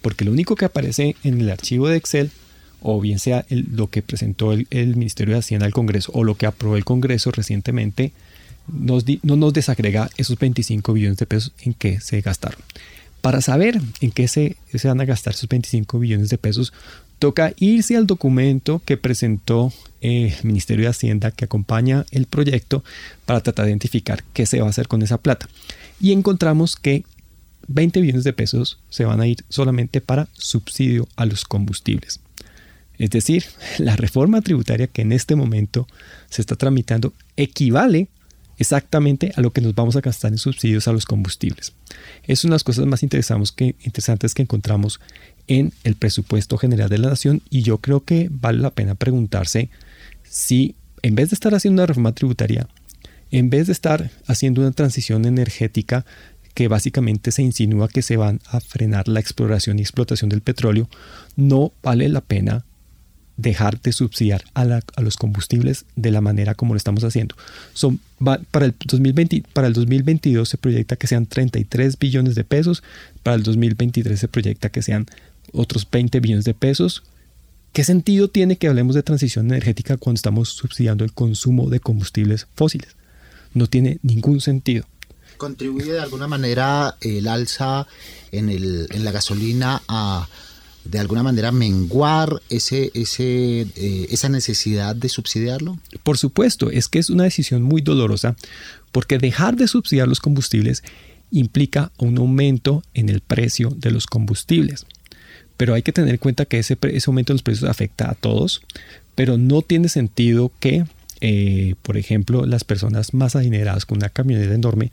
porque 0.01 0.25
lo 0.25 0.32
único 0.32 0.56
que 0.56 0.65
aparece 0.65 1.15
en 1.23 1.41
el 1.41 1.49
archivo 1.49 1.88
de 1.88 1.97
Excel, 1.97 2.32
o 2.82 2.99
bien 3.01 3.19
sea 3.19 3.45
lo 3.49 3.89
que 3.89 4.01
presentó 4.01 4.53
el, 4.53 4.95
Ministerio 4.95 5.34
de 5.34 5.39
Hacienda 5.39 5.65
al 5.65 5.73
Congreso 5.73 6.12
o 6.13 6.23
lo 6.23 6.36
que 6.36 6.45
aprobó 6.45 6.77
el 6.77 6.86
Congreso 6.86 7.32
recientemente, 7.32 8.12
no 8.67 9.36
nos 9.36 9.53
desagrega 9.53 10.10
esos 10.17 10.38
25 10.38 10.93
billones 10.93 11.17
de 11.17 11.25
pesos 11.25 11.53
en 11.62 11.73
que 11.73 11.99
se 12.01 12.21
gastaron. 12.21 12.60
Para 13.21 13.41
saber 13.41 13.82
en 14.01 14.12
qué 14.12 14.27
se, 14.27 14.58
se 14.73 14.88
van 14.88 15.01
a 15.01 15.06
gastar 15.06 15.34
esos 15.34 15.49
25 15.49 15.99
billones 15.99 16.30
de 16.30 16.38
pesos, 16.38 16.71
toca 17.19 17.53
irse 17.58 17.97
al 17.97 18.06
documento 18.06 18.82
que 18.86 18.97
presentó 18.97 19.73
eh, 20.01 20.36
el 20.39 20.45
Ministerio 20.45 20.86
de 20.86 20.91
Hacienda 20.91 21.32
que 21.32 21.45
acompaña 21.45 22.06
el 22.12 22.27
proyecto 22.27 22.84
para 23.25 23.41
tratar 23.41 23.65
de 23.65 23.71
identificar 23.71 24.23
qué 24.34 24.45
se 24.45 24.60
va 24.60 24.67
a 24.67 24.69
hacer 24.69 24.88
con 24.88 25.01
esa 25.01 25.17
plata 25.17 25.47
y 25.99 26.12
encontramos 26.12 26.75
que 26.75 27.03
20 27.67 28.01
billones 28.01 28.23
de 28.23 28.33
pesos 28.33 28.79
se 28.89 29.05
van 29.05 29.19
a 29.19 29.27
ir 29.27 29.43
solamente 29.49 30.01
para 30.01 30.27
subsidio 30.33 31.07
a 31.15 31.25
los 31.25 31.43
combustibles. 31.45 32.19
Es 32.97 33.10
decir, 33.10 33.45
la 33.77 33.95
reforma 33.95 34.41
tributaria 34.41 34.88
que 34.88 35.01
en 35.01 35.12
este 35.12 35.36
momento 35.36 35.88
se 36.29 36.41
está 36.41 36.55
tramitando 36.55 37.13
equivale 37.36 38.07
exactamente 38.57 39.31
a 39.36 39.41
lo 39.41 39.51
que 39.51 39.62
nos 39.62 39.75
vamos 39.75 39.95
a 39.95 40.01
gastar 40.01 40.31
en 40.31 40.38
subsidios 40.38 40.88
a 40.88 40.93
los 40.93 41.05
combustibles. 41.05 41.73
Es 42.23 42.43
una 42.43 42.53
de 42.53 42.55
las 42.55 42.63
cosas 42.63 42.86
más 42.88 43.03
interesantes 43.03 43.53
que, 44.33 44.41
encontramos 44.41 44.99
en 45.47 45.73
el 45.83 45.95
presupuesto 45.95 46.57
general 46.57 46.89
de 46.89 46.97
la 46.97 47.10
nación 47.10 47.41
y 47.49 47.62
yo 47.62 47.77
creo 47.77 48.03
que 48.03 48.29
vale 48.31 48.60
la 48.60 48.71
pena 48.71 48.95
preguntarse 48.95 49.69
si 50.23 50.75
en 51.03 51.15
vez 51.15 51.29
de 51.29 51.36
estar 51.36 51.53
haciendo 51.53 51.81
una 51.81 51.88
reforma 51.88 52.13
tributaria, 52.13 52.67
en 53.32 53.50
vez 53.50 53.68
de 53.68 53.74
estar 53.74 54.12
haciendo 54.26 54.62
una 54.62 54.72
transición 54.72 55.26
energética 55.26 56.06
que 56.54 56.68
básicamente 56.68 57.32
se 57.32 57.44
insinúa 57.44 57.88
que 57.88 58.02
se 58.02 58.18
van 58.18 58.40
a 58.48 58.60
frenar 58.60 59.08
la 59.08 59.20
exploración 59.20 59.78
y 59.78 59.84
explotación 59.84 60.30
del 60.30 60.42
petróleo, 60.42 60.90
no 61.36 61.72
vale 61.84 62.10
la 62.10 62.22
pena 62.22 62.66
dejar 63.38 63.80
de 63.82 63.94
subsidiar 63.94 64.44
a, 64.56 64.82
los 65.00 65.16
combustibles 65.16 65.86
de 65.96 66.10
la 66.12 66.22
manera 66.22 66.56
como 66.56 66.74
lo 66.74 66.78
estamos 66.78 67.04
haciendo. 67.04 67.36
Para, 68.20 68.66
el 68.66 68.74
2020, 68.84 69.44
para 69.54 69.68
el 69.68 69.74
2022 69.74 70.50
se 70.50 70.58
proyecta 70.58 70.96
que 70.96 71.06
sean 71.06 71.28
33 71.28 72.00
billones 72.00 72.34
de 72.34 72.44
pesos, 72.44 72.84
para 73.22 73.36
el 73.36 73.44
2023 73.44 74.20
se 74.20 74.28
proyecta 74.28 74.70
que 74.70 74.82
sean 74.82 75.06
otros 75.54 75.88
20 75.90 76.20
billones 76.20 76.46
de 76.46 76.56
pesos. 76.56 77.04
¿Qué 77.72 77.84
sentido 77.84 78.30
tiene 78.30 78.58
que 78.58 78.68
hablemos 78.68 78.96
de 78.96 79.04
transición 79.04 79.46
energética 79.46 79.98
cuando 79.98 80.18
estamos 80.18 80.50
subsidiando 80.50 81.04
el 81.06 81.13
consumo 81.13 81.70
de 81.70 81.80
combustibles 81.80 82.48
fósiles? 82.56 82.96
No 83.53 83.67
tiene 83.67 83.99
ningún 84.01 84.41
sentido. 84.41 84.86
¿Contribuye 85.38 85.93
de 85.93 85.99
alguna 85.99 86.27
manera 86.27 86.95
el 87.01 87.27
alza 87.27 87.88
en, 88.31 88.49
el, 88.49 88.88
en 88.91 89.05
la 89.05 89.12
gasolina 89.12 89.81
a 89.88 90.27
de 90.83 90.99
alguna 90.99 91.21
manera 91.21 91.51
menguar 91.51 92.41
ese, 92.49 92.91
ese, 92.93 93.62
eh, 93.75 94.07
esa 94.10 94.29
necesidad 94.29 94.95
de 94.95 95.10
subsidiarlo? 95.10 95.77
Por 96.03 96.17
supuesto, 96.17 96.71
es 96.71 96.88
que 96.88 96.99
es 96.99 97.10
una 97.10 97.23
decisión 97.23 97.62
muy 97.62 97.81
dolorosa 97.81 98.36
porque 98.91 99.17
dejar 99.17 99.55
de 99.57 99.67
subsidiar 99.67 100.07
los 100.07 100.19
combustibles 100.19 100.83
implica 101.29 101.91
un 101.97 102.17
aumento 102.17 102.83
en 102.93 103.10
el 103.10 103.21
precio 103.21 103.69
de 103.75 103.91
los 103.91 104.05
combustibles. 104.07 104.86
Pero 105.57 105.73
hay 105.73 105.81
que 105.81 105.91
tener 105.91 106.12
en 106.12 106.17
cuenta 106.17 106.45
que 106.45 106.60
ese, 106.60 106.77
ese 106.81 107.10
aumento 107.10 107.33
de 107.33 107.36
los 107.36 107.43
precios 107.43 107.69
afecta 107.69 108.10
a 108.10 108.15
todos, 108.15 108.62
pero 109.15 109.38
no 109.38 109.62
tiene 109.62 109.89
sentido 109.89 110.51
que 110.60 110.86
eh, 111.21 111.75
por 111.82 111.97
ejemplo, 111.97 112.45
las 112.45 112.63
personas 112.63 113.13
más 113.13 113.36
adineradas 113.36 113.86
con 113.86 113.97
una 113.97 114.10
camioneta 114.10 114.53
enorme 114.53 114.91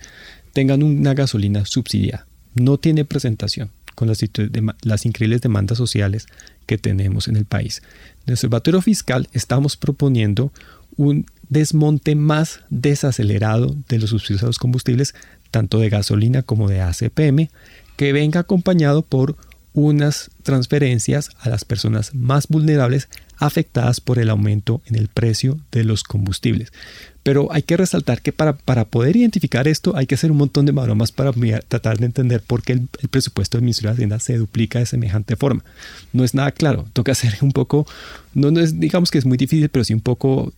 tengan 0.52 0.82
una 0.82 1.14
gasolina 1.14 1.64
subsidiada. 1.64 2.26
No 2.54 2.78
tiene 2.78 3.04
presentación 3.04 3.70
con 3.94 4.08
las, 4.08 4.20
las 4.82 5.06
increíbles 5.06 5.40
demandas 5.40 5.78
sociales 5.78 6.26
que 6.66 6.78
tenemos 6.78 7.28
en 7.28 7.36
el 7.36 7.44
país. 7.44 7.82
En 8.18 8.28
el 8.28 8.32
Observatorio 8.34 8.80
Fiscal 8.80 9.28
estamos 9.32 9.76
proponiendo 9.76 10.52
un 10.96 11.26
desmonte 11.48 12.14
más 12.14 12.60
desacelerado 12.70 13.76
de 13.88 13.98
los 13.98 14.10
subsidios 14.10 14.42
a 14.42 14.46
los 14.46 14.58
combustibles, 14.58 15.14
tanto 15.50 15.78
de 15.78 15.90
gasolina 15.90 16.42
como 16.42 16.68
de 16.68 16.80
ACPM, 16.80 17.48
que 17.96 18.12
venga 18.12 18.40
acompañado 18.40 19.02
por 19.02 19.36
unas 19.72 20.30
transferencias 20.42 21.30
a 21.40 21.48
las 21.48 21.64
personas 21.64 22.14
más 22.14 22.48
vulnerables 22.48 23.08
afectadas 23.38 24.00
por 24.00 24.18
el 24.18 24.30
aumento 24.30 24.82
en 24.86 24.96
el 24.96 25.08
precio 25.08 25.58
de 25.72 25.84
los 25.84 26.02
combustibles. 26.02 26.72
Pero 27.22 27.50
hay 27.52 27.62
que 27.62 27.76
resaltar 27.76 28.20
que 28.20 28.32
para, 28.32 28.52
para 28.54 28.84
poder 28.84 29.16
identificar 29.16 29.66
esto 29.66 29.96
hay 29.96 30.06
que 30.06 30.14
hacer 30.14 30.30
un 30.30 30.36
montón 30.36 30.66
de 30.66 30.72
maromas 30.72 31.10
para 31.10 31.32
tratar 31.66 31.98
de 31.98 32.06
entender 32.06 32.42
por 32.42 32.62
qué 32.62 32.74
el, 32.74 32.88
presupuesto 33.10 33.56
del 33.56 33.64
Ministerio 33.64 33.90
de 33.90 33.94
Hacienda 33.94 34.18
se 34.18 34.36
duplica 34.36 34.78
de 34.78 34.86
semejante 34.86 35.36
forma. 35.36 35.64
No 36.12 36.22
es 36.22 36.34
nada 36.34 36.52
claro, 36.52 36.86
toca 36.92 37.12
hacer 37.12 37.38
un 37.40 37.52
poco, 37.52 37.86
no, 38.34 38.48
es, 38.60 38.78
digamos 38.78 39.10
que 39.10 39.18
es 39.18 39.24
muy 39.24 39.38
difícil, 39.38 39.68
pero 39.70 39.84
sí 39.84 39.94
un 39.94 40.00
poco 40.00 40.52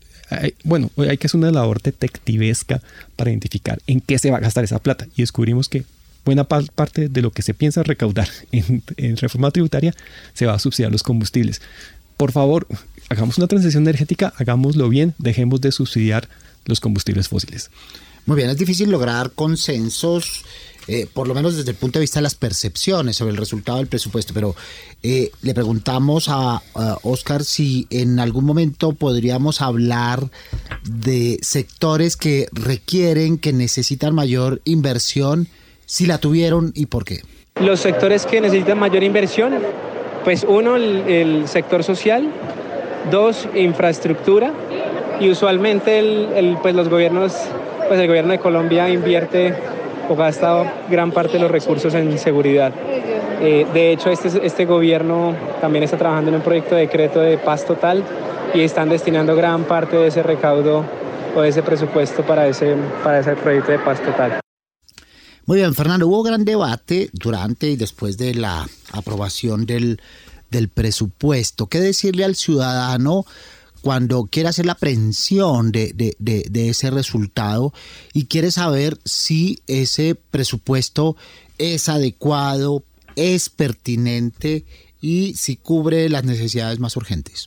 bueno, 0.65 0.91
hay 0.97 1.19
que 1.19 1.29
hacer 1.29 1.39
una 1.39 1.53
labor 1.53 1.81
detectivesca 1.81 2.83
para 3.15 3.31
identificar 3.31 3.79
en 3.87 4.01
qué 4.01 4.19
se 4.19 4.31
va 4.31 4.39
a 4.39 4.41
gastar 4.41 4.65
esa 4.65 4.81
plata. 4.81 5.07
Y 5.17 5.23
descubrimos 5.23 5.69
que 5.69 5.85
buena 6.25 6.45
parte 6.45 7.09
de 7.09 7.23
lo 7.23 7.31
que 7.31 7.43
se 7.43 7.55
piensa 7.55 7.85
recaudar 7.85 8.29
en, 8.53 8.83
en, 8.97 9.17
reforma 9.17 9.51
tributaria 9.53 9.95
se 10.35 10.47
va 10.47 10.55
a 10.55 10.59
subsidiar 10.59 10.91
los 10.91 11.05
combustibles 11.05 11.63
por 12.17 12.33
favor, 12.33 12.67
hagamos 13.09 13.39
una 13.39 13.47
transición 13.47 13.85
energética, 13.85 14.33
hagámoslo 14.37 14.89
bien, 14.89 15.15
dejemos 15.19 15.61
de 15.61 15.73
subsidiar 15.73 16.29
los 16.65 16.81
combustibles 16.81 17.29
fósiles. 17.29 17.71
Muy 18.27 18.37
bien, 18.37 18.51
es 18.51 18.59
difícil 18.59 18.91
lograr 18.91 19.31
consensos, 19.31 20.45
eh, 20.89 21.07
por 21.13 21.29
lo 21.29 21.35
menos 21.35 21.57
desde 21.57 21.71
el 21.71 21.77
punto 21.77 21.99
de 21.99 22.03
vista 22.03 22.19
de 22.19 22.25
las 22.25 22.35
percepciones 22.35 23.17
sobre 23.17 23.31
el 23.31 23.37
resultado 23.37 23.79
del 23.79 23.87
presupuesto, 23.87 24.35
pero 24.35 24.57
eh, 25.03 25.31
le 25.43 25.55
preguntamos 25.55 26.29
a, 26.29 26.57
a, 26.75 26.99
Oscar 27.05 27.45
si 27.45 27.87
en 27.91 28.19
algún 28.19 28.45
momento 28.45 28.93
podríamos 28.93 29.63
hablar 29.63 30.29
de 30.83 31.39
sectores 31.43 32.17
que 32.17 32.49
requieren, 32.51 33.39
que 33.39 33.53
necesitan 33.53 34.15
mayor 34.15 34.61
inversión, 34.65 35.47
si 35.85 36.07
la 36.07 36.19
tuvieron 36.19 36.73
y 36.75 36.87
por 36.87 37.05
qué. 37.05 37.23
Los 37.61 37.81
sectores 37.81 38.27
que 38.27 38.41
necesitan 38.41 38.79
mayor 38.79 39.05
inversión 39.05 39.55
pues 40.27 40.43
uno, 40.43 40.75
el, 40.75 41.47
sector 41.47 41.85
social, 41.85 42.27
dos, 43.13 43.49
infraestructura 43.55 44.51
y 45.21 45.31
usualmente 45.31 46.01
el, 46.01 46.59
pues 46.61 46.75
los 46.75 46.89
gobiernos, 46.89 47.33
pues 47.87 48.01
el 48.01 48.09
gobierno 48.09 48.33
de 48.33 48.41
Colombia 48.41 48.89
invierte 48.89 49.55
o 50.09 50.17
gasta 50.17 50.65
gran 50.91 51.13
parte 51.13 51.35
de 51.35 51.39
los 51.39 51.51
recursos 51.53 51.95
en 51.95 52.19
seguridad. 52.19 52.73
Eh, 53.41 53.69
de 53.73 53.93
hecho, 53.93 54.11
este, 54.11 54.45
este 54.45 54.65
gobierno 54.65 55.33
también 55.61 55.85
está 55.85 55.97
trabajando 55.97 56.31
en 56.31 56.35
un 56.39 56.43
proyecto 56.43 56.75
de 56.75 56.81
decreto 56.81 57.21
de 57.21 57.39
paz 57.39 57.65
total 57.65 58.03
y 58.53 58.63
están 58.63 58.89
destinando 58.89 59.37
gran 59.37 59.63
parte 59.63 59.97
de 59.97 60.09
ese 60.09 60.25
recaudo 60.25 60.83
o 61.37 61.41
de 61.41 61.51
ese 61.51 61.63
presupuesto 61.63 62.25
para 62.25 62.49
ese, 62.49 62.75
para 63.05 63.21
ese 63.21 63.37
proyecto 63.37 63.71
de 63.71 63.79
paz 63.79 64.01
total. 64.01 64.41
Muy 65.47 65.59
bien, 65.59 65.75
Fernando, 65.77 66.09
hubo 66.09 66.25
gran 66.25 66.45
debate 66.45 67.09
durante 67.13 67.71
y 67.71 67.77
después 67.77 68.19
de 68.19 68.35
la 68.35 68.69
aprobación 68.91 69.65
del, 69.65 70.01
del 70.51 70.69
presupuesto. 70.69 71.69
¿Qué 71.69 71.79
decirle 71.79 72.25
al 72.25 72.35
ciudadano 72.35 73.25
cuando 73.81 74.25
quiere 74.25 74.49
hacer 74.49 74.67
la 74.67 74.73
aprehensión 74.73 75.71
de, 75.71 75.93
de, 75.95 76.17
de, 76.19 76.69
ese 76.69 76.91
resultado 76.91 77.73
y 78.13 78.25
quiere 78.25 78.51
saber 78.51 78.99
si 79.05 79.61
ese 79.69 80.17
presupuesto 80.17 81.17
es 81.59 81.89
adecuado, 81.89 82.83
es 83.15 83.49
pertinente 83.49 84.65
y 85.01 85.35
si 85.35 85.55
cubre 85.55 86.09
las 86.09 86.25
necesidades 86.25 86.81
más 86.81 86.97
urgentes? 86.97 87.47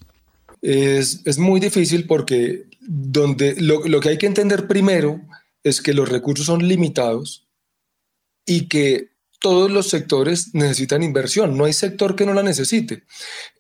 Es, 0.61 1.19
es 1.25 1.37
muy 1.37 1.59
difícil 1.59 2.07
porque 2.07 2.63
donde 2.79 3.55
lo, 3.59 3.85
lo, 3.85 3.99
que 3.99 4.07
hay 4.07 4.17
que 4.17 4.27
entender 4.27 4.67
primero 4.67 5.19
es 5.63 5.81
que 5.81 5.93
los 5.93 6.07
recursos 6.07 6.45
son 6.45 6.65
limitados 6.65 7.48
y 8.45 8.67
que 8.67 9.09
todos 9.39 9.71
los 9.71 9.89
sectores 9.89 10.53
necesitan 10.53 11.03
inversión, 11.03 11.57
no 11.57 11.65
hay 11.65 11.73
sector 11.73 12.15
que 12.15 12.25
no 12.25 12.33
la 12.33 12.43
necesite. 12.43 13.03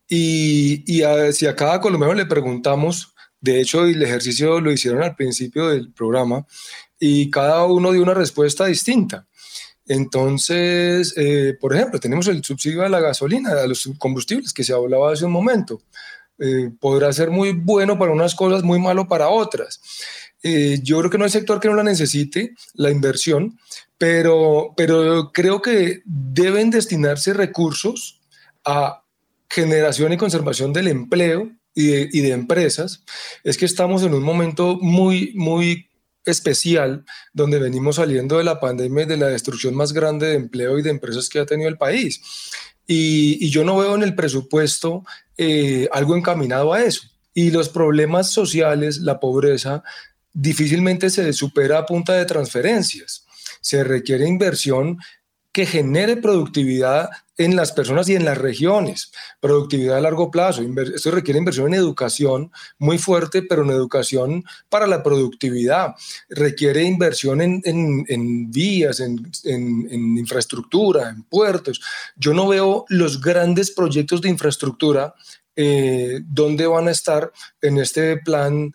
Y, 0.07 0.83
si 1.31 1.45
a 1.45 1.55
cada 1.55 1.79
colombiano 1.79 2.15
le 2.15 2.25
preguntamos, 2.25 3.13
de 3.39 3.61
hecho 3.61 3.85
el 3.85 4.01
ejercicio 4.01 4.59
lo 4.59 4.71
hicieron 4.71 5.03
al 5.03 5.15
principio 5.15 5.69
del 5.69 5.93
programa, 5.93 6.45
y 6.99 7.29
cada 7.29 7.65
uno 7.65 7.91
dio 7.91 8.03
una 8.03 8.13
respuesta 8.13 8.65
distinta. 8.65 9.27
Entonces, 9.85 11.13
eh, 11.15 11.57
por 11.59 11.75
ejemplo, 11.75 11.99
tenemos 11.99 12.27
el 12.27 12.43
subsidio 12.43 12.83
a 12.83 12.89
la 12.89 12.99
gasolina, 12.99 13.51
a 13.51 13.67
los 13.67 13.89
combustibles 13.97 14.53
que 14.53 14.63
se 14.63 14.73
hablaba 14.73 15.13
hace 15.13 15.25
un 15.25 15.31
momento. 15.31 15.81
Eh, 16.37 16.69
podrá 16.79 17.11
ser 17.11 17.31
muy 17.31 17.53
bueno 17.53 17.97
para 17.97 18.11
unas 18.11 18.35
cosas, 18.35 18.63
muy 18.63 18.79
malo 18.79 19.07
para 19.07 19.29
otras. 19.29 19.81
Eh, 20.43 20.79
yo 20.83 20.99
creo 20.99 21.11
que 21.11 21.17
no 21.17 21.25
hay 21.25 21.31
sector 21.31 21.59
que 21.59 21.67
no 21.67 21.75
la 21.75 21.83
necesite, 21.83 22.53
la 22.75 22.91
inversión, 22.91 23.57
pero, 23.99 24.73
pero 24.75 25.31
creo 25.33 25.61
que 25.61 26.01
deben 26.05 26.71
destinarse 26.71 27.33
recursos 27.33 28.21
a 28.65 29.03
generación 29.49 30.13
y 30.13 30.17
conservación 30.17 30.73
del 30.73 30.87
empleo 30.87 31.51
y 31.75 31.87
de, 31.87 32.09
y 32.11 32.21
de, 32.21 32.31
empresas. 32.31 33.03
Es 33.43 33.57
que 33.57 33.65
estamos 33.65 34.01
en 34.03 34.13
un 34.13 34.23
momento 34.23 34.77
muy, 34.81 35.33
muy 35.35 35.89
especial 36.23 37.03
donde 37.33 37.59
venimos 37.59 37.97
saliendo 37.97 38.37
de 38.37 38.45
la 38.45 38.59
pandemia 38.61 39.03
y 39.03 39.07
de 39.07 39.17
la 39.17 39.27
destrucción 39.27 39.75
más 39.75 39.91
grande 39.91 40.27
de 40.27 40.35
empleo 40.35 40.79
y 40.79 40.81
de 40.81 40.91
empresas 40.91 41.27
que 41.27 41.39
ha 41.39 41.45
tenido 41.45 41.69
el 41.69 41.77
país. 41.77 42.21
Y, 42.87 43.37
y 43.45 43.49
yo 43.49 43.65
no 43.65 43.77
veo 43.77 43.95
en 43.95 44.03
el 44.03 44.15
presupuesto 44.15 45.03
eh, 45.37 45.89
algo 45.91 46.15
encaminado 46.15 46.71
a 46.71 46.83
eso. 46.83 47.01
Y 47.33 47.51
los 47.51 47.67
problemas 47.67 48.31
sociales, 48.31 48.99
la 48.99 49.19
pobreza, 49.19 49.83
difícilmente 50.33 51.09
se 51.09 51.33
supera 51.33 51.79
a 51.79 51.85
punta 51.85 52.13
de 52.13 52.25
transferencias. 52.25 53.18
Se 53.61 53.83
requiere 53.83 54.27
inversión 54.27 54.97
que 55.51 55.65
genere 55.65 56.17
productividad 56.17 57.09
en 57.37 57.55
las 57.55 57.71
personas 57.71 58.07
y 58.09 58.15
en 58.15 58.25
las 58.25 58.37
regiones, 58.37 59.11
productividad 59.39 59.97
a 59.97 60.01
largo 60.01 60.29
plazo. 60.29 60.61
Esto 60.93 61.09
requiere 61.09 61.39
inversión 61.39 61.67
en 61.67 61.79
educación 61.79 62.51
muy 62.77 62.97
fuerte, 62.97 63.41
pero 63.41 63.63
en 63.63 63.71
educación 63.71 64.43
para 64.67 64.85
la 64.87 65.01
productividad. 65.01 65.95
Requiere 66.29 66.83
inversión 66.83 67.41
en, 67.41 67.61
en, 67.63 68.51
vías, 68.51 68.99
en, 68.99 69.31
en, 69.45 70.17
infraestructura, 70.17 71.09
en 71.09 71.23
puertos. 71.23 71.81
Yo 72.17 72.33
no 72.33 72.47
veo 72.47 72.85
los 72.89 73.21
grandes 73.21 73.71
proyectos 73.71 74.21
de 74.21 74.29
infraestructura 74.29 75.15
eh, 75.55 76.19
donde 76.25 76.67
van 76.67 76.89
a 76.89 76.91
estar 76.91 77.31
en 77.61 77.79
este 77.79 78.17
plan 78.17 78.73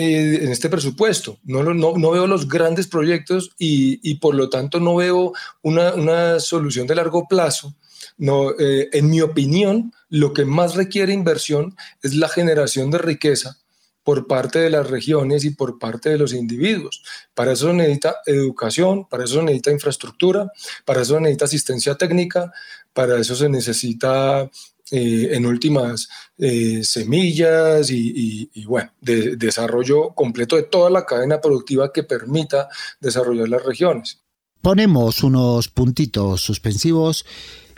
eh, 0.00 0.44
en 0.44 0.52
este 0.52 0.68
presupuesto. 0.68 1.40
No, 1.42 1.64
no, 1.64 1.74
no, 1.74 2.10
veo 2.12 2.28
los 2.28 2.48
grandes 2.48 2.86
proyectos 2.86 3.50
y, 3.58 3.98
y 4.08 4.14
por 4.14 4.36
lo 4.36 4.48
tanto 4.48 4.78
no 4.78 4.94
veo 4.94 5.32
una, 5.62 5.92
una 5.94 6.38
solución 6.38 6.86
de 6.86 6.94
largo 6.94 7.26
plazo. 7.26 7.74
No, 8.16 8.52
eh, 8.58 8.88
en 8.92 9.10
mi 9.10 9.20
opinión, 9.20 9.92
lo 10.08 10.32
que 10.32 10.44
más 10.44 10.76
requiere 10.76 11.12
inversión 11.12 11.74
es 12.00 12.14
la 12.14 12.28
generación 12.28 12.92
de 12.92 12.98
riqueza 12.98 13.58
por 14.04 14.28
parte 14.28 14.60
de 14.60 14.70
las 14.70 14.88
regiones 14.88 15.44
y 15.44 15.50
por 15.50 15.80
parte 15.80 16.10
de 16.10 16.16
los 16.18 16.32
individuos. 16.32 17.02
Para 17.34 17.52
eso 17.52 17.72
necesita 17.72 18.18
educación, 18.24 19.06
para 19.08 19.24
eso 19.24 19.42
necesita 19.42 19.72
infraestructura, 19.72 20.50
para 20.84 21.02
eso 21.02 21.18
necesita 21.18 21.44
asistencia 21.46 21.94
técnica, 21.96 22.52
para 22.92 23.18
eso 23.18 23.34
se 23.34 23.48
necesita 23.48 24.48
eh, 24.90 25.30
en 25.32 25.46
últimas 25.46 26.08
eh, 26.38 26.80
semillas 26.82 27.90
y, 27.90 28.50
bueno, 28.66 28.90
de, 29.00 29.36
desarrollo 29.36 30.14
completo 30.14 30.56
de 30.56 30.62
toda 30.62 30.90
la 30.90 31.04
cadena 31.04 31.40
productiva 31.40 31.92
que 31.92 32.02
permita 32.02 32.68
desarrollar 33.00 33.48
las 33.48 33.64
regiones. 33.64 34.20
Ponemos 34.62 35.22
unos 35.22 35.68
puntitos 35.68 36.40
suspensivos 36.40 37.24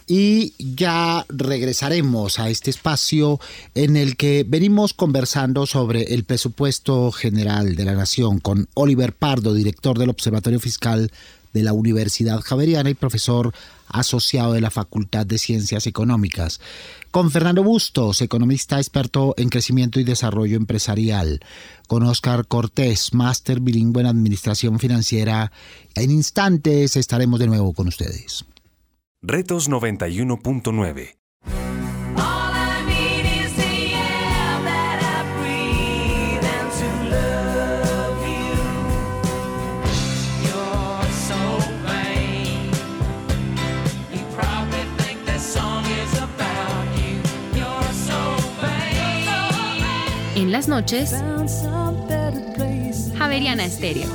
y 0.07 0.55
ya 0.59 1.25
regresaremos 1.29 2.41
a 2.41 2.51
este 2.51 2.71
espacio 2.71 3.39
en 3.75 3.97
el 3.97 4.17
que 4.17 4.45
venimos 4.47 4.93
conversando 4.93 5.67
sobre 5.67 6.15
el 6.15 6.25
presupuesto 6.25 7.13
general 7.13 7.77
de 7.77 7.85
la 7.85 7.95
Nación 7.95 8.41
con 8.41 8.69
Oliver 8.75 9.13
Pardo, 9.15 9.55
director 9.55 9.99
del 9.99 10.11
Observatorio 10.11 10.59
Fiscal 10.59 11.13
de 11.53 11.63
la 11.63 11.73
Universidad 11.73 12.41
Javeriana 12.41 12.91
y 12.91 12.95
profesor 12.95 13.53
asociado 13.89 14.53
de 14.53 14.61
la 14.61 14.71
Facultad 14.71 15.27
de 15.27 15.39
Ciencias 15.39 15.87
Económicas. 15.87 16.61
Con 17.11 17.31
Fernando 17.31 17.63
Bustos, 17.63 18.23
economista 18.23 18.79
experto 18.79 19.35
en 19.37 19.49
crecimiento 19.49 20.01
y 20.01 20.05
desarrollo 20.05 20.57
empresarial. 20.57 21.41
Con 21.89 22.05
Oscar 22.05 22.47
Cortés, 22.47 23.13
máster 23.15 23.61
bilingüe 23.61 24.01
en 24.01 24.07
administración 24.07 24.79
financiera. 24.79 25.51
En 25.95 26.11
instantes 26.11 26.97
estaremos 26.97 27.41
de 27.41 27.49
nuevo 27.49 27.73
con 27.73 27.89
ustedes. 27.89 28.45
Retos 29.23 29.69
91.9 29.69 31.20
las 50.61 50.69
noches, 50.69 51.15
Javeriana 53.17 53.65
Estéreo, 53.65 54.11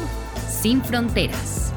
sin 0.47 0.83
fronteras. 0.83 1.73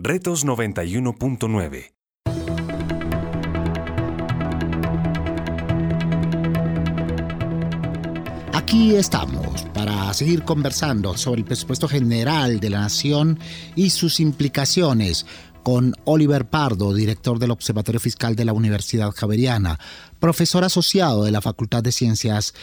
Retos 0.00 0.46
91.9 0.46 1.90
Aquí 8.52 8.94
estamos 8.94 9.47
para 9.74 10.12
seguir 10.14 10.42
conversando 10.42 11.16
sobre 11.16 11.40
el 11.40 11.44
presupuesto 11.44 11.88
general 11.88 12.60
de 12.60 12.70
la 12.70 12.80
Nación 12.80 13.38
y 13.76 13.90
sus 13.90 14.20
implicaciones 14.20 15.26
con 15.62 15.94
Oliver 16.04 16.48
Pardo, 16.48 16.94
director 16.94 17.38
del 17.38 17.50
Observatorio 17.50 18.00
Fiscal 18.00 18.36
de 18.36 18.44
la 18.44 18.52
Universidad 18.52 19.10
Javeriana, 19.10 19.78
profesor 20.18 20.64
asociado 20.64 21.24
de 21.24 21.30
la 21.30 21.42
Facultad 21.42 21.82
de 21.82 21.92
Ciencias 21.92 22.54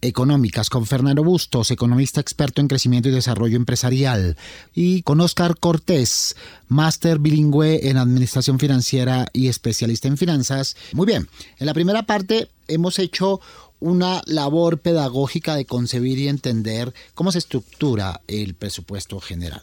Económicas, 0.00 0.68
con 0.68 0.84
Fernando 0.86 1.24
Bustos, 1.24 1.70
economista 1.70 2.20
experto 2.20 2.60
en 2.60 2.68
crecimiento 2.68 3.08
y 3.08 3.12
desarrollo 3.12 3.56
empresarial, 3.56 4.36
y 4.74 5.02
con 5.02 5.20
Oscar 5.20 5.58
Cortés, 5.58 6.36
máster 6.68 7.18
bilingüe 7.18 7.88
en 7.88 7.96
administración 7.96 8.58
financiera 8.58 9.26
y 9.32 9.48
especialista 9.48 10.08
en 10.08 10.18
finanzas. 10.18 10.76
Muy 10.92 11.06
bien, 11.06 11.28
en 11.58 11.66
la 11.66 11.74
primera 11.74 12.04
parte 12.04 12.48
hemos 12.68 12.98
hecho 12.98 13.40
una 13.84 14.22
labor 14.24 14.78
pedagógica 14.78 15.56
de 15.56 15.66
concebir 15.66 16.18
y 16.18 16.28
entender 16.28 16.94
cómo 17.12 17.30
se 17.30 17.38
estructura 17.38 18.22
el 18.28 18.54
presupuesto 18.54 19.20
general. 19.20 19.60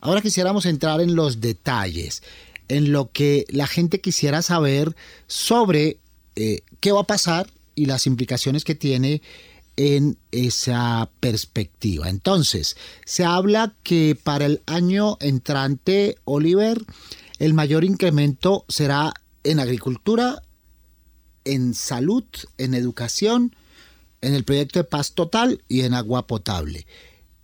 Ahora 0.00 0.22
quisiéramos 0.22 0.64
entrar 0.64 1.02
en 1.02 1.14
los 1.14 1.42
detalles, 1.42 2.22
en 2.68 2.92
lo 2.92 3.12
que 3.12 3.44
la 3.50 3.66
gente 3.66 4.00
quisiera 4.00 4.40
saber 4.40 4.96
sobre 5.26 5.98
eh, 6.34 6.62
qué 6.80 6.92
va 6.92 7.02
a 7.02 7.06
pasar 7.06 7.50
y 7.74 7.84
las 7.84 8.06
implicaciones 8.06 8.64
que 8.64 8.74
tiene 8.74 9.20
en 9.76 10.16
esa 10.32 11.10
perspectiva. 11.20 12.08
Entonces, 12.08 12.74
se 13.04 13.26
habla 13.26 13.74
que 13.82 14.16
para 14.20 14.46
el 14.46 14.62
año 14.64 15.18
entrante, 15.20 16.16
Oliver, 16.24 16.82
el 17.38 17.52
mayor 17.52 17.84
incremento 17.84 18.64
será 18.66 19.12
en 19.44 19.60
agricultura 19.60 20.42
en 21.48 21.74
salud, 21.74 22.24
en 22.58 22.74
educación, 22.74 23.56
en 24.20 24.34
el 24.34 24.44
proyecto 24.44 24.78
de 24.78 24.84
paz 24.84 25.12
total 25.12 25.62
y 25.68 25.82
en 25.82 25.94
agua 25.94 26.26
potable. 26.26 26.86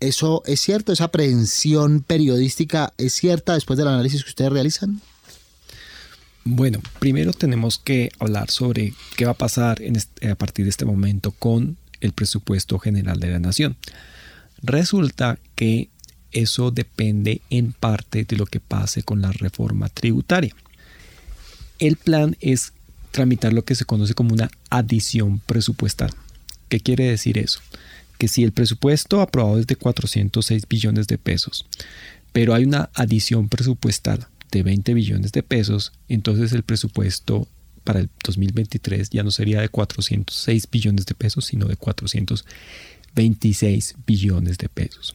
¿Eso 0.00 0.42
es 0.46 0.60
cierto? 0.60 0.92
¿Esa 0.92 1.04
aprehensión 1.04 2.02
periodística 2.02 2.92
es 2.98 3.14
cierta 3.14 3.54
después 3.54 3.78
del 3.78 3.88
análisis 3.88 4.22
que 4.22 4.30
ustedes 4.30 4.52
realizan? 4.52 5.00
Bueno, 6.44 6.82
primero 6.98 7.32
tenemos 7.32 7.78
que 7.78 8.10
hablar 8.18 8.50
sobre 8.50 8.92
qué 9.16 9.24
va 9.24 9.30
a 9.30 9.38
pasar 9.38 9.80
a 10.30 10.34
partir 10.34 10.66
de 10.66 10.70
este 10.70 10.84
momento 10.84 11.30
con 11.30 11.78
el 12.00 12.12
presupuesto 12.12 12.78
general 12.78 13.18
de 13.18 13.30
la 13.30 13.38
nación. 13.38 13.76
Resulta 14.62 15.38
que 15.54 15.88
eso 16.32 16.70
depende 16.70 17.40
en 17.48 17.72
parte 17.72 18.24
de 18.24 18.37
lo 18.37 18.44
que 18.44 18.60
pase 18.60 19.02
con 19.02 19.22
la 19.22 19.32
reforma 19.32 19.88
tributaria. 19.88 20.54
El 21.78 21.96
plan 21.96 22.37
es 22.40 22.72
tramitar 23.10 23.52
lo 23.52 23.64
que 23.64 23.74
se 23.74 23.84
conoce 23.84 24.14
como 24.14 24.34
una 24.34 24.50
adición 24.68 25.38
presupuestal. 25.38 26.10
¿Qué 26.74 26.80
quiere 26.80 27.04
decir 27.04 27.38
eso? 27.38 27.60
Que 28.18 28.26
si 28.26 28.42
el 28.42 28.50
presupuesto 28.50 29.20
aprobado 29.20 29.60
es 29.60 29.68
de 29.68 29.76
406 29.76 30.66
billones 30.68 31.06
de 31.06 31.18
pesos, 31.18 31.66
pero 32.32 32.52
hay 32.52 32.64
una 32.64 32.90
adición 32.94 33.48
presupuestal 33.48 34.26
de 34.50 34.64
20 34.64 34.92
billones 34.92 35.30
de 35.30 35.44
pesos, 35.44 35.92
entonces 36.08 36.52
el 36.52 36.64
presupuesto 36.64 37.46
para 37.84 38.00
el 38.00 38.10
2023 38.24 39.10
ya 39.10 39.22
no 39.22 39.30
sería 39.30 39.60
de 39.60 39.68
406 39.68 40.68
billones 40.68 41.06
de 41.06 41.14
pesos, 41.14 41.44
sino 41.44 41.68
de 41.68 41.76
426 41.76 43.94
billones 44.04 44.58
de 44.58 44.68
pesos. 44.68 45.14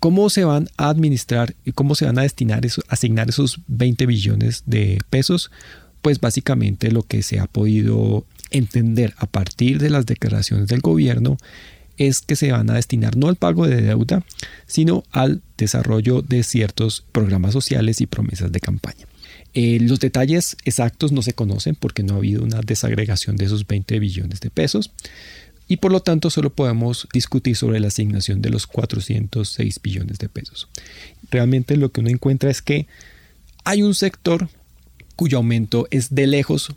¿Cómo 0.00 0.30
se 0.30 0.44
van 0.44 0.70
a 0.78 0.88
administrar 0.88 1.54
y 1.66 1.72
cómo 1.72 1.96
se 1.96 2.06
van 2.06 2.18
a 2.18 2.22
destinar, 2.22 2.64
eso, 2.64 2.80
asignar 2.88 3.28
esos 3.28 3.60
20 3.66 4.06
billones 4.06 4.62
de 4.64 5.00
pesos? 5.10 5.50
Pues 6.00 6.18
básicamente 6.18 6.90
lo 6.90 7.02
que 7.02 7.22
se 7.22 7.40
ha 7.40 7.46
podido 7.46 8.24
entender 8.50 9.14
a 9.18 9.26
partir 9.26 9.78
de 9.78 9.90
las 9.90 10.06
declaraciones 10.06 10.68
del 10.68 10.80
gobierno 10.80 11.36
es 11.96 12.20
que 12.20 12.36
se 12.36 12.52
van 12.52 12.70
a 12.70 12.74
destinar 12.74 13.16
no 13.16 13.28
al 13.28 13.36
pago 13.36 13.66
de 13.66 13.82
deuda, 13.82 14.24
sino 14.66 15.04
al 15.10 15.42
desarrollo 15.56 16.22
de 16.22 16.44
ciertos 16.44 17.04
programas 17.12 17.52
sociales 17.52 18.00
y 18.00 18.06
promesas 18.06 18.52
de 18.52 18.60
campaña. 18.60 19.06
Eh, 19.54 19.78
los 19.80 19.98
detalles 19.98 20.56
exactos 20.64 21.10
no 21.10 21.22
se 21.22 21.32
conocen 21.32 21.74
porque 21.74 22.02
no 22.02 22.14
ha 22.14 22.18
habido 22.18 22.44
una 22.44 22.60
desagregación 22.60 23.36
de 23.36 23.46
esos 23.46 23.66
20 23.66 23.98
billones 23.98 24.40
de 24.40 24.50
pesos 24.50 24.92
y 25.66 25.78
por 25.78 25.90
lo 25.90 26.00
tanto 26.00 26.30
solo 26.30 26.50
podemos 26.50 27.08
discutir 27.12 27.56
sobre 27.56 27.80
la 27.80 27.88
asignación 27.88 28.40
de 28.40 28.50
los 28.50 28.66
406 28.66 29.80
billones 29.82 30.18
de 30.18 30.28
pesos. 30.28 30.68
Realmente 31.30 31.76
lo 31.76 31.92
que 31.92 32.00
uno 32.00 32.10
encuentra 32.10 32.50
es 32.50 32.62
que 32.62 32.86
hay 33.64 33.82
un 33.82 33.94
sector 33.94 34.48
cuyo 35.16 35.38
aumento 35.38 35.88
es 35.90 36.14
de 36.14 36.26
lejos 36.26 36.74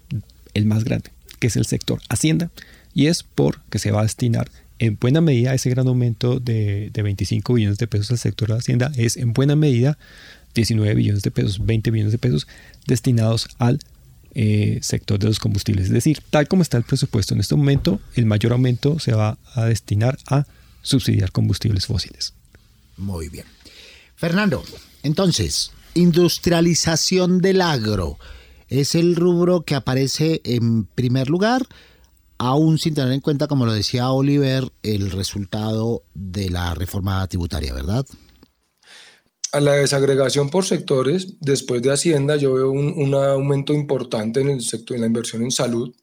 el 0.53 0.65
más 0.65 0.83
grande, 0.83 1.11
que 1.41 1.47
es 1.47 1.57
el 1.57 1.65
sector 1.65 1.99
Hacienda, 2.07 2.51
y 2.93 3.07
es 3.07 3.23
porque 3.23 3.79
se 3.79 3.91
va 3.91 3.99
a 3.99 4.03
destinar 4.03 4.49
en 4.81 4.97
buena 4.99 5.21
medida 5.21 5.53
ese 5.53 5.69
gran 5.69 5.87
aumento 5.87 6.39
de, 6.39 6.91
25 6.93 7.53
billones 7.53 7.77
de 7.77 7.87
pesos 7.87 8.11
al 8.11 8.17
sector 8.17 8.47
de 8.47 8.55
Hacienda 8.55 8.91
es 8.95 9.15
en 9.15 9.31
buena 9.31 9.55
medida 9.55 9.97
19 10.55 10.95
billones 10.95 11.21
de 11.21 11.29
pesos, 11.29 11.63
20 11.63 11.91
billones 11.91 12.11
de 12.11 12.17
pesos 12.17 12.47
destinados 12.87 13.47
al 13.59 13.79
eh, 14.33 14.79
sector 14.81 15.19
de 15.19 15.27
los 15.27 15.39
combustibles. 15.39 15.85
Es 15.85 15.91
decir, 15.91 16.21
tal 16.31 16.47
como 16.47 16.63
está 16.63 16.77
el 16.77 16.83
presupuesto 16.83 17.35
en 17.35 17.41
este 17.41 17.55
momento, 17.55 18.01
el 18.15 18.25
mayor 18.25 18.53
aumento 18.53 18.97
se 18.99 19.13
va 19.13 19.37
a 19.53 19.65
destinar 19.65 20.17
a 20.25 20.45
subsidiar 20.81 21.31
combustibles 21.31 21.85
fósiles. 21.85 22.33
Muy 22.97 23.29
bien. 23.29 23.45
Fernando, 24.15 24.63
entonces, 25.03 25.71
industrialización 25.93 27.39
del 27.39 27.61
agro 27.61 28.17
es 28.71 28.95
el 28.95 29.15
rubro 29.15 29.61
que 29.61 29.75
aparece 29.75 30.41
en 30.43 30.85
primer 30.85 31.29
lugar 31.29 31.67
aún 32.39 32.79
sin 32.79 32.95
tener 32.95 33.13
en 33.13 33.19
cuenta, 33.19 33.47
como 33.47 33.67
lo 33.67 33.73
decía 33.73 34.09
Oliver, 34.09 34.71
el 34.81 35.11
resultado 35.11 36.01
de 36.15 36.49
la 36.49 36.73
reforma 36.73 37.27
tributaria, 37.27 37.71
¿verdad? 37.71 38.03
A 39.51 39.59
la 39.59 39.73
desagregación 39.73 40.49
por 40.49 40.65
sectores, 40.65 41.35
después 41.39 41.83
de 41.83 41.91
Hacienda, 41.91 42.37
yo 42.37 42.53
veo 42.53 42.71
un, 42.71 43.13
aumento 43.13 43.73
importante 43.73 44.41
en 44.41 44.49
el 44.49 44.61
sector, 44.61 44.95
en 44.95 45.01
la 45.01 45.07
inversión 45.07 45.43
en 45.43 45.51
salud, 45.51 45.93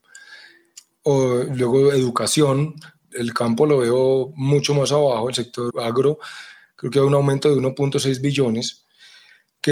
o 1.03 1.43
luego 1.43 1.91
educación, 1.91 2.77
el 3.13 3.35
campo 3.35 3.67
lo 3.67 3.79
veo 3.79 4.33
mucho 4.37 4.75
más 4.75 4.93
abajo, 4.93 5.31
el 5.31 5.35
sector 5.35 5.73
agro, 5.81 6.21
creo 6.77 6.91
que 6.93 6.99
hay 7.01 7.05
un 7.05 7.15
aumento 7.15 7.49
de 7.49 7.61
1.6 7.61 8.21
billones, 8.21 8.85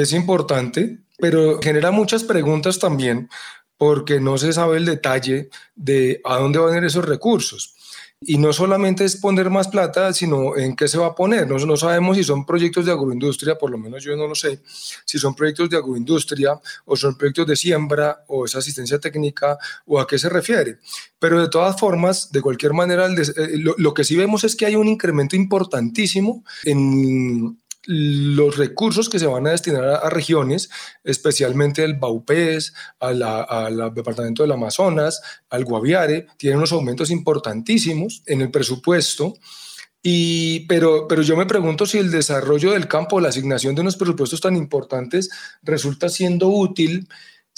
es 0.03 0.13
importante, 0.13 0.99
pero 1.19 1.61
genera 1.63 1.91
muchas 1.91 2.25
preguntas 2.25 2.79
también, 2.79 3.29
porque 3.77 4.21
no 4.21 4.39
se 4.39 4.53
sabe 4.53 4.79
el 4.79 4.85
detalle 4.85 5.51
de 5.75 6.21
a 6.25 6.39
dónde 6.39 6.59
van 6.59 6.75
a 6.75 6.79
ir 6.79 6.85
esos 6.85 7.05
recursos. 7.05 7.75
Y 8.19 8.39
no 8.39 8.55
solamente 8.55 9.05
es 9.05 9.17
poner 9.17 9.51
más 9.51 9.69
plata, 9.69 10.11
sino 10.15 10.57
en 10.57 10.75
qué 10.75 10.89
se 10.89 10.97
va 10.97 11.09
a 11.09 11.15
poner. 11.15 11.47
No, 11.47 11.59
no 11.59 11.77
sabemos 11.77 12.17
si 12.17 12.25
son 12.25 12.47
proyectos 12.47 12.87
de 12.87 12.93
agroindustria, 12.93 13.59
por 13.59 13.71
lo 13.71 13.77
menos 13.77 14.03
yo 14.03 14.17
no 14.17 14.27
lo 14.27 14.35
sé, 14.35 14.61
si 15.05 15.19
son 15.19 15.35
proyectos 15.35 15.69
de 15.69 15.77
agroindustria 15.77 16.59
o 16.87 16.97
son 16.97 17.19
proyectos 17.19 17.47
de 17.47 17.57
siembra 17.57 18.25
o 18.29 18.47
es 18.47 18.57
asistencia 18.57 18.99
técnica 18.99 19.59
o 19.85 20.01
a 20.01 20.07
qué 20.07 20.19
se 20.19 20.31
refiere. 20.31 20.79
Pero 21.19 21.41
de 21.41 21.51
todas 21.51 21.79
formas, 21.79 22.33
de 22.33 22.41
cualquier 22.41 22.73
manera, 22.73 23.07
eh, 23.07 23.59
lo 23.59 23.93
que 23.93 24.05
sí 24.05 24.17
vemos 24.17 24.45
es 24.45 24.57
que 24.57 24.65
hay 24.65 24.77
un 24.77 24.89
incremento 24.89 25.37
importantísimo 25.37 26.43
en 26.65 27.59
los 27.87 28.57
recursos 28.57 29.09
que 29.09 29.19
se 29.19 29.27
van 29.27 29.47
a 29.47 29.51
destinar 29.51 29.85
a, 29.85 30.11
regiones, 30.11 30.71
especialmente 31.05 31.85
el 31.85 31.95
Baupés, 31.95 32.75
al 32.99 33.95
departamento 33.95 34.43
del 34.43 34.53
Amazonas, 34.53 35.21
al 35.49 35.65
Guaviare, 35.65 36.27
tienen 36.37 36.59
unos 36.59 36.73
aumentos 36.73 37.11
importantísimos 37.11 38.23
en 38.27 38.43
el 38.43 38.51
presupuesto. 38.51 39.35
Pero 40.03 41.23
yo 41.23 41.37
me 41.37 41.47
pregunto 41.47 41.87
si 41.87 41.99
el 41.99 42.11
desarrollo 42.11 42.73
del 42.73 42.89
campo, 42.89 43.21
la 43.21 43.29
asignación 43.29 43.75
de 43.75 43.81
unos 43.81 43.97
presupuestos 43.97 44.41
tan 44.41 44.57
importantes 44.57 45.31
resulta 45.63 46.09
siendo 46.09 46.49
útil 46.49 47.09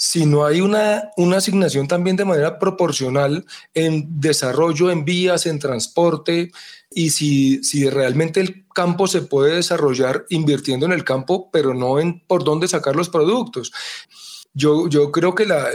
si 0.01 0.25
no 0.25 0.45
hay 0.45 0.61
una, 0.61 1.11
una 1.17 1.37
asignación 1.37 1.85
también 1.85 2.15
de 2.15 2.23
manera 2.23 2.57
proporcional 2.57 3.45
en 3.73 4.21
desarrollo, 4.21 4.91
en 4.91 5.03
vías, 5.03 5.45
en 5.45 5.59
transporte, 5.59 6.51
y 6.91 7.11
si, 7.11 7.63
si 7.63 7.89
realmente 7.89 8.39
el 8.39 8.65
campo 8.73 9.07
se 9.07 9.21
puede 9.21 9.55
desarrollar 9.55 10.25
invirtiendo 10.29 10.85
en 10.85 10.91
el 10.91 11.03
campo, 11.03 11.49
pero 11.51 11.73
no 11.73 11.99
en 11.99 12.21
por 12.25 12.43
dónde 12.43 12.67
sacar 12.67 12.95
los 12.95 13.09
productos. 13.09 13.71
Yo, 14.53 14.89
yo 14.89 15.11
creo 15.11 15.35
que 15.35 15.45
la, 15.45 15.69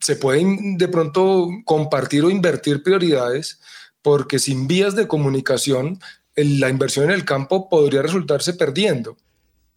se 0.00 0.16
pueden 0.16 0.76
de 0.78 0.88
pronto 0.88 1.48
compartir 1.64 2.24
o 2.24 2.30
invertir 2.30 2.82
prioridades, 2.82 3.60
porque 4.02 4.38
sin 4.38 4.68
vías 4.68 4.94
de 4.94 5.08
comunicación, 5.08 5.98
la 6.36 6.68
inversión 6.68 7.06
en 7.06 7.12
el 7.12 7.24
campo 7.24 7.68
podría 7.68 8.02
resultarse 8.02 8.54
perdiendo. 8.54 9.16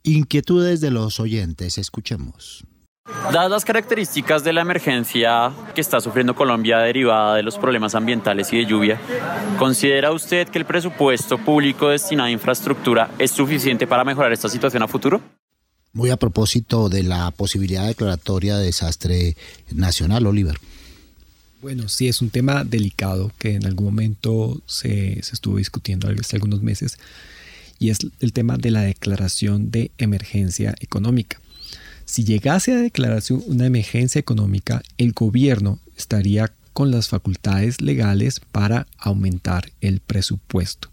Inquietudes 0.04 0.82
de 0.82 0.92
los 0.92 1.20
oyentes, 1.20 1.78
escuchemos. 1.78 2.63
Dadas 3.08 3.50
las 3.50 3.65
características 3.65 4.43
de 4.43 4.52
la 4.52 4.62
emergencia 4.62 5.54
que 5.74 5.80
está 5.80 6.02
sufriendo 6.02 6.36
Colombia 6.36 6.80
derivada 6.80 7.36
de 7.36 7.43
los 7.43 7.58
problemas 7.58 7.96
ambientales 7.96 8.52
y 8.52 8.58
de 8.58 8.65
lluvia, 8.65 9.00
¿considera 9.58 10.12
usted 10.12 10.50
que 10.50 10.58
el 10.58 10.65
presupuesto 10.65 11.38
público 11.38 11.88
destinado 11.88 12.28
a 12.28 12.32
infraestructura 12.32 13.10
es 13.17 13.32
suficiente 13.32 13.88
para 13.88 14.04
mejorar 14.04 14.34
esta 14.34 14.50
situación 14.50 14.84
a 14.84 14.89
futuro? 14.89 15.22
Muy 15.93 16.10
a 16.10 16.17
propósito 16.17 16.89
de 16.89 17.04
la 17.04 17.32
posibilidad 17.32 17.88
declaratoria 17.88 18.58
de 18.58 18.65
desastre 18.65 19.38
nacional, 19.72 20.28
Oliver. 20.28 20.60
Bueno, 21.62 21.88
sí, 21.88 22.10
es 22.10 22.22
un 22.22 22.30
tema 22.30 22.65
delicado 22.65 23.32
que 23.39 23.56
en 23.56 23.65
algún 23.65 23.86
momento 23.86 24.62
se, 24.65 25.24
se 25.24 25.34
estuvo 25.34 25.58
discutiendo 25.58 26.10
hace 26.10 26.36
algunos 26.36 26.62
meses 26.62 27.00
y 27.80 27.89
es 27.89 28.00
el 28.20 28.34
tema 28.34 28.58
de 28.58 28.72
la 28.72 28.82
declaración 28.82 29.72
de 29.72 29.91
emergencia 29.98 30.76
económica. 30.82 31.39
Si 32.08 32.24
llegase 32.24 32.72
a 32.72 32.78
declararse 32.78 33.34
una 33.34 33.65
emergencia 33.65 34.17
económica, 34.17 34.82
el 34.98 35.12
gobierno 35.12 35.80
estaría 35.98 36.54
con 36.72 36.89
las 36.89 37.10
facultades 37.10 37.82
legales 37.82 38.39
para 38.39 38.88
aumentar 38.98 39.72
el 39.82 40.00
presupuesto. 40.00 40.89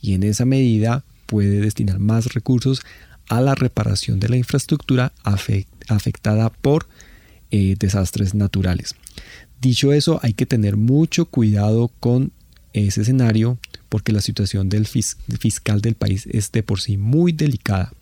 Y 0.00 0.14
en 0.14 0.22
esa 0.22 0.46
medida 0.46 1.04
puede 1.26 1.60
destinar 1.60 1.98
más 1.98 2.32
recursos 2.32 2.80
a 3.28 3.42
la 3.42 3.54
reparación 3.54 4.20
de 4.20 4.30
la 4.30 4.36
infraestructura 4.36 5.12
afectada 5.22 6.48
por 6.48 6.88
eh, 7.50 7.76
desastres 7.78 8.34
naturales. 8.34 8.94
Dicho 9.60 9.92
eso, 9.92 10.18
hay 10.22 10.32
que 10.32 10.46
tener 10.46 10.78
mucho 10.78 11.26
cuidado 11.26 11.88
con 12.00 12.32
ese 12.72 13.02
escenario 13.02 13.58
porque 13.90 14.12
la 14.12 14.22
situación 14.22 14.70
del 14.70 14.86
fiscal 14.86 15.82
del 15.82 15.94
país 15.94 16.26
es 16.30 16.50
de 16.52 16.62
por 16.62 16.80
sí 16.80 16.96
muy 16.96 17.32
delicada. 17.32 17.92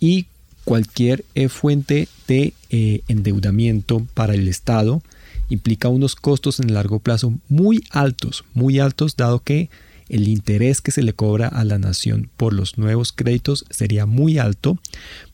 Y 0.00 0.26
cualquier 0.64 1.24
eh, 1.34 1.48
fuente 1.48 2.08
de 2.26 2.54
eh, 2.70 3.02
endeudamiento 3.08 4.06
para 4.14 4.34
el 4.34 4.48
Estado 4.48 5.02
implica 5.48 5.88
unos 5.88 6.16
costos 6.16 6.60
en 6.60 6.68
el 6.68 6.74
largo 6.74 6.98
plazo 6.98 7.34
muy 7.48 7.84
altos, 7.90 8.44
muy 8.54 8.78
altos, 8.78 9.16
dado 9.16 9.40
que 9.40 9.68
el 10.08 10.28
interés 10.28 10.80
que 10.80 10.90
se 10.90 11.02
le 11.02 11.12
cobra 11.12 11.48
a 11.48 11.64
la 11.64 11.78
nación 11.78 12.30
por 12.36 12.52
los 12.52 12.78
nuevos 12.78 13.12
créditos 13.12 13.64
sería 13.70 14.06
muy 14.06 14.38
alto, 14.38 14.78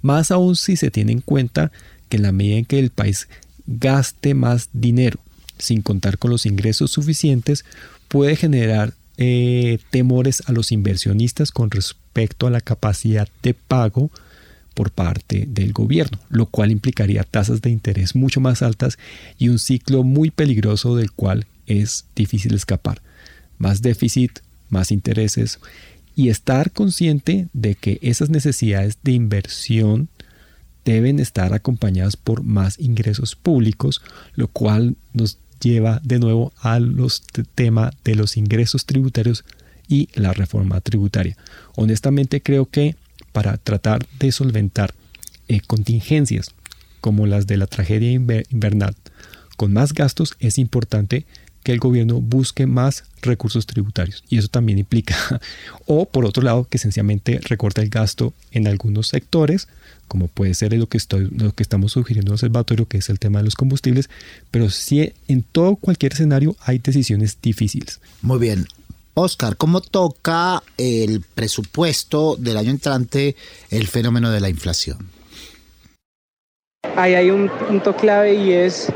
más 0.02 0.30
aún 0.30 0.56
si 0.56 0.76
se 0.76 0.90
tiene 0.90 1.12
en 1.12 1.20
cuenta 1.20 1.72
que 2.08 2.16
en 2.16 2.24
la 2.24 2.32
medida 2.32 2.58
en 2.58 2.64
que 2.64 2.78
el 2.78 2.90
país 2.90 3.28
gaste 3.66 4.34
más 4.34 4.68
dinero 4.72 5.20
sin 5.58 5.82
contar 5.82 6.18
con 6.18 6.30
los 6.30 6.46
ingresos 6.46 6.90
suficientes, 6.90 7.64
puede 8.08 8.36
generar 8.36 8.94
eh, 9.18 9.78
temores 9.90 10.42
a 10.46 10.52
los 10.52 10.72
inversionistas 10.72 11.52
con 11.52 11.70
respecto 11.70 12.46
a 12.46 12.50
la 12.50 12.60
capacidad 12.60 13.28
de 13.42 13.54
pago 13.54 14.10
por 14.74 14.90
parte 14.90 15.46
del 15.48 15.72
gobierno, 15.72 16.18
lo 16.28 16.46
cual 16.46 16.70
implicaría 16.70 17.24
tasas 17.24 17.62
de 17.62 17.70
interés 17.70 18.14
mucho 18.14 18.40
más 18.40 18.62
altas 18.62 18.98
y 19.38 19.48
un 19.48 19.58
ciclo 19.58 20.02
muy 20.02 20.30
peligroso 20.30 20.96
del 20.96 21.12
cual 21.12 21.46
es 21.66 22.06
difícil 22.14 22.54
escapar. 22.54 23.02
Más 23.58 23.82
déficit, 23.82 24.40
más 24.68 24.90
intereses 24.90 25.58
y 26.16 26.28
estar 26.28 26.70
consciente 26.72 27.48
de 27.52 27.74
que 27.74 27.98
esas 28.02 28.30
necesidades 28.30 28.98
de 29.02 29.12
inversión 29.12 30.08
deben 30.84 31.20
estar 31.20 31.52
acompañadas 31.52 32.16
por 32.16 32.42
más 32.42 32.78
ingresos 32.78 33.36
públicos, 33.36 34.02
lo 34.34 34.48
cual 34.48 34.96
nos 35.12 35.38
lleva 35.60 36.00
de 36.02 36.18
nuevo 36.18 36.52
al 36.60 36.96
tema 37.54 37.92
de 38.02 38.14
los 38.14 38.36
ingresos 38.36 38.86
tributarios 38.86 39.44
y 39.88 40.08
la 40.14 40.32
reforma 40.32 40.80
tributaria. 40.80 41.36
Honestamente 41.74 42.40
creo 42.40 42.66
que 42.66 42.96
para 43.32 43.56
tratar 43.56 44.06
de 44.18 44.32
solventar 44.32 44.94
eh, 45.48 45.60
contingencias 45.66 46.50
como 47.00 47.26
las 47.26 47.46
de 47.46 47.56
la 47.56 47.66
tragedia 47.66 48.10
invernal 48.10 48.94
con 49.60 49.74
más 49.74 49.92
gastos 49.92 50.36
es 50.40 50.56
importante 50.56 51.26
que 51.62 51.72
el 51.72 51.80
gobierno 51.80 52.22
busque 52.22 52.64
más 52.64 53.04
recursos 53.20 53.66
tributarios. 53.66 54.24
Y 54.30 54.38
eso 54.38 54.48
también 54.48 54.78
implica, 54.78 55.14
o 55.86 56.06
por 56.06 56.24
otro 56.24 56.42
lado, 56.42 56.64
que 56.64 56.78
sencillamente 56.78 57.38
recorta 57.42 57.82
el 57.82 57.90
gasto 57.90 58.32
en 58.52 58.66
algunos 58.66 59.08
sectores, 59.08 59.68
como 60.08 60.28
puede 60.28 60.54
ser 60.54 60.72
lo 60.72 60.88
que, 60.88 60.96
estoy, 60.96 61.28
lo 61.28 61.54
que 61.54 61.62
estamos 61.62 61.92
sugiriendo 61.92 62.30
en 62.30 62.32
el 62.32 62.36
observatorio, 62.36 62.88
que 62.88 62.96
es 62.96 63.10
el 63.10 63.18
tema 63.18 63.40
de 63.40 63.44
los 63.44 63.54
combustibles, 63.54 64.08
pero 64.50 64.70
sí 64.70 65.12
en 65.28 65.42
todo 65.42 65.76
cualquier 65.76 66.14
escenario 66.14 66.56
hay 66.60 66.78
decisiones 66.78 67.36
difíciles. 67.42 68.00
Muy 68.22 68.38
bien. 68.38 68.66
Oscar, 69.14 69.56
¿cómo 69.56 69.80
toca 69.80 70.62
el 70.78 71.22
presupuesto 71.34 72.36
del 72.36 72.56
año 72.56 72.70
entrante 72.70 73.36
el 73.70 73.86
fenómeno 73.86 74.30
de 74.30 74.40
la 74.40 74.48
inflación? 74.48 74.98
Ahí 76.96 77.14
hay 77.14 77.30
un 77.30 77.48
punto 77.48 77.94
clave 77.96 78.34
y 78.34 78.52
es 78.52 78.88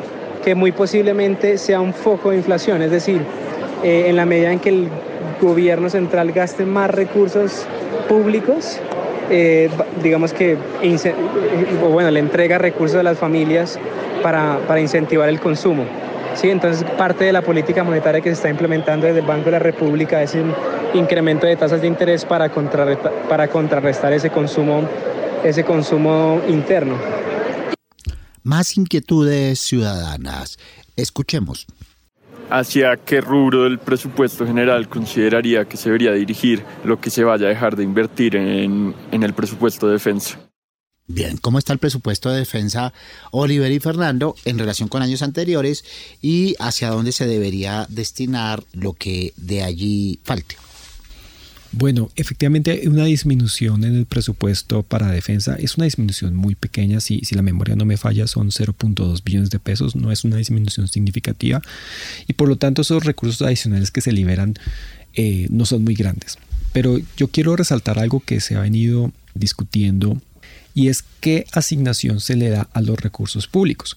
que 0.45 0.55
muy 0.55 0.73
posiblemente 0.73 1.59
sea 1.59 1.81
un 1.81 1.93
foco 1.93 2.31
de 2.31 2.37
inflación, 2.37 2.83
es 2.83 2.91
decir, 2.91 3.23
eh, 3.83 4.05
en 4.09 4.17
la 4.17 4.27
medida 4.27 4.53
en 4.53 4.61
que 4.61 4.69
el 4.71 4.89
gobierno 5.41 5.91
central 5.91 6.33
gaste 6.33 6.65
más 6.65 6.91
recursos 6.91 7.67
públicos, 8.09 8.79
eh, 9.31 9.71
digamos 10.03 10.33
que, 10.33 10.57
bueno, 11.81 12.11
le 12.11 12.21
entrega 12.21 12.59
recursos 12.59 12.99
a 12.99 13.03
las 13.03 13.19
familias 13.19 13.79
para, 14.23 14.59
para 14.67 14.81
incentivar 14.81 15.29
el 15.29 15.41
consumo. 15.41 15.85
¿Sí? 16.35 16.51
Entonces, 16.51 16.85
parte 16.99 17.25
de 17.25 17.33
la 17.33 17.43
política 17.43 17.85
monetaria 17.85 18.21
que 18.21 18.31
se 18.31 18.35
está 18.35 18.49
implementando 18.49 19.07
desde 19.07 19.21
el 19.21 19.27
Banco 19.27 19.47
de 19.47 19.53
la 19.53 19.59
República 19.59 20.23
es 20.23 20.35
un 20.35 20.55
incremento 20.95 21.47
de 21.47 21.57
tasas 21.57 21.81
de 21.81 21.87
interés 21.87 22.25
para 22.25 22.49
contrarrestar, 22.49 23.13
para 23.29 23.49
contrarrestar 23.49 24.13
ese 24.13 24.31
consumo, 24.31 24.89
ese 25.43 25.65
consumo 25.65 26.41
interno 26.49 26.97
más 28.45 28.77
inquietudes 28.77 29.59
ciudadanas. 29.59 30.59
Escuchemos. 30.97 31.67
¿Hacia 32.51 32.97
qué 32.99 33.21
rubro 33.21 33.65
del 33.65 33.79
presupuesto 33.79 34.47
general 34.47 34.89
consideraría 34.89 35.65
que 35.65 35.77
se 35.77 35.89
debería 35.89 36.13
dirigir 36.13 36.63
lo 36.85 37.01
que 37.01 37.11
se 37.11 37.25
vaya 37.25 37.47
a 37.47 37.49
dejar 37.49 37.75
de 37.75 37.83
invertir 37.83 38.37
en, 38.37 38.95
en 39.11 39.23
el 39.23 39.33
presupuesto 39.33 39.87
de 39.87 39.95
defensa? 39.95 40.39
Bien, 41.07 41.37
¿cómo 41.37 41.59
está 41.59 41.75
el 41.75 41.79
presupuesto 41.79 42.31
de 42.31 42.39
defensa, 42.39 42.95
Oliver 43.31 43.71
y 43.71 43.79
Fernando, 43.79 44.37
en 44.47 44.59
relación 44.59 44.89
con 44.89 45.03
años 45.03 45.21
anteriores 45.21 45.85
y 46.23 46.57
hacia 46.59 46.89
dónde 46.89 47.13
se 47.13 47.27
debería 47.27 47.87
destinar 47.91 48.65
lo 48.73 48.95
que 48.95 49.35
de 49.37 49.63
allí 49.63 50.19
falte? 50.25 50.57
Bueno, 51.73 52.11
efectivamente 52.17 52.89
una 52.89 53.05
disminución 53.05 53.85
en 53.85 53.97
el 53.97 54.07
presupuesto 54.07 54.83
para 54.83 55.11
defensa. 55.11 55.57
Es 55.57 55.77
una 55.77 55.85
disminución 55.85 56.37
muy 56.37 56.55
pequeña, 56.55 57.01
si, 57.01 57.21
si 57.21 57.35
la 57.35 57.43
memoria 57.43 57.77
no 57.77 57.85
me 57.85 57.97
falla, 57.97 58.27
son 58.27 58.51
0.2 58.51 59.25
billones 59.25 59.51
de 59.51 59.59
pesos, 59.59 59.97
no 59.97 60.11
es 60.11 60.25
una 60.25 60.37
disminución 60.37 60.89
significativa. 60.89 61.61
Y 62.29 62.33
por 62.35 62.49
lo 62.49 62.57
tanto 62.57 62.83
esos 62.83 63.05
recursos 63.05 63.43
adicionales 63.43 63.91
que 63.91 64.01
se 64.01 64.13
liberan 64.13 64.55
eh, 65.15 65.49
no 65.51 65.67
son 65.67 65.85
muy 65.85 65.97
grandes. 65.97 66.39
Pero 66.73 66.99
yo 67.17 67.29
quiero 67.29 67.57
resaltar 67.57 67.99
algo 67.99 68.21
que 68.21 68.41
se 68.41 68.55
ha 68.55 68.61
venido 68.61 69.13
discutiendo 69.35 70.23
y 70.75 70.89
es 70.89 71.05
qué 71.21 71.47
asignación 71.53 72.21
se 72.21 72.37
le 72.37 72.51
da 72.51 72.69
a 72.73 72.81
los 72.81 73.01
recursos 73.01 73.47
públicos. 73.47 73.97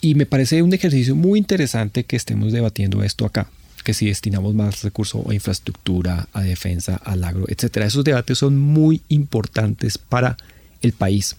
Y 0.00 0.14
me 0.14 0.26
parece 0.26 0.62
un 0.62 0.72
ejercicio 0.72 1.16
muy 1.16 1.38
interesante 1.38 2.04
que 2.04 2.16
estemos 2.16 2.52
debatiendo 2.52 3.02
esto 3.02 3.26
acá 3.26 3.48
que 3.84 3.94
si 3.94 4.06
destinamos 4.06 4.54
más 4.54 4.82
recursos 4.82 5.24
a 5.28 5.34
infraestructura, 5.34 6.26
a 6.32 6.40
defensa, 6.40 6.96
al 7.04 7.22
agro, 7.22 7.44
etcétera. 7.48 7.86
Esos 7.86 8.02
debates 8.02 8.38
son 8.38 8.58
muy 8.58 9.02
importantes 9.08 9.98
para 9.98 10.38
el 10.80 10.92
país. 10.92 11.36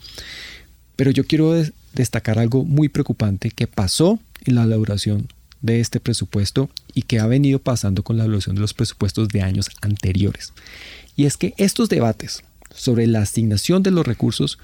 Pero 0.96 1.12
yo 1.12 1.26
quiero 1.26 1.54
destacar 1.94 2.40
algo 2.40 2.64
muy 2.64 2.88
preocupante 2.88 3.50
que 3.50 3.68
pasó 3.68 4.20
en 4.46 4.56
la 4.56 4.64
elaboración 4.64 5.28
de 5.62 5.80
este 5.80 6.00
presupuesto 6.00 6.70
y 6.94 7.02
que 7.02 7.20
ha 7.20 7.26
venido 7.26 7.60
pasando 7.60 8.04
con 8.04 8.18
la 8.18 8.24
elaboración 8.24 8.56
de 8.56 8.62
los 8.62 8.76
presupuestos 8.76 9.28
de 9.30 9.42
años 9.42 9.70
anteriores. 9.82 10.54
Y 11.16 11.26
es 11.26 11.38
que 11.38 11.56
estos 11.58 11.90
debates 11.90 12.44
sobre 12.76 13.08
la 13.08 13.22
asignación 13.22 13.84
de 13.84 13.92
los 13.92 14.06
recursos 14.06 14.60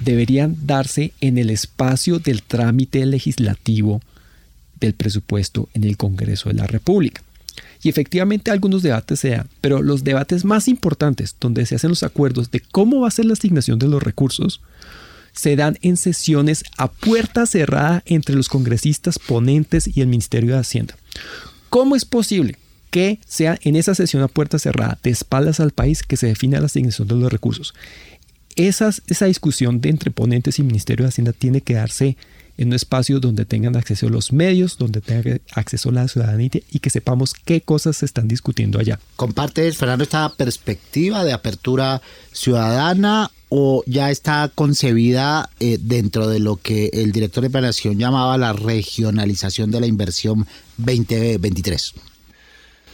deberían 0.00 0.56
darse 0.66 1.12
en 1.20 1.38
el 1.38 1.50
espacio 1.50 2.18
del 2.18 2.42
trámite 2.42 3.04
legislativo 3.06 4.00
del 4.80 4.94
presupuesto 4.94 5.68
en 5.74 5.84
el 5.84 5.96
Congreso 5.96 6.48
de 6.48 6.54
la 6.54 6.66
República. 6.66 7.22
Y 7.82 7.88
efectivamente 7.88 8.50
algunos 8.50 8.82
debates 8.82 9.20
se 9.20 9.30
dan, 9.30 9.48
pero 9.60 9.82
los 9.82 10.04
debates 10.04 10.44
más 10.44 10.68
importantes, 10.68 11.36
donde 11.40 11.66
se 11.66 11.74
hacen 11.74 11.90
los 11.90 12.02
acuerdos 12.02 12.50
de 12.50 12.60
cómo 12.60 13.00
va 13.00 13.08
a 13.08 13.12
ser 13.12 13.26
la 13.26 13.34
asignación 13.34 13.78
de 13.78 13.88
los 13.88 14.02
recursos, 14.02 14.60
se 15.32 15.56
dan 15.56 15.78
en 15.82 15.96
sesiones 15.96 16.64
a 16.76 16.90
puerta 16.90 17.46
cerrada 17.46 18.02
entre 18.06 18.34
los 18.34 18.48
congresistas 18.48 19.18
ponentes 19.18 19.96
y 19.96 20.00
el 20.00 20.08
Ministerio 20.08 20.54
de 20.54 20.60
Hacienda. 20.60 20.96
¿Cómo 21.68 21.96
es 21.96 22.04
posible 22.04 22.58
que 22.90 23.20
sea 23.26 23.58
en 23.62 23.76
esa 23.76 23.94
sesión 23.94 24.22
a 24.22 24.28
puerta 24.28 24.58
cerrada, 24.58 24.98
de 25.02 25.10
espaldas 25.10 25.60
al 25.60 25.70
país, 25.70 26.02
que 26.02 26.16
se 26.16 26.26
defina 26.26 26.60
la 26.60 26.66
asignación 26.66 27.08
de 27.08 27.14
los 27.16 27.32
recursos? 27.32 27.74
esa 28.56 29.26
discusión 29.26 29.80
entre 29.84 30.10
ponentes 30.10 30.58
y 30.58 30.62
Ministerio 30.62 31.04
de 31.04 31.08
Hacienda 31.08 31.32
tiene 31.32 31.62
que 31.62 31.74
darse 31.74 32.16
en 32.60 32.68
un 32.68 32.74
espacio 32.74 33.20
donde 33.20 33.46
tengan 33.46 33.74
acceso 33.74 34.10
los 34.10 34.34
medios, 34.34 34.76
donde 34.76 35.00
tenga 35.00 35.38
acceso 35.52 35.90
la 35.90 36.06
ciudadanía 36.08 36.50
y 36.70 36.78
que 36.80 36.90
sepamos 36.90 37.32
qué 37.32 37.62
cosas 37.62 37.96
se 37.96 38.04
están 38.04 38.28
discutiendo 38.28 38.78
allá. 38.78 39.00
¿Comparte, 39.16 39.72
Fernando, 39.72 40.04
esta 40.04 40.28
perspectiva 40.28 41.24
de 41.24 41.32
apertura 41.32 42.02
ciudadana 42.32 43.30
o 43.48 43.82
ya 43.86 44.10
está 44.10 44.50
concebida 44.54 45.48
eh, 45.58 45.78
dentro 45.80 46.28
de 46.28 46.38
lo 46.38 46.56
que 46.56 46.90
el 46.92 47.12
director 47.12 47.42
de 47.42 47.50
planeación 47.50 47.98
llamaba 47.98 48.36
la 48.36 48.52
regionalización 48.52 49.70
de 49.70 49.80
la 49.80 49.86
inversión 49.86 50.46
2023? 50.76 51.94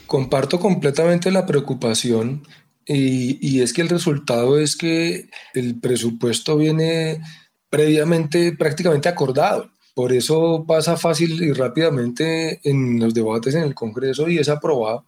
Comparto 0.07 0.61
completamente 0.61 1.31
la 1.31 1.47
preocupación 1.47 2.47
y, 2.87 3.39
y, 3.47 3.63
es 3.63 3.73
que 3.73 3.83
el 3.83 3.89
resultado 3.89 4.59
es 4.59 4.77
que 4.77 5.29
el 5.55 5.81
presupuesto 5.81 6.57
viene 6.57 7.21
previamente 7.69 8.53
prácticamente 8.53 9.09
acordado. 9.09 9.71
Por 9.95 10.13
eso 10.13 10.65
pasa 10.69 10.97
fácil 10.97 11.43
y 11.43 11.53
rápidamente 11.53 12.61
en 12.65 13.01
los 13.01 13.15
debates 13.15 13.55
en 13.55 13.63
el 13.63 13.75
Congreso 13.75 14.29
y 14.29 14.39
es 14.39 14.49
aprobado. 14.49 15.05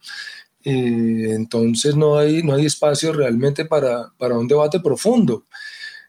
Eh, 0.63 1.31
entonces 1.31 1.95
no 1.95 2.17
hay, 2.17 2.43
no 2.43 2.55
hay 2.55 2.65
espacio 2.65 3.13
realmente 3.13 3.65
para, 3.65 4.11
para 4.17 4.37
un 4.37 4.47
debate 4.47 4.79
profundo. 4.79 5.45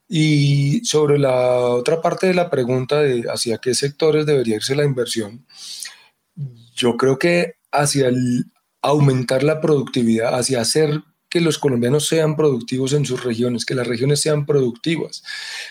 Y 0.09 0.85
sobre 0.85 1.19
la 1.19 1.61
otra 1.61 2.01
parte 2.03 2.27
de 2.27 2.35
la 2.35 2.51
pregunta 2.51 3.01
de 3.01 3.25
hacia 3.31 3.59
qué 3.59 3.75
sectores 3.75 4.27
debería 4.27 4.57
irse 4.57 4.75
la 4.75 4.85
inversión, 4.85 5.47
yo 6.75 6.97
creo 6.97 7.19
que 7.19 7.55
hacia 7.71 8.09
el 8.09 8.47
aumentar 8.83 9.43
la 9.43 9.61
productividad, 9.61 10.39
hacia 10.39 10.61
hacer 10.61 11.03
que 11.31 11.41
los 11.41 11.59
colombianos 11.59 12.09
sean 12.09 12.37
productivos 12.37 12.93
en 12.93 13.07
sus 13.07 13.23
regiones, 13.23 13.65
que 13.65 13.77
las 13.77 13.87
regiones 13.87 14.21
sean 14.21 14.45
productivas. 14.45 15.23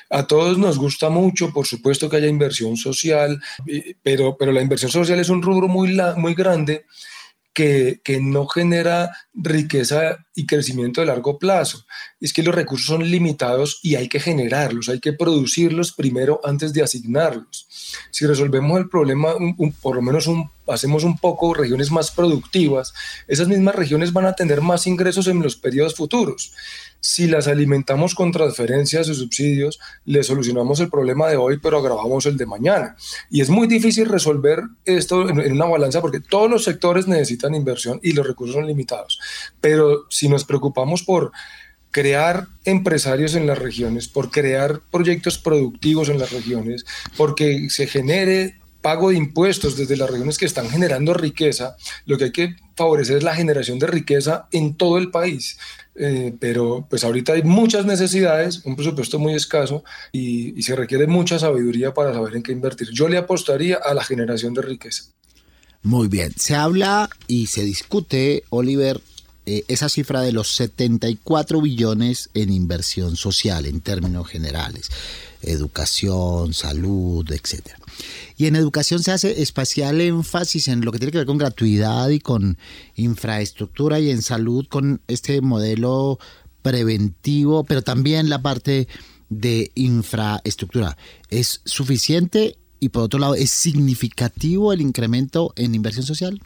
A 0.10 0.26
todos 0.26 0.58
nos 0.58 0.80
gusta 0.80 1.10
mucho, 1.10 1.52
por 1.52 1.68
supuesto 1.68 2.10
que 2.10 2.16
haya 2.16 2.28
inversión 2.28 2.78
social, 2.78 3.42
eh, 3.68 3.96
pero, 4.02 4.38
pero 4.38 4.54
la 4.54 4.62
inversión 4.62 4.90
social 4.90 5.20
es 5.20 5.30
un 5.30 5.42
rubro 5.42 5.68
muy, 5.68 6.00
muy 6.16 6.34
grande 6.34 6.86
que, 7.54 8.20
no 8.22 8.48
genera 8.48 9.12
riqueza 9.34 10.26
y 10.36 10.46
crecimiento 10.46 11.02
de 11.02 11.08
largo 11.08 11.38
plazo. 11.38 11.86
Es 12.20 12.34
que 12.34 12.44
los 12.44 12.56
recursos 12.56 12.88
son 12.88 13.10
limitados 13.10 13.80
y 13.84 13.96
hay 13.96 14.08
que 14.08 14.20
generarlos, 14.20 14.90
hay 14.90 15.00
que 15.00 15.14
producirlos 15.14 15.92
primero 15.92 16.40
antes 16.44 16.74
de 16.74 16.84
asignarlos. 16.84 17.68
Si 18.12 18.26
resolvemos 18.26 18.80
el 18.80 18.90
problema, 18.90 19.34
por 19.82 19.96
lo 19.96 20.02
menos 20.02 20.28
un 20.28 20.50
hacemos 20.72 21.04
un 21.04 21.18
poco 21.18 21.54
regiones 21.54 21.92
más 21.92 22.12
productivas, 22.12 22.94
esas 23.28 23.48
mismas 23.48 23.76
regiones 23.76 24.14
van 24.14 24.26
a 24.26 24.34
tener 24.34 24.62
más 24.62 24.88
ingresos 24.88 25.28
en 25.28 25.42
los 25.42 25.56
periodos 25.56 25.96
futuros. 25.96 26.54
Si 27.02 27.28
las 27.28 27.48
alimentamos 27.48 28.16
con 28.16 28.32
transferencias 28.32 29.10
o 29.10 29.14
subsidios, 29.14 29.80
le 30.06 30.24
solucionamos 30.24 30.80
el 30.80 30.90
problema 30.90 31.30
de 31.30 31.38
hoy, 31.38 31.58
pero 31.58 31.78
agravamos 31.78 32.26
el 32.26 32.38
de 32.38 32.46
mañana. 32.46 32.96
Y 33.30 33.42
es 33.42 33.50
muy 33.50 33.68
difícil 33.68 34.08
resolver 34.08 34.62
esto 34.86 35.30
en, 35.30 35.52
una 35.52 35.66
balanza 35.66 36.02
porque 36.02 36.20
todos 36.20 36.50
los 36.50 36.64
sectores 36.64 37.08
necesitan 37.08 37.56
inversión 37.56 38.00
y 38.04 38.14
los 38.14 38.28
recursos 38.28 38.56
son 38.56 38.68
limitados. 38.68 39.20
Pero 39.62 40.06
si 40.10 40.28
nos 40.28 40.44
preocupamos 40.44 41.04
por 41.04 41.32
crear 41.92 42.48
empresarios 42.66 43.34
en 43.36 43.48
las 43.48 43.58
regiones, 43.58 44.08
por 44.08 44.30
crear 44.30 44.82
proyectos 44.92 45.38
productivos 45.38 46.10
en 46.10 46.20
las 46.20 46.32
regiones, 46.32 46.86
porque 47.18 47.70
se 47.70 47.88
genere 47.88 48.60
pago 48.82 49.10
de 49.10 49.18
impuestos 49.18 49.76
desde 49.76 49.98
las 49.98 50.10
regiones 50.10 50.38
que 50.38 50.46
están 50.46 50.70
generando 50.70 51.14
riqueza, 51.14 51.76
lo 52.06 52.18
que 52.18 52.26
hay 52.26 52.32
que 52.32 52.56
favorecer 52.76 53.18
es 53.18 53.24
la 53.24 53.36
generación 53.36 53.80
de 53.80 53.88
riqueza 53.88 54.48
en 54.52 54.76
todo 54.76 54.98
el 54.98 55.12
país. 55.12 55.58
Eh, 56.02 56.34
pero 56.40 56.88
pues 56.90 57.04
ahorita 57.04 57.34
hay 57.34 57.44
muchas 57.44 57.86
necesidades, 57.86 58.62
un 58.64 58.78
presupuesto 58.78 59.20
muy 59.20 59.34
escaso 59.34 59.84
y, 60.14 60.62
se 60.64 60.76
requiere 60.76 61.08
mucha 61.08 61.38
sabiduría 61.38 61.94
para 61.94 62.14
saber 62.14 62.38
en 62.38 62.44
qué 62.44 62.54
invertir. 62.54 62.90
Yo 62.94 63.10
le 63.10 63.18
apostaría 63.18 63.78
a 63.78 63.94
la 63.94 64.04
generación 64.04 64.54
de 64.54 64.62
riqueza. 64.62 65.04
Muy 65.82 66.08
bien, 66.08 66.32
se 66.38 66.56
habla 66.56 67.10
y 67.28 67.48
se 67.48 67.64
discute, 67.64 68.44
Oliver, 68.50 69.02
eh, 69.46 69.66
esa 69.68 69.90
cifra 69.90 70.22
de 70.22 70.32
los 70.32 70.56
74 70.56 71.60
billones 71.60 72.30
en 72.34 72.52
inversión 72.54 73.18
social 73.18 73.66
en 73.66 73.82
términos 73.82 74.28
generales, 74.28 74.90
educación, 75.42 76.54
salud, 76.54 77.30
etc. 77.30 77.72
Y 78.38 78.48
en 78.48 78.56
educación 78.56 79.04
se 79.04 79.12
hace 79.12 79.42
especial 79.42 80.02
énfasis 80.02 80.68
en 80.68 80.86
lo 80.86 80.92
que 80.92 81.00
tiene 81.00 81.12
que 81.12 81.18
ver 81.20 81.28
con 81.28 81.38
gratuidad 81.38 82.10
y 82.10 82.20
con 82.20 82.58
infraestructura 82.96 84.00
y 84.00 84.10
en 84.12 84.22
salud 84.22 84.66
con 84.68 85.02
este 85.08 85.42
modelo 85.42 86.20
preventivo, 86.62 87.64
pero 87.64 87.82
también 87.82 88.30
la 88.30 88.42
parte 88.42 88.88
de 89.30 89.72
infraestructura. 89.76 90.98
¿Es 91.30 91.62
suficiente 91.66 92.58
y 92.80 92.90
por 92.90 93.04
otro 93.04 93.20
lado 93.20 93.36
es 93.36 93.52
significativo 93.52 94.74
el 94.74 94.82
incremento 94.82 95.54
en 95.56 95.76
inversión 95.76 96.06
social? 96.06 96.42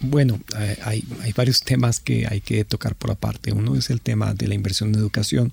Bueno, 0.00 0.40
eh, 0.58 0.78
hay, 0.82 1.04
hay, 1.22 1.32
varios 1.32 1.60
temas 1.62 2.00
que 2.00 2.26
hay 2.26 2.40
que 2.40 2.64
tocar 2.64 2.94
por 2.94 3.10
aparte. 3.10 3.52
Uno 3.52 3.74
es 3.76 3.90
el 3.90 4.00
tema 4.00 4.34
de 4.34 4.48
la 4.48 4.54
inversión 4.54 4.90
en 4.90 4.96
educación, 4.96 5.52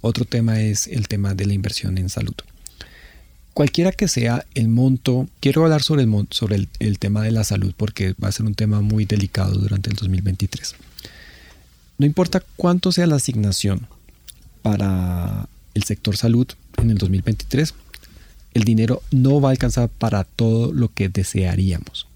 otro 0.00 0.24
tema 0.24 0.60
es 0.60 0.86
el 0.86 1.08
tema 1.08 1.34
de 1.34 1.46
la 1.46 1.52
inversión 1.52 1.98
en 1.98 2.08
salud. 2.08 2.34
Cualquiera 3.60 3.92
que 3.92 4.08
sea 4.08 4.46
el 4.54 4.68
monto, 4.68 5.28
quiero 5.40 5.64
hablar 5.64 5.82
sobre, 5.82 6.04
el, 6.04 6.26
sobre 6.30 6.66
el, 6.78 6.98
tema 6.98 7.22
de 7.22 7.30
la 7.30 7.44
salud 7.44 7.74
porque 7.76 8.14
va 8.22 8.28
a 8.28 8.32
ser 8.32 8.46
un 8.46 8.54
tema 8.54 8.80
muy 8.80 9.04
delicado 9.04 9.54
durante 9.54 9.90
el 9.90 9.96
2023. 9.96 10.76
No 11.98 12.06
importa 12.06 12.42
cuánto 12.56 12.90
sea 12.90 13.06
la 13.06 13.16
asignación 13.16 13.86
para 14.62 15.48
el 15.74 15.82
sector 15.82 16.16
salud 16.16 16.46
en 16.78 16.90
el 16.90 16.96
2023, 16.96 17.74
el 18.54 18.64
dinero 18.64 19.02
no 19.10 19.40
va 19.40 19.50
a 19.50 19.52
alcanzar 19.52 19.88
para 19.88 20.24
todo 20.24 20.72
lo 20.72 20.92
que 20.92 21.08
desearíamos 21.08 22.06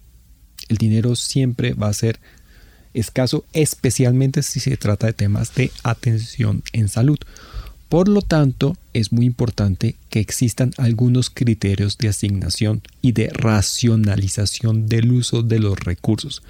el 0.69 0.77
dinero 0.77 1.17
siempre 1.17 1.75
va 1.75 1.89
a 1.89 1.95
ser 1.95 2.19
escaso, 2.93 3.45
especialmente 3.53 4.43
si 4.43 4.61
se 4.61 4.77
trata 4.77 5.07
de 5.07 5.13
temas 5.13 5.55
de 5.55 5.71
atención 5.83 6.63
en 6.73 6.89
salud. 6.89 7.19
Por 7.95 8.09
lo 8.09 8.23
tanto, 8.23 8.77
es 8.93 9.13
muy 9.13 9.25
importante 9.25 9.95
que 10.11 10.19
existan 10.19 10.73
algunos 10.79 11.31
criterios 11.31 11.97
de 11.97 12.09
asignación 12.09 12.83
y 13.01 13.13
de 13.13 13.29
racionalización 13.29 14.89
del 14.89 15.13
uso 15.13 15.45
de 15.45 15.61
los 15.61 15.79
recursos. 15.79 16.43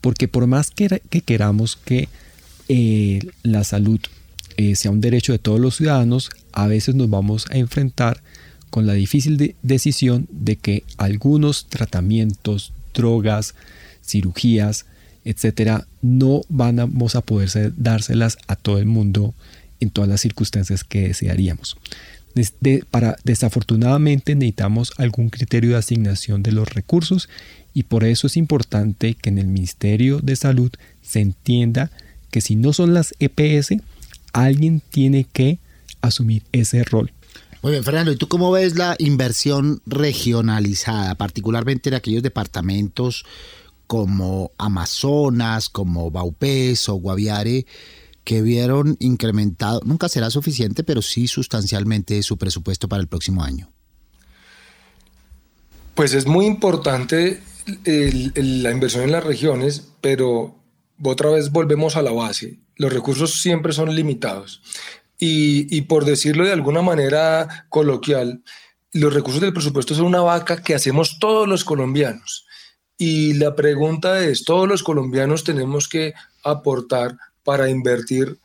Porque 0.00 0.28
por 0.28 0.46
más 0.46 0.70
que, 0.70 0.88
queramos 1.26 1.76
que 1.76 2.08
eh, 2.70 3.20
la 3.42 3.64
salud 3.64 4.00
eh, 4.56 4.76
sea 4.76 4.90
un 4.90 5.02
derecho 5.02 5.32
de 5.32 5.38
todos 5.38 5.60
los 5.60 5.76
ciudadanos, 5.76 6.30
a 6.52 6.66
veces 6.68 6.94
nos 6.94 7.10
vamos 7.10 7.44
a 7.50 7.58
enfrentar 7.58 8.22
con 8.70 8.86
la 8.86 8.94
difícil 8.94 9.56
decisión 9.60 10.26
de 10.30 10.56
que 10.56 10.84
algunos 10.96 11.66
tratamientos, 11.66 12.72
drogas, 12.94 13.54
cirugías, 14.02 14.86
etcétera, 15.26 15.86
no 16.00 16.40
vamos 16.48 17.14
a 17.14 17.20
poder 17.20 17.74
dárselas 17.76 18.38
a 18.46 18.56
todo 18.56 18.78
el 18.78 18.86
mundo 18.86 19.34
en 19.80 19.90
todas 19.90 20.08
las 20.08 20.20
circunstancias 20.20 20.84
que 20.84 21.08
desearíamos. 21.08 21.76
para, 22.90 23.16
desafortunadamente 23.24 24.34
necesitamos 24.34 24.92
algún 24.96 25.30
criterio 25.30 25.70
de 25.70 25.76
asignación 25.76 26.42
de 26.42 26.52
los 26.52 26.68
recursos 26.68 27.28
y 27.74 27.84
por 27.84 28.04
eso 28.04 28.26
es 28.26 28.36
importante 28.36 29.14
que 29.14 29.28
en 29.30 29.38
el 29.38 29.46
Ministerio 29.46 30.20
de 30.20 30.36
Salud 30.36 30.72
se 31.02 31.20
entienda 31.20 31.90
que 32.30 32.40
si 32.40 32.56
no 32.56 32.72
son 32.72 32.94
las 32.94 33.14
EPS, 33.18 33.74
alguien 34.32 34.82
tiene 34.90 35.24
que 35.24 35.58
asumir 36.00 36.42
ese 36.52 36.84
rol. 36.84 37.12
Muy 37.62 37.72
bien, 37.72 37.82
Fernando, 37.82 38.12
¿y 38.12 38.16
tú 38.16 38.28
cómo 38.28 38.52
ves 38.52 38.76
la 38.76 38.94
inversión 38.98 39.82
regionalizada, 39.84 41.16
particularmente 41.16 41.88
en 41.88 41.96
aquellos 41.96 42.22
departamentos 42.22 43.24
como 43.88 44.52
Amazonas, 44.58 45.68
como 45.68 46.10
Baupés 46.10 46.88
o 46.88 46.94
Guaviare, 46.94 47.66
que 48.28 48.42
vieron 48.42 48.98
incrementado, 49.00 49.80
nunca 49.86 50.06
será 50.06 50.28
suficiente, 50.28 50.84
pero 50.84 51.00
sí 51.00 51.28
sustancialmente 51.28 52.22
su 52.22 52.36
presupuesto 52.36 52.86
para 52.86 53.00
el 53.00 53.08
próximo 53.08 53.42
año? 53.42 53.72
Pues 55.94 56.12
es 56.12 56.26
muy 56.26 56.44
importante 56.44 57.42
la 57.86 58.70
inversión 58.70 59.04
en 59.04 59.12
las 59.12 59.24
regiones, 59.24 59.88
pero 60.02 60.54
otra 61.02 61.30
vez 61.30 61.52
volvemos 61.52 61.96
a 61.96 62.02
la 62.02 62.12
base. 62.12 62.58
Los 62.76 62.92
recursos 62.92 63.40
siempre 63.40 63.72
son 63.72 63.94
limitados. 63.94 64.60
Y, 65.18 65.80
por 65.82 66.04
decirlo 66.04 66.44
de 66.44 66.52
alguna 66.52 66.82
manera 66.82 67.64
coloquial, 67.70 68.42
los 68.92 69.14
recursos 69.14 69.40
del 69.40 69.54
presupuesto 69.54 69.94
son 69.94 70.04
una 70.04 70.20
vaca 70.20 70.62
que 70.62 70.74
hacemos 70.74 71.18
todos 71.18 71.48
los 71.48 71.64
colombianos. 71.64 72.44
Y 72.98 73.32
la 73.34 73.56
pregunta 73.56 74.22
es, 74.22 74.44
todos 74.44 74.68
los 74.68 74.82
colombianos 74.82 75.44
tenemos 75.44 75.88
que 75.88 76.12
aportar 76.44 77.16
para 77.48 77.70
invertir 77.70 78.38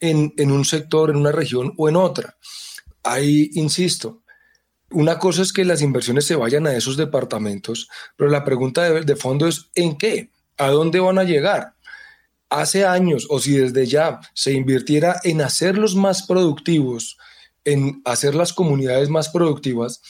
en, 0.00 0.34
en 0.36 0.50
un 0.50 0.66
sector, 0.66 1.08
en 1.08 1.16
una 1.16 1.32
región 1.32 1.72
o 1.78 1.88
en 1.88 1.96
otra. 1.96 2.36
Ahí, 3.02 3.48
insisto, 3.54 4.20
una 4.90 5.18
cosa 5.18 5.40
es 5.40 5.54
que 5.54 5.64
las 5.64 5.80
inversiones 5.80 6.26
se 6.26 6.36
vayan 6.36 6.66
a 6.66 6.74
esos 6.74 6.98
departamentos, 6.98 7.88
pero 8.16 8.28
la 8.28 8.44
pregunta 8.44 8.82
de, 8.82 9.00
de 9.00 9.16
fondo 9.16 9.48
es, 9.48 9.70
¿en 9.74 9.96
qué? 9.96 10.28
¿A 10.58 10.68
dónde 10.68 11.00
van 11.00 11.18
a 11.18 11.24
llegar? 11.24 11.72
hace 12.50 12.84
años 12.84 13.26
o 13.30 13.38
si 13.40 13.56
desde 13.56 13.86
ya 13.86 14.20
se 14.34 14.52
invirtiera 14.52 15.20
en 15.24 15.40
hacerlos 15.40 15.94
más 15.94 16.24
productivos, 16.24 17.16
en 17.64 18.02
hacer 18.04 18.34
las 18.34 18.52
comunidades 18.52 19.08
más 19.08 19.30
productivas, 19.30 20.02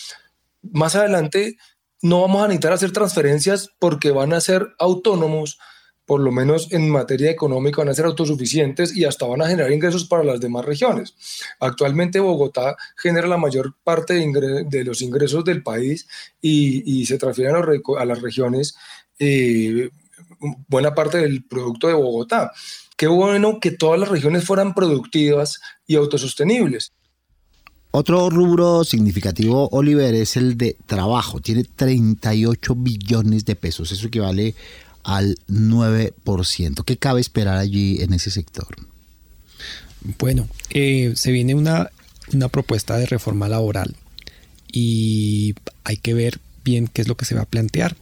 más 0.63 0.97
adelante 0.97 1.57
no 2.03 2.23
vamos 2.23 2.43
a 2.43 2.49
necesitar 2.49 2.73
hacer 2.73 2.91
transferencias 2.91 3.69
porque 3.79 4.11
van 4.11 4.33
a 4.33 4.41
ser 4.41 4.75
autónomos, 4.81 5.59
por 6.11 6.23
lo 6.23 6.33
menos 6.33 6.73
en 6.73 6.91
materia 6.91 7.31
económica 7.31 7.83
van 7.83 7.91
a 7.91 7.95
ser 7.95 8.05
autosuficientes 8.05 8.97
y 8.97 9.05
hasta 9.05 9.27
van 9.27 9.43
a 9.43 9.47
generar 9.47 9.71
ingresos 9.71 10.07
para 10.07 10.25
las 10.25 10.41
demás 10.41 10.65
regiones. 10.65 11.15
Actualmente 11.61 12.19
Bogotá 12.19 12.77
genera 12.97 13.29
la 13.29 13.37
mayor 13.37 13.77
parte 13.85 14.15
de, 14.15 14.85
los 14.85 15.03
ingresos 15.03 15.45
del 15.45 15.63
país 15.63 16.09
y, 16.43 17.07
se 17.07 17.17
transfieren 17.17 17.55
a, 17.55 18.05
las 18.05 18.23
regiones 18.23 18.75
eh, 19.21 19.91
buena 20.67 20.97
parte 20.97 21.19
del 21.19 21.45
producto 21.45 21.87
de 21.87 21.95
Bogotá. 21.95 22.51
Qué 22.97 23.07
bueno 23.07 23.61
que 23.61 23.71
todas 23.71 24.01
las 24.01 24.09
regiones 24.09 24.45
fueran 24.45 24.75
productivas 24.75 25.61
y 25.87 25.95
autosostenibles. 25.95 26.93
Otro 27.93 28.31
rubro 28.31 28.83
significativo, 28.83 29.69
Oliver, 29.71 30.13
es 30.15 30.37
el 30.37 30.57
de 30.57 30.77
trabajo. 30.87 31.39
Tiene 31.39 31.63
38 31.63 32.75
billones 32.75 33.45
de 33.45 33.55
pesos. 33.55 33.93
Eso 33.93 34.09
equivale 34.09 34.57
al 35.11 35.39
9%. 35.49 36.85
¿Qué 36.85 36.97
cabe 36.97 37.21
esperar 37.21 37.59
allí 37.59 38.01
en 38.01 38.13
ese 38.13 38.31
sector? 38.31 38.69
Bueno, 40.21 40.49
eh, 40.71 41.15
se 41.17 41.33
viene 41.33 41.57
una, 41.57 41.91
una 42.33 42.49
propuesta 42.49 42.97
de 42.97 43.07
reforma 43.07 43.49
laboral 43.49 43.97
y 44.73 45.57
hay 45.83 45.97
que 45.97 46.15
ver 46.15 46.39
bien 46.65 46.87
qué 46.87 47.03
es 47.03 47.09
lo 47.09 47.17
que 47.17 47.25
se 47.25 47.35
va 47.35 47.43
a 47.43 47.47
plantear 47.47 47.97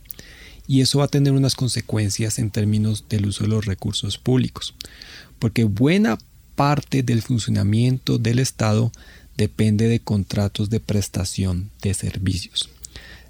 y 0.66 0.82
eso 0.82 0.98
va 0.98 1.06
a 1.06 1.08
tener 1.08 1.32
unas 1.32 1.54
consecuencias 1.54 2.38
en 2.38 2.50
términos 2.50 3.06
del 3.08 3.24
uso 3.24 3.44
de 3.44 3.50
los 3.50 3.64
recursos 3.64 4.18
públicos, 4.18 4.74
porque 5.38 5.64
buena 5.64 6.18
parte 6.56 7.02
del 7.02 7.22
funcionamiento 7.22 8.18
del 8.18 8.38
Estado 8.38 8.92
depende 9.38 9.88
de 9.88 10.00
contratos 10.00 10.68
de 10.68 10.80
prestación 10.80 11.70
de 11.80 11.94
servicios. 11.94 12.68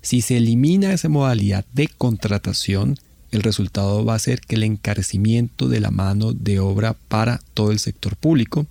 Si 0.03 0.21
se 0.21 0.39
elimina 0.39 0.93
esa 0.93 1.09
modalidad 1.09 1.65
de 1.75 1.87
contratación, 1.87 2.99
el 3.31 3.43
resultado 3.43 4.05
va 4.05 4.15
a 4.15 4.19
ser 4.19 4.41
que 4.41 4.57
el 4.57 4.63
encarecimiento 4.63 5.69
de 5.69 5.81
la 5.81 5.91
mano 5.91 6.33
de 6.33 6.61
obra 6.61 6.95
para 7.09 7.41
todo 7.55 7.71
el 7.71 7.79
sector 7.79 8.17
público 8.17 8.67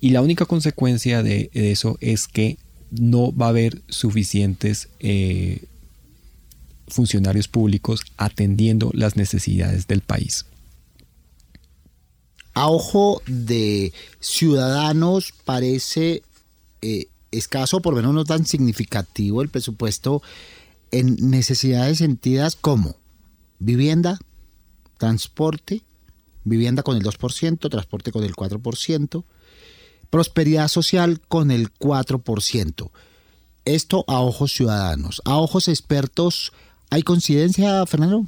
y 0.00 0.10
la 0.10 0.22
única 0.22 0.46
consecuencia 0.46 1.22
de 1.22 1.50
eso 1.52 1.96
es 2.00 2.28
que 2.28 2.58
no 2.90 3.34
va 3.34 3.46
a 3.46 3.50
haber 3.50 3.82
suficientes 3.88 4.88
eh, 5.00 5.64
funcionarios 6.88 7.48
públicos 7.48 8.02
atendiendo 8.16 8.90
las 8.92 9.16
necesidades 9.16 9.86
del 9.86 10.00
país. 10.00 10.46
A 12.52 12.68
ojo 12.68 13.20
de 13.26 13.92
ciudadanos 14.20 15.32
parece 15.44 16.22
eh, 16.82 17.06
escaso, 17.32 17.80
por 17.80 17.94
lo 17.94 18.00
menos 18.00 18.14
no 18.14 18.24
tan 18.24 18.46
significativo 18.46 19.42
el 19.42 19.48
presupuesto 19.48 20.22
en 20.92 21.16
necesidades 21.30 21.98
sentidas 21.98 22.54
como 22.54 22.96
vivienda, 23.64 24.18
transporte, 24.98 25.82
vivienda 26.44 26.82
con 26.82 26.96
el 26.96 27.02
2%, 27.02 27.70
transporte 27.70 28.12
con 28.12 28.22
el 28.22 28.34
4%, 28.34 29.24
prosperidad 30.10 30.68
social 30.68 31.20
con 31.26 31.50
el 31.50 31.72
4%. 31.72 32.90
Esto 33.64 34.04
a 34.06 34.20
ojos 34.20 34.52
ciudadanos. 34.52 35.22
A 35.24 35.38
ojos 35.38 35.68
expertos, 35.68 36.52
¿hay 36.90 37.02
coincidencia, 37.02 37.84
Fernando? 37.86 38.26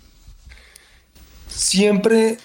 Siempre 1.49 2.39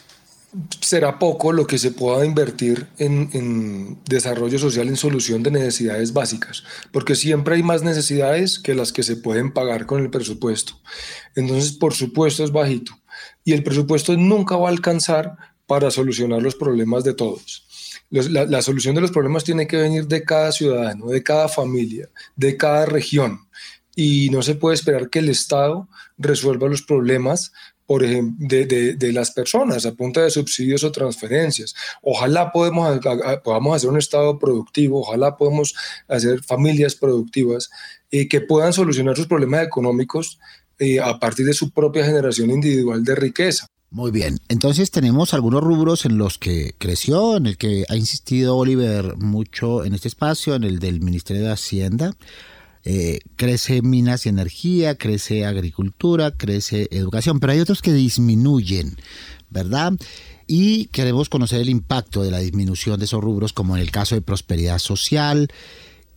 será 0.82 1.18
poco 1.18 1.54
lo 1.54 1.66
que 1.66 1.78
se 1.78 1.92
pueda 1.92 2.26
invertir 2.26 2.88
en, 2.98 4.00
desarrollo 4.06 4.60
social, 4.60 4.88
en 4.88 4.98
solución 4.98 5.44
de 5.44 5.52
necesidades 5.52 6.14
básicas, 6.14 6.64
porque 6.92 7.16
siempre 7.16 7.56
hay 7.56 7.64
más 7.64 7.84
necesidades 7.84 8.60
que 8.60 8.76
las 8.76 8.92
que 8.92 9.04
se 9.04 9.16
pueden 9.16 9.54
pagar 9.54 9.86
con 9.86 10.02
el 10.02 10.10
presupuesto. 10.10 10.74
Entonces, 11.36 11.72
por 11.72 11.94
supuesto, 11.94 12.44
es 12.44 12.52
bajito. 12.52 12.94
Y 13.44 13.54
el 13.54 13.64
presupuesto 13.64 14.16
nunca 14.18 14.58
va 14.58 14.68
a 14.68 14.72
alcanzar 14.72 15.38
para 15.66 15.90
solucionar 15.90 16.42
los 16.42 16.56
problemas 16.56 17.04
de 17.04 17.14
todos. 17.14 17.66
La, 18.10 18.62
solución 18.62 18.94
de 18.94 19.00
los 19.00 19.12
problemas 19.12 19.46
tiene 19.46 19.68
que 19.68 19.78
venir 19.78 20.06
de 20.06 20.24
cada 20.24 20.52
ciudadano, 20.52 21.08
de 21.08 21.24
cada 21.24 21.48
familia, 21.48 22.10
de 22.36 22.58
cada 22.58 22.86
región. 22.86 23.48
Y 23.96 24.30
no 24.32 24.42
se 24.42 24.56
puede 24.56 24.76
esperar 24.76 25.10
que 25.10 25.20
el 25.20 25.30
Estado 25.30 25.88
resuelva 26.18 26.68
los 26.68 26.82
problemas 26.82 27.54
por 27.92 28.06
ejemplo, 28.06 28.48
de, 28.48 28.96
de, 28.96 29.12
las 29.12 29.32
personas 29.32 29.86
a 29.86 29.94
punta 29.94 30.22
de 30.22 30.32
subsidios 30.32 30.82
o 30.86 30.94
transferencias. 30.94 31.76
Ojalá 32.02 32.50
podemos, 32.54 33.02
podamos 33.44 33.76
hacer 33.76 33.90
un 33.90 33.98
Estado 33.98 34.40
productivo, 34.40 35.02
ojalá 35.02 35.36
podamos 35.36 35.76
hacer 36.08 36.42
familias 36.42 36.96
productivas 36.96 37.70
eh, 38.10 38.30
que 38.30 38.40
puedan 38.40 38.72
solucionar 38.72 39.18
sus 39.18 39.28
problemas 39.28 39.66
económicos 39.66 40.40
eh, 40.80 41.02
a 41.02 41.20
partir 41.20 41.46
de 41.46 41.54
su 41.54 41.72
propia 41.72 42.06
generación 42.06 42.50
individual 42.50 43.04
de 43.04 43.14
riqueza. 43.14 43.68
Muy 43.90 44.12
bien, 44.12 44.40
entonces 44.48 44.90
tenemos 44.90 45.34
algunos 45.34 45.62
rubros 45.62 46.06
en 46.06 46.18
los 46.18 46.38
que 46.38 46.74
creció, 46.78 47.36
en 47.36 47.46
el 47.46 47.58
que 47.58 47.84
ha 47.90 47.98
insistido 47.98 48.56
Oliver 48.56 49.18
mucho 49.18 49.84
en 49.84 49.96
este 49.96 50.08
espacio, 50.08 50.56
en 50.56 50.64
el 50.64 50.80
del 50.80 51.02
Ministerio 51.02 51.44
de 51.44 51.52
Hacienda. 51.52 52.14
Eh, 52.84 53.20
crece 53.36 53.84
minas 53.84 54.26
y 54.26 54.30
energía, 54.30 54.96
crece 54.96 55.46
agricultura, 55.46 56.32
crece 56.32 56.88
educación, 56.92 57.40
pero 57.40 57.54
hay 57.54 57.60
otros 57.60 57.82
que 57.82 57.94
disminuyen, 57.94 58.96
¿verdad? 59.52 59.94
Y 60.48 60.86
queremos 60.86 61.30
conocer 61.30 61.62
el 61.62 61.70
impacto 61.70 62.24
de 62.24 62.32
la 62.32 62.40
disminución 62.40 63.00
de 63.00 63.06
esos 63.06 63.24
rubros, 63.24 63.54
como 63.54 63.76
en 63.76 63.84
el 63.84 63.92
caso 63.92 64.16
de 64.16 64.22
prosperidad 64.22 64.80
social, 64.80 65.50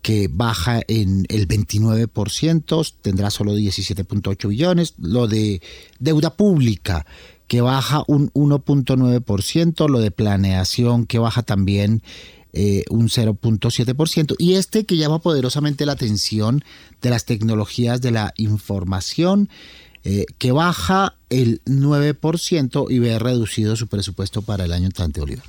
que 0.01 0.29
baja 0.31 0.83
en 0.89 1.25
el 1.29 1.49
29%, 1.49 2.95
tendrá 3.01 3.31
solo 3.31 3.57
17.8 3.57 4.49
billones, 4.49 4.95
lo 4.99 5.29
de 5.29 5.63
deuda 5.99 6.35
pública, 6.35 7.07
que 7.47 7.61
baja 7.61 8.05
un 8.07 8.31
1.9%, 8.33 9.89
lo 9.89 10.01
de 10.01 10.11
planeación, 10.11 11.07
que 11.07 11.19
baja 11.19 11.43
también 11.43 12.03
eh, 12.57 12.85
un 12.89 13.09
0.7%. 13.09 14.37
Y 14.39 14.55
este 14.55 14.85
que 14.85 14.97
llama 14.97 15.19
poderosamente 15.19 15.87
la 15.87 15.93
atención 15.93 16.65
de 17.03 17.11
las 17.11 17.25
tecnologías 17.25 18.01
de 18.01 18.13
la 18.13 18.33
información, 18.37 19.49
eh, 20.05 20.27
que 20.39 20.53
baja 20.53 21.17
el 21.31 21.61
9% 21.65 22.87
y 22.91 22.99
ve 23.01 23.19
reducido 23.19 23.75
su 23.75 23.89
presupuesto 23.89 24.43
para 24.43 24.67
el 24.67 24.73
año 24.73 24.87
entrante, 24.87 25.21
Oliver. 25.21 25.43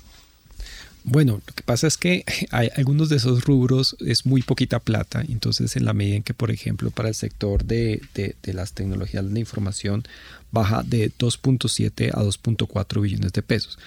Bueno, 1.04 1.34
lo 1.46 1.54
que 1.54 1.62
pasa 1.62 1.86
es 1.86 1.98
que 1.98 2.26
hay 2.50 2.70
algunos 2.76 3.10
de 3.10 3.18
esos 3.18 3.46
rubros 3.46 3.96
es 4.00 4.26
muy 4.26 4.42
poquita 4.42 4.80
plata, 4.80 5.24
entonces 5.30 5.76
en 5.76 5.86
la 5.86 5.94
medida 5.94 6.16
en 6.16 6.24
que, 6.24 6.34
por 6.34 6.50
ejemplo, 6.50 6.90
para 6.90 7.10
el 7.10 7.16
sector 7.16 7.66
de, 7.66 8.02
de, 8.16 8.54
las 8.54 8.74
tecnologías 8.74 9.32
de 9.32 9.40
información 9.40 10.04
baja 10.52 10.84
de 10.84 11.12
2.7 11.12 12.12
a 12.14 12.24
2.4 12.24 13.02
billones 13.02 13.34
de 13.34 13.42
pesos. 13.42 13.78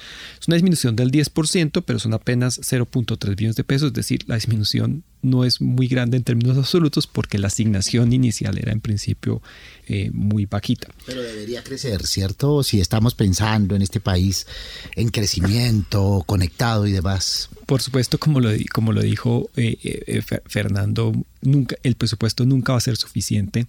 Es 0.40 0.48
una 0.48 0.56
disminución 0.56 0.96
del 0.96 1.10
10%, 1.10 1.82
pero 1.84 1.98
son 1.98 2.14
apenas 2.14 2.60
0.3 2.60 3.36
billones 3.36 3.56
de 3.56 3.64
pesos, 3.64 3.88
es 3.88 3.94
decir, 3.94 4.24
la 4.26 4.34
disminución 4.34 5.04
no 5.22 5.44
es 5.44 5.60
muy 5.60 5.88
grande 5.88 6.16
en 6.16 6.22
términos 6.22 6.56
absolutos 6.56 7.06
porque 7.06 7.38
la 7.38 7.48
asignación 7.48 8.12
inicial 8.12 8.56
era 8.58 8.72
en 8.72 8.80
principio 8.80 9.42
eh, 9.86 10.10
muy 10.12 10.46
bajita. 10.46 10.88
Pero 11.06 11.22
debería 11.22 11.64
crecer, 11.64 12.06
¿cierto? 12.06 12.62
Si 12.62 12.80
estamos 12.80 13.14
pensando 13.14 13.74
en 13.74 13.82
este 13.82 14.00
país 14.00 14.46
en 14.94 15.08
crecimiento, 15.08 16.22
conectado 16.26 16.86
y 16.86 16.92
demás. 16.92 17.50
Por 17.66 17.82
supuesto, 17.82 18.18
como 18.18 18.40
lo, 18.40 18.50
como 18.72 18.92
lo 18.92 19.02
dijo 19.02 19.50
eh, 19.56 19.76
eh, 19.82 20.22
Fernando, 20.46 21.12
nunca, 21.42 21.76
el 21.82 21.96
presupuesto 21.96 22.46
nunca 22.46 22.72
va 22.72 22.78
a 22.78 22.82
ser 22.82 22.96
suficiente 22.96 23.66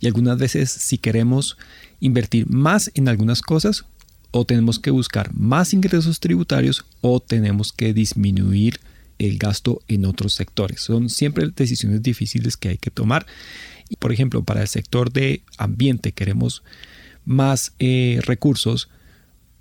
y 0.00 0.06
algunas 0.06 0.38
veces 0.38 0.70
si 0.70 0.98
queremos 0.98 1.56
invertir 2.00 2.48
más 2.48 2.90
en 2.94 3.08
algunas 3.08 3.42
cosas 3.42 3.84
o 4.30 4.44
tenemos 4.44 4.78
que 4.78 4.90
buscar 4.90 5.32
más 5.34 5.72
ingresos 5.72 6.20
tributarios 6.20 6.84
o 7.00 7.20
tenemos 7.20 7.72
que 7.72 7.92
disminuir 7.92 8.80
el 9.18 9.38
gasto 9.38 9.80
en 9.88 10.04
otros 10.04 10.34
sectores. 10.34 10.80
Son 10.80 11.08
siempre 11.08 11.48
decisiones 11.54 12.02
difíciles 12.02 12.56
que 12.56 12.68
hay 12.68 12.78
que 12.78 12.90
tomar. 12.90 13.26
Por 13.98 14.12
ejemplo, 14.12 14.44
para 14.44 14.62
el 14.62 14.68
sector 14.68 15.12
de 15.12 15.42
ambiente 15.56 16.12
queremos 16.12 16.62
más 17.24 17.72
eh, 17.78 18.20
recursos, 18.22 18.88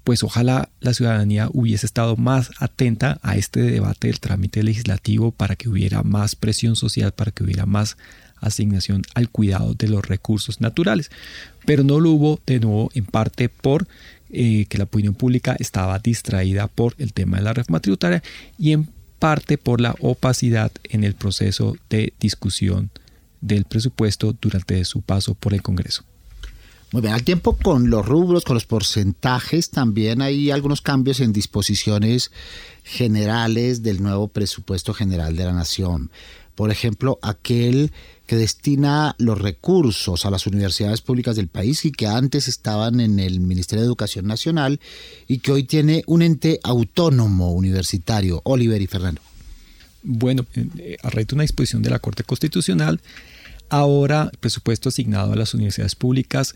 pues 0.03 0.23
ojalá 0.23 0.69
la 0.79 0.93
ciudadanía 0.93 1.49
hubiese 1.51 1.85
estado 1.85 2.15
más 2.15 2.51
atenta 2.59 3.19
a 3.23 3.35
este 3.35 3.61
debate 3.61 4.07
del 4.07 4.19
trámite 4.19 4.63
legislativo 4.63 5.31
para 5.31 5.55
que 5.55 5.67
hubiera 5.67 6.03
más 6.03 6.35
presión 6.35 6.75
social, 6.75 7.13
para 7.13 7.31
que 7.31 7.43
hubiera 7.43 7.65
más 7.65 7.97
asignación 8.41 9.03
al 9.13 9.29
cuidado 9.29 9.73
de 9.73 9.87
los 9.87 10.05
recursos 10.05 10.61
naturales. 10.61 11.11
Pero 11.65 11.83
no 11.83 11.99
lo 11.99 12.11
hubo 12.11 12.39
de 12.45 12.59
nuevo 12.59 12.89
en 12.93 13.05
parte 13.05 13.49
por 13.49 13.87
eh, 14.29 14.65
que 14.67 14.77
la 14.77 14.85
opinión 14.85 15.13
pública 15.13 15.55
estaba 15.59 15.99
distraída 15.99 16.67
por 16.67 16.95
el 16.97 17.13
tema 17.13 17.37
de 17.37 17.43
la 17.43 17.53
reforma 17.53 17.79
tributaria 17.79 18.21
y 18.57 18.73
en 18.73 18.89
parte 19.19 19.57
por 19.57 19.81
la 19.81 19.95
opacidad 19.99 20.71
en 20.83 21.03
el 21.03 21.15
proceso 21.15 21.75
de 21.89 22.13
discusión 22.19 22.91
del 23.41 23.65
presupuesto 23.65 24.35
durante 24.39 24.83
su 24.85 25.01
paso 25.01 25.33
por 25.33 25.53
el 25.53 25.61
Congreso. 25.61 26.03
Muy 26.91 27.01
bien, 27.01 27.13
al 27.13 27.23
tiempo 27.23 27.57
con 27.57 27.89
los 27.89 28.05
rubros, 28.05 28.45
con 28.45 28.53
los 28.53 28.65
porcentajes, 28.65 29.71
también 29.71 30.21
hay 30.21 30.51
algunos 30.51 30.81
cambios 30.81 31.19
en 31.19 31.33
disposiciones 31.33 32.31
generales 32.83 33.83
del 33.83 34.01
nuevo 34.01 34.29
presupuesto 34.29 34.93
general 34.93 35.35
de 35.35 35.43
la 35.43 35.51
Nación. 35.51 36.11
Por 36.57 36.71
ejemplo, 36.71 37.19
aquel 37.21 37.91
que 38.25 38.35
destina 38.35 39.15
los 39.19 39.39
recursos 39.39 40.25
a 40.25 40.31
las 40.31 40.47
universidades 40.47 41.01
públicas 41.01 41.35
del 41.35 41.49
país 41.49 41.85
y 41.85 41.91
que 41.91 42.07
antes 42.07 42.47
estaban 42.47 42.99
en 42.99 43.19
el 43.19 43.39
Ministerio 43.41 43.83
de 43.83 43.85
Educación 43.85 44.25
Nacional 44.25 44.79
y 45.27 45.37
que 45.37 45.51
hoy 45.51 45.65
tiene 45.65 46.01
un 46.07 46.23
ente 46.23 46.59
autónomo 46.63 47.51
universitario, 47.51 48.41
Oliver 48.43 48.81
y 48.81 48.87
Fernando. 48.87 49.21
Bueno, 50.01 50.47
eh, 50.55 50.97
a 51.03 51.11
raíz 51.11 51.27
de 51.27 51.35
una 51.35 51.43
disposición 51.43 51.83
de 51.83 51.91
la 51.91 51.99
Corte 51.99 52.23
Constitucional, 52.23 53.01
ahora 53.69 54.31
el 54.31 54.39
presupuesto 54.39 54.89
asignado 54.89 55.33
a 55.33 55.35
las 55.35 55.53
universidades 55.53 55.93
públicas 55.93 56.55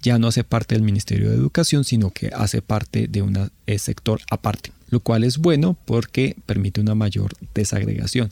ya 0.00 0.20
no 0.20 0.28
hace 0.28 0.44
parte 0.44 0.76
del 0.76 0.84
Ministerio 0.84 1.28
de 1.28 1.34
Educación, 1.34 1.82
sino 1.82 2.12
que 2.12 2.30
hace 2.32 2.62
parte 2.62 3.08
de 3.08 3.22
un 3.22 3.50
eh, 3.66 3.78
sector 3.80 4.20
aparte, 4.30 4.70
lo 4.90 5.00
cual 5.00 5.24
es 5.24 5.38
bueno 5.38 5.76
porque 5.86 6.36
permite 6.46 6.80
una 6.80 6.94
mayor 6.94 7.32
desagregación. 7.52 8.28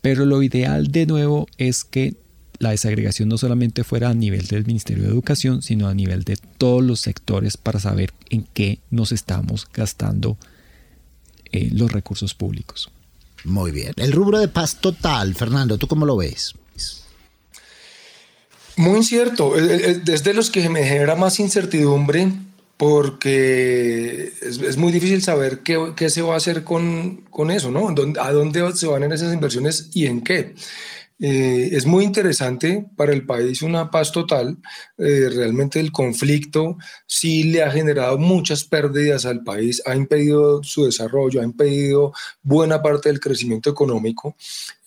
Pero 0.00 0.24
lo 0.24 0.42
ideal 0.42 0.88
de 0.88 1.06
nuevo 1.06 1.46
es 1.58 1.84
que 1.84 2.16
la 2.58 2.70
desagregación 2.70 3.28
no 3.28 3.38
solamente 3.38 3.84
fuera 3.84 4.10
a 4.10 4.14
nivel 4.14 4.46
del 4.46 4.66
Ministerio 4.66 5.04
de 5.04 5.10
Educación, 5.10 5.62
sino 5.62 5.88
a 5.88 5.94
nivel 5.94 6.24
de 6.24 6.36
todos 6.58 6.82
los 6.82 7.00
sectores 7.00 7.56
para 7.56 7.80
saber 7.80 8.12
en 8.28 8.44
qué 8.52 8.80
nos 8.90 9.12
estamos 9.12 9.66
gastando 9.72 10.36
eh, 11.52 11.70
los 11.72 11.90
recursos 11.90 12.34
públicos. 12.34 12.90
Muy 13.44 13.70
bien. 13.70 13.92
El 13.96 14.12
rubro 14.12 14.38
de 14.38 14.48
paz 14.48 14.76
total, 14.76 15.34
Fernando, 15.34 15.78
¿tú 15.78 15.88
cómo 15.88 16.04
lo 16.04 16.16
ves? 16.16 16.54
Muy 18.76 18.98
incierto. 18.98 19.52
Desde 19.54 20.32
los 20.32 20.50
que 20.50 20.68
me 20.68 20.84
genera 20.84 21.14
más 21.14 21.40
incertidumbre 21.40 22.32
porque 22.80 24.32
es, 24.40 24.78
muy 24.78 24.90
difícil 24.90 25.20
saber 25.20 25.58
qué, 25.58 25.92
qué, 25.94 26.08
se 26.08 26.22
va 26.22 26.32
a 26.32 26.36
hacer 26.38 26.64
con, 26.64 27.26
con 27.28 27.50
eso, 27.50 27.70
¿no? 27.70 27.94
¿A 28.18 28.32
dónde 28.32 28.72
se 28.72 28.86
van 28.86 29.04
ir 29.04 29.12
esas 29.12 29.34
inversiones 29.34 29.90
y 29.92 30.06
en 30.06 30.22
qué? 30.22 30.54
Eh, 31.22 31.68
es 31.72 31.84
muy 31.84 32.04
interesante 32.04 32.86
para 32.96 33.12
el 33.12 33.26
país 33.26 33.60
una 33.60 33.90
paz 33.90 34.10
total. 34.10 34.56
Eh, 34.96 35.28
realmente 35.28 35.78
el 35.78 35.92
conflicto 35.92 36.78
sí 37.06 37.42
le 37.42 37.62
ha 37.62 37.70
generado 37.70 38.16
muchas 38.16 38.64
pérdidas 38.64 39.26
al 39.26 39.42
país, 39.42 39.82
ha 39.84 39.94
impedido 39.94 40.62
su 40.62 40.86
desarrollo, 40.86 41.42
ha 41.42 41.44
impedido 41.44 42.14
buena 42.42 42.80
parte 42.80 43.10
del 43.10 43.20
crecimiento 43.20 43.68
económico. 43.68 44.34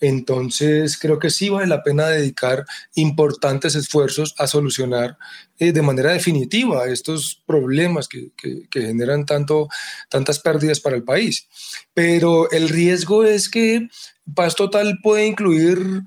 Entonces 0.00 0.98
creo 0.98 1.20
que 1.20 1.30
sí 1.30 1.50
vale 1.50 1.68
la 1.68 1.84
pena 1.84 2.08
dedicar 2.08 2.64
importantes 2.96 3.76
esfuerzos 3.76 4.34
a 4.36 4.48
solucionar 4.48 5.16
eh, 5.60 5.70
de 5.70 5.82
manera 5.82 6.12
definitiva 6.12 6.88
estos 6.88 7.40
problemas 7.46 8.08
que, 8.08 8.32
que, 8.36 8.68
que 8.68 8.82
generan 8.82 9.24
tanto, 9.24 9.68
tantas 10.08 10.40
pérdidas 10.40 10.80
para 10.80 10.96
el 10.96 11.04
país. 11.04 11.46
Pero 11.94 12.50
el 12.50 12.68
riesgo 12.68 13.22
es 13.22 13.48
que 13.48 13.86
paz 14.34 14.56
total 14.56 14.98
puede 15.00 15.26
incluir 15.26 16.02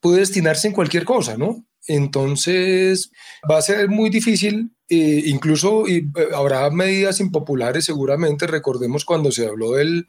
puede 0.00 0.20
destinarse 0.20 0.68
en 0.68 0.74
cualquier 0.74 1.04
cosa, 1.04 1.36
¿no? 1.36 1.64
Entonces 1.86 3.10
va 3.50 3.58
a 3.58 3.62
ser 3.62 3.88
muy 3.88 4.10
difícil 4.10 4.72
eh, 4.90 5.24
incluso 5.26 5.86
eh, 5.86 6.08
habrá 6.34 6.70
medidas 6.70 7.20
impopulares 7.20 7.84
seguramente. 7.84 8.46
Recordemos 8.46 9.04
cuando 9.04 9.30
se 9.30 9.46
habló 9.46 9.72
del, 9.72 10.06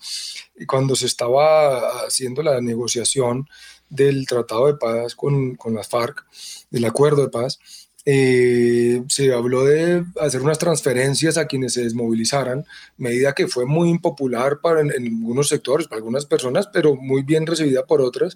cuando 0.68 0.96
se 0.96 1.06
estaba 1.06 2.06
haciendo 2.06 2.42
la 2.42 2.62
negociación 2.62 3.48
del 3.90 4.26
tratado 4.26 4.68
de 4.68 4.76
paz 4.76 5.16
con, 5.16 5.56
con 5.56 5.74
las 5.74 5.90
FARC, 5.90 6.26
del 6.70 6.86
acuerdo 6.86 7.24
de 7.24 7.30
paz, 7.30 7.60
eh, 8.06 9.04
se 9.08 9.34
habló 9.34 9.66
de 9.66 10.06
hacer 10.20 10.41
unas 10.41 10.58
transferencias 10.58 11.38
a 11.38 11.45
quienes 11.45 11.74
se 11.74 11.84
desmovilizaran, 11.84 12.66
medida 12.97 13.34
que 13.34 13.47
fue 13.47 13.66
muy 13.66 13.89
impopular 13.89 14.62
para 14.62 14.82
en, 14.82 14.91
algunos 14.91 15.50
sectores, 15.50 15.88
para 15.88 15.97
algunas 15.97 16.26
personas, 16.26 16.68
pero 16.72 16.95
muy 16.95 17.24
bien 17.24 17.45
recibida 17.45 17.86
por 17.86 18.02
otras. 18.02 18.36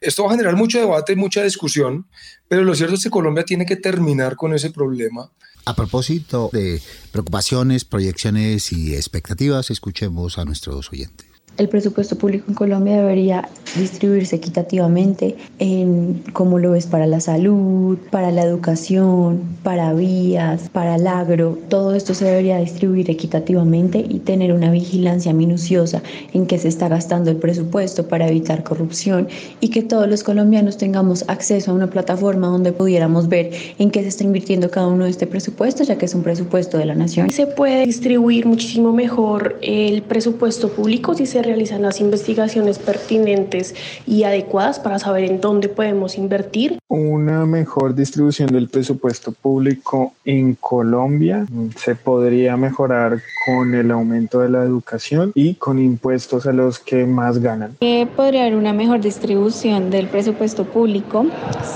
Esto 0.00 0.24
va 0.24 0.30
a 0.30 0.32
generar 0.32 0.56
mucho 0.56 0.80
debate, 0.80 1.14
mucha 1.16 1.42
discusión, 1.42 2.06
pero 2.48 2.64
lo 2.64 2.74
cierto 2.74 2.94
es 2.94 3.02
que 3.02 3.10
Colombia 3.10 3.44
tiene 3.44 3.66
que 3.66 3.76
terminar 3.76 4.36
con 4.36 4.54
ese 4.54 4.70
problema. 4.70 5.30
A 5.64 5.76
propósito 5.76 6.50
de 6.52 6.82
preocupaciones, 7.12 7.84
proyecciones 7.84 8.72
y 8.72 8.96
expectativas, 8.96 9.70
escuchemos 9.70 10.38
a 10.38 10.44
nuestros 10.44 10.90
oyentes. 10.90 11.31
El 11.58 11.68
presupuesto 11.68 12.16
público 12.16 12.46
en 12.48 12.54
Colombia 12.54 12.96
debería 12.96 13.46
distribuirse 13.76 14.36
equitativamente 14.36 15.36
en 15.58 16.22
como 16.32 16.58
lo 16.58 16.74
es 16.74 16.86
para 16.86 17.06
la 17.06 17.20
salud, 17.20 17.98
para 18.10 18.30
la 18.30 18.42
educación, 18.42 19.42
para 19.62 19.92
vías, 19.92 20.70
para 20.70 20.96
el 20.96 21.06
agro. 21.06 21.58
Todo 21.68 21.94
esto 21.94 22.14
se 22.14 22.24
debería 22.24 22.58
distribuir 22.58 23.10
equitativamente 23.10 24.04
y 24.08 24.20
tener 24.20 24.52
una 24.52 24.70
vigilancia 24.70 25.34
minuciosa 25.34 26.02
en 26.32 26.46
que 26.46 26.58
se 26.58 26.68
está 26.68 26.88
gastando 26.88 27.30
el 27.30 27.36
presupuesto 27.36 28.08
para 28.08 28.28
evitar 28.28 28.62
corrupción 28.62 29.28
y 29.60 29.68
que 29.68 29.82
todos 29.82 30.08
los 30.08 30.22
colombianos 30.22 30.78
tengamos 30.78 31.24
acceso 31.28 31.70
a 31.70 31.74
una 31.74 31.90
plataforma 31.90 32.46
donde 32.46 32.72
pudiéramos 32.72 33.28
ver 33.28 33.50
en 33.78 33.90
qué 33.90 34.02
se 34.02 34.08
está 34.08 34.24
invirtiendo 34.24 34.70
cada 34.70 34.86
uno 34.86 35.04
de 35.04 35.10
este 35.10 35.26
presupuesto, 35.26 35.84
ya 35.84 35.98
que 35.98 36.06
es 36.06 36.14
un 36.14 36.22
presupuesto 36.22 36.78
de 36.78 36.86
la 36.86 36.94
nación. 36.94 37.30
Se 37.30 37.46
puede 37.46 37.84
distribuir 37.84 38.46
muchísimo 38.46 38.92
mejor 38.92 39.58
el 39.60 40.02
presupuesto 40.02 40.70
público 40.70 41.14
si 41.14 41.26
se 41.26 41.41
realizan 41.42 41.82
las 41.82 42.00
investigaciones 42.00 42.78
pertinentes 42.78 43.74
y 44.06 44.24
adecuadas 44.24 44.78
para 44.78 44.98
saber 44.98 45.24
en 45.24 45.40
dónde 45.40 45.68
podemos 45.68 46.16
invertir. 46.16 46.78
Una 46.88 47.46
mejor 47.46 47.94
distribución 47.94 48.48
del 48.48 48.68
presupuesto 48.68 49.32
público 49.32 50.12
en 50.24 50.54
Colombia 50.54 51.46
se 51.76 51.94
podría 51.94 52.56
mejorar 52.56 53.20
con 53.46 53.74
el 53.74 53.90
aumento 53.90 54.40
de 54.40 54.48
la 54.48 54.62
educación 54.62 55.32
y 55.34 55.54
con 55.54 55.78
impuestos 55.78 56.46
a 56.46 56.52
los 56.52 56.78
que 56.78 57.06
más 57.06 57.38
ganan. 57.38 57.76
podría 58.16 58.42
haber 58.42 58.54
una 58.54 58.72
mejor 58.72 59.00
distribución 59.00 59.90
del 59.90 60.06
presupuesto 60.08 60.64
público 60.64 61.26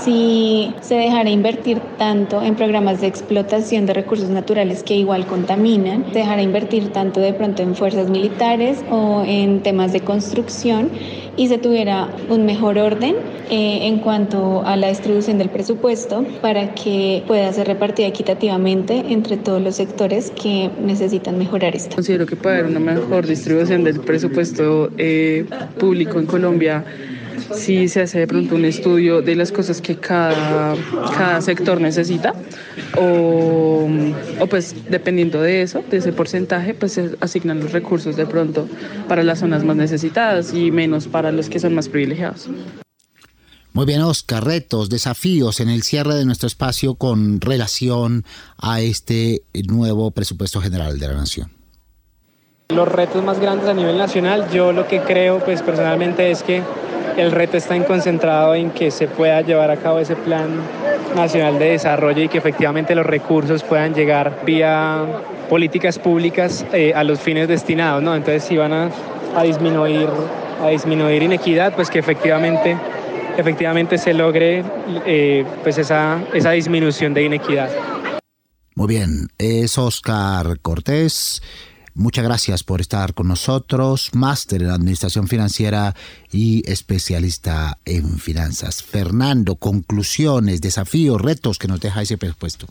si 0.03 0.73
se 0.81 0.95
dejara 0.95 1.29
invertir 1.29 1.79
tanto 1.97 2.41
en 2.41 2.55
programas 2.55 3.01
de 3.01 3.07
explotación 3.07 3.85
de 3.85 3.93
recursos 3.93 4.29
naturales 4.29 4.83
que 4.83 4.95
igual 4.95 5.25
contaminan, 5.25 6.05
se 6.11 6.19
dejara 6.19 6.41
invertir 6.41 6.91
tanto 6.91 7.19
de 7.19 7.33
pronto 7.33 7.63
en 7.63 7.75
fuerzas 7.75 8.09
militares 8.09 8.83
o 8.89 9.23
en 9.25 9.56
temas 9.61 9.93
de 9.93 10.01
construcción 10.01 10.89
y 11.37 11.47
se 11.47 11.57
tuviera 11.57 12.09
un 12.29 12.45
mejor 12.45 12.77
orden 12.77 13.15
eh, 13.49 13.87
en 13.87 13.99
cuanto 13.99 14.63
a 14.65 14.75
la 14.75 14.89
distribución 14.89 15.37
del 15.37 15.49
presupuesto 15.49 16.25
para 16.41 16.73
que 16.73 17.23
pueda 17.27 17.53
ser 17.53 17.67
repartida 17.67 18.07
equitativamente 18.07 19.05
entre 19.09 19.37
todos 19.37 19.61
los 19.61 19.75
sectores 19.75 20.31
que 20.31 20.69
necesitan 20.83 21.37
mejorar 21.37 21.75
esto. 21.75 21.95
Considero 21.95 22.25
que 22.25 22.35
puede 22.35 22.57
haber 22.59 22.71
una 22.71 22.79
mejor 22.79 23.27
distribución 23.27 23.83
del 23.83 23.99
presupuesto 23.99 24.89
eh, 24.97 25.45
público 25.79 26.19
en 26.19 26.25
Colombia 26.25 26.83
si 27.53 27.87
se 27.87 28.01
hace 28.01 28.19
de 28.19 28.27
pronto 28.27 28.55
un 28.55 28.65
estudio 28.65 29.21
de 29.21 29.35
las 29.35 29.51
cosas 29.51 29.81
que 29.81 29.95
cada, 29.95 30.75
cada 31.15 31.41
sector 31.41 31.79
necesita 31.81 32.33
o, 32.97 33.87
o, 34.39 34.47
pues 34.47 34.75
dependiendo 34.89 35.41
de 35.41 35.61
eso, 35.61 35.83
de 35.89 35.97
ese 35.97 36.13
porcentaje, 36.13 36.73
pues 36.73 36.93
se 36.93 37.11
asignan 37.19 37.59
los 37.59 37.71
recursos 37.71 38.15
de 38.15 38.25
pronto 38.25 38.67
para 39.07 39.23
las 39.23 39.39
zonas 39.39 39.63
más 39.63 39.75
necesitadas 39.75 40.53
y 40.53 40.71
menos 40.71 41.07
para 41.07 41.31
los 41.31 41.49
que 41.49 41.59
son 41.59 41.73
más 41.75 41.89
privilegiados. 41.89 42.49
Muy 43.77 43.85
bien, 43.85 44.01
Oscar, 44.01 44.43
retos, 44.43 44.89
desafíos 44.89 45.59
en 45.59 45.69
el 45.69 45.83
cierre 45.83 46.15
de 46.15 46.25
nuestro 46.25 46.47
espacio 46.47 46.95
con 46.95 47.39
relación 47.39 48.25
a 48.57 48.81
este 48.81 49.43
nuevo 49.67 50.09
presupuesto 50.09 50.61
general 50.61 50.97
de 50.97 51.07
la 51.07 51.13
Nación. 51.13 51.51
Los 52.69 52.87
retos 52.87 53.23
más 53.23 53.39
grandes 53.39 53.67
a 53.69 53.75
nivel 53.75 53.97
nacional, 53.97 54.49
yo 54.51 54.73
lo 54.73 54.87
que 54.87 55.01
creo 55.01 55.39
pues 55.45 55.61
personalmente 55.61 56.31
es 56.31 56.41
que 56.41 56.63
el 57.17 57.31
reto 57.31 57.57
está 57.57 57.83
concentrado 57.85 58.53
en 58.55 58.71
que 58.71 58.91
se 58.91 59.07
pueda 59.07 59.41
llevar 59.41 59.71
a 59.71 59.77
cabo 59.77 59.99
ese 59.99 60.15
plan 60.15 60.47
nacional 61.15 61.57
de 61.57 61.71
desarrollo 61.71 62.23
y 62.23 62.29
que 62.29 62.37
efectivamente 62.37 62.93
los 62.93 63.05
recursos 63.05 63.63
puedan 63.63 63.93
llegar 63.93 64.43
vía 64.45 65.03
políticas 65.49 65.97
públicas 65.97 66.65
eh, 66.73 66.93
a 66.95 67.03
los 67.03 67.19
fines 67.19 67.47
destinados, 67.47 68.03
¿no? 68.03 68.15
Entonces 68.15 68.43
si 68.43 68.55
van 68.55 68.73
a, 68.73 68.89
disminuir 69.43 70.07
a 70.63 70.69
disminuir 70.69 71.23
inequidad, 71.23 71.73
pues 71.75 71.89
que 71.89 71.99
efectivamente 71.99 72.77
efectivamente 73.37 73.97
se 73.97 74.13
logre 74.13 74.63
eh, 75.05 75.45
pues 75.63 75.77
esa, 75.77 76.19
esa 76.33 76.51
disminución 76.51 77.13
de 77.13 77.23
inequidad. 77.23 77.69
Muy 78.75 78.87
bien, 78.87 79.27
es 79.37 79.77
Oscar 79.77 80.59
Cortés 80.61 81.41
Muchas 81.97 82.23
gracias 82.23 82.63
por 82.63 82.79
estar 82.79 83.15
con 83.15 83.27
nosotros, 83.27 84.11
máster 84.13 84.61
en 84.61 84.69
Administración 84.69 85.27
Financiera 85.27 85.95
y 86.31 86.61
especialista 86.69 87.79
en 87.85 88.19
finanzas. 88.19 88.83
Fernando, 88.83 89.55
conclusiones, 89.55 90.61
desafíos, 90.61 91.19
retos 91.19 91.57
que 91.57 91.67
nos 91.67 91.79
deja 91.79 92.03
ese 92.03 92.19
presupuesto. 92.19 92.67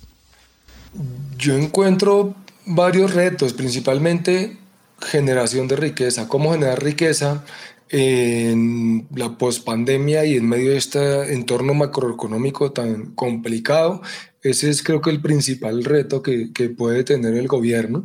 Yo 1.36 1.56
encuentro 1.56 2.36
varios 2.66 3.14
retos, 3.14 3.52
principalmente 3.52 4.58
generación 5.00 5.66
de 5.66 5.74
riqueza. 5.74 6.28
¿Cómo 6.28 6.52
generar 6.52 6.82
riqueza 6.82 7.44
en 7.88 9.08
la 9.14 9.36
pospandemia 9.38 10.24
y 10.24 10.36
en 10.36 10.48
medio 10.48 10.70
de 10.70 10.76
este 10.76 11.34
entorno 11.34 11.74
macroeconómico 11.74 12.70
tan 12.70 13.06
complicado? 13.16 14.02
Ese 14.40 14.70
es 14.70 14.84
creo 14.84 15.00
que 15.00 15.10
el 15.10 15.20
principal 15.20 15.84
reto 15.84 16.22
que, 16.22 16.48
puede 16.76 17.02
tener 17.02 17.34
el 17.34 17.48
gobierno. 17.48 18.04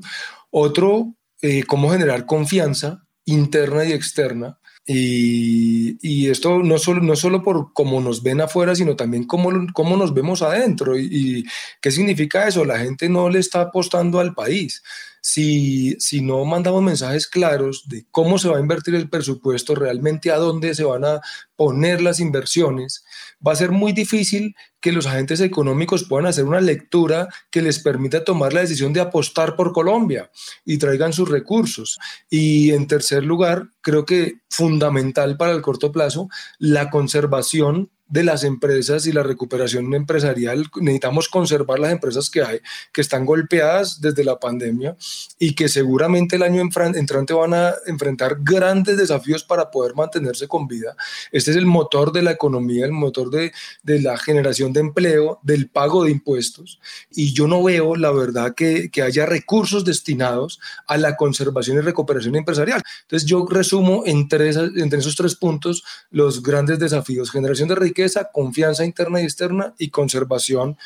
Otro, 0.51 1.15
eh, 1.41 1.63
cómo 1.63 1.89
generar 1.89 2.25
confianza 2.25 3.07
interna 3.25 3.85
y 3.85 3.93
externa. 3.93 4.59
Y, 4.85 6.27
esto 6.29 6.63
no 6.63 6.77
solo, 6.77 7.01
no 7.01 7.15
solo 7.15 7.43
por 7.43 7.71
cómo 7.73 8.01
nos 8.01 8.23
ven 8.23 8.41
afuera, 8.41 8.75
sino 8.75 8.95
también 8.95 9.25
cómo, 9.25 9.51
cómo 9.73 9.97
nos 9.97 10.13
vemos 10.13 10.41
adentro. 10.41 10.97
Y, 10.97 11.07
y, 11.11 11.45
qué 11.81 11.91
significa 11.91 12.47
eso? 12.47 12.65
La 12.65 12.79
gente 12.79 13.09
no 13.09 13.29
le 13.29 13.39
está 13.39 13.61
apostando 13.61 14.19
al 14.19 14.33
país 14.33 14.83
si, 15.21 15.95
si 15.99 16.21
no 16.21 16.43
mandamos 16.45 16.81
mensajes 16.81 17.27
claros 17.27 17.87
de 17.87 18.05
cómo 18.11 18.39
se 18.39 18.49
va 18.49 18.57
a 18.57 18.61
invertir 18.61 18.95
el 18.95 19.09
presupuesto, 19.09 19.75
realmente 19.75 20.31
a 20.31 20.37
dónde 20.37 20.73
se 20.73 20.83
van 20.83 21.05
a 21.05 21.21
poner 21.55 22.01
las 22.01 22.19
inversiones, 22.19 23.05
va 23.45 23.51
a 23.51 23.55
ser 23.55 23.71
muy 23.71 23.93
difícil 23.93 24.55
que 24.79 24.91
los 24.91 25.05
agentes 25.05 25.39
económicos 25.41 26.05
puedan 26.05 26.25
hacer 26.25 26.43
una 26.45 26.59
lectura 26.59 27.27
que 27.51 27.61
les 27.61 27.77
permita 27.79 28.23
tomar 28.23 28.51
la 28.51 28.61
decisión 28.61 28.93
de 28.93 29.01
apostar 29.01 29.55
por 29.55 29.71
Colombia 29.71 30.31
y 30.65 30.79
traigan 30.79 31.13
sus 31.13 31.29
recursos. 31.29 31.99
Y 32.29 32.71
en 32.71 32.87
tercer 32.87 33.23
lugar, 33.23 33.69
creo 33.81 34.05
que 34.05 34.41
fundamental 34.49 35.37
para 35.37 35.51
el 35.51 35.61
corto 35.61 35.91
plazo, 35.91 36.29
la 36.57 36.89
conservación 36.89 37.91
de 38.11 38.23
las 38.25 38.43
empresas 38.43 39.07
y 39.07 39.13
la 39.13 39.23
recuperación 39.23 39.93
empresarial. 39.93 40.69
Necesitamos 40.75 41.29
conservar 41.29 41.79
las 41.79 41.93
empresas 41.93 42.29
que 42.29 42.43
hay, 42.43 42.59
que 42.91 42.99
están 42.99 43.25
golpeadas 43.25 44.01
desde 44.01 44.25
la 44.25 44.37
pandemia 44.37 44.97
y 45.39 45.55
que 45.55 45.69
seguramente 45.69 46.35
el 46.35 46.43
año 46.43 46.61
entrante 46.61 47.33
van 47.33 47.53
a 47.53 47.73
enfrentar 47.87 48.37
grandes 48.41 48.97
desafíos 48.97 49.43
para 49.45 49.71
poder 49.71 49.95
mantenerse 49.95 50.47
con 50.47 50.67
vida. 50.67 50.95
Este 51.31 51.51
es 51.51 51.57
el 51.57 51.65
motor 51.65 52.11
de 52.11 52.21
la 52.21 52.31
economía, 52.31 52.85
el 52.85 52.91
motor 52.91 53.29
de, 53.29 53.53
de 53.81 54.01
la 54.01 54.17
generación 54.17 54.73
de 54.73 54.81
empleo, 54.81 55.39
del 55.41 55.69
pago 55.69 56.03
de 56.03 56.11
impuestos. 56.11 56.81
Y 57.11 57.31
yo 57.31 57.47
no 57.47 57.63
veo, 57.63 57.95
la 57.95 58.11
verdad, 58.11 58.53
que, 58.53 58.89
que 58.91 59.03
haya 59.03 59.25
recursos 59.25 59.85
destinados 59.85 60.59
a 60.85 60.97
la 60.97 61.15
conservación 61.15 61.77
y 61.77 61.81
recuperación 61.81 62.35
empresarial. 62.35 62.81
Entonces 63.03 63.27
yo 63.27 63.47
resumo 63.49 64.03
entre, 64.05 64.49
entre 64.49 64.99
esos 64.99 65.15
tres 65.15 65.35
puntos 65.35 65.85
los 66.09 66.43
grandes 66.43 66.77
desafíos. 66.77 67.31
Generación 67.31 67.69
de 67.69 67.75
riqueza 67.75 68.00
confianza 68.31 68.85
interna 68.85 69.21
y 69.21 69.23
externa 69.23 69.73
y 69.77 69.89
conservación 69.89 70.77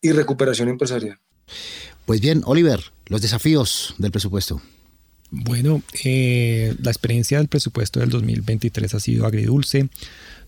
y 0.00 0.12
recuperación 0.12 0.68
empresarial. 0.68 1.18
Pues 2.06 2.20
bien, 2.20 2.42
Oliver, 2.44 2.80
los 3.06 3.22
desafíos 3.22 3.94
del 3.98 4.10
presupuesto. 4.10 4.60
Bueno, 5.30 5.82
eh, 6.04 6.74
la 6.80 6.90
experiencia 6.90 7.38
del 7.38 7.48
presupuesto 7.48 8.00
del 8.00 8.10
2023 8.10 8.94
ha 8.94 9.00
sido 9.00 9.26
agridulce, 9.26 9.88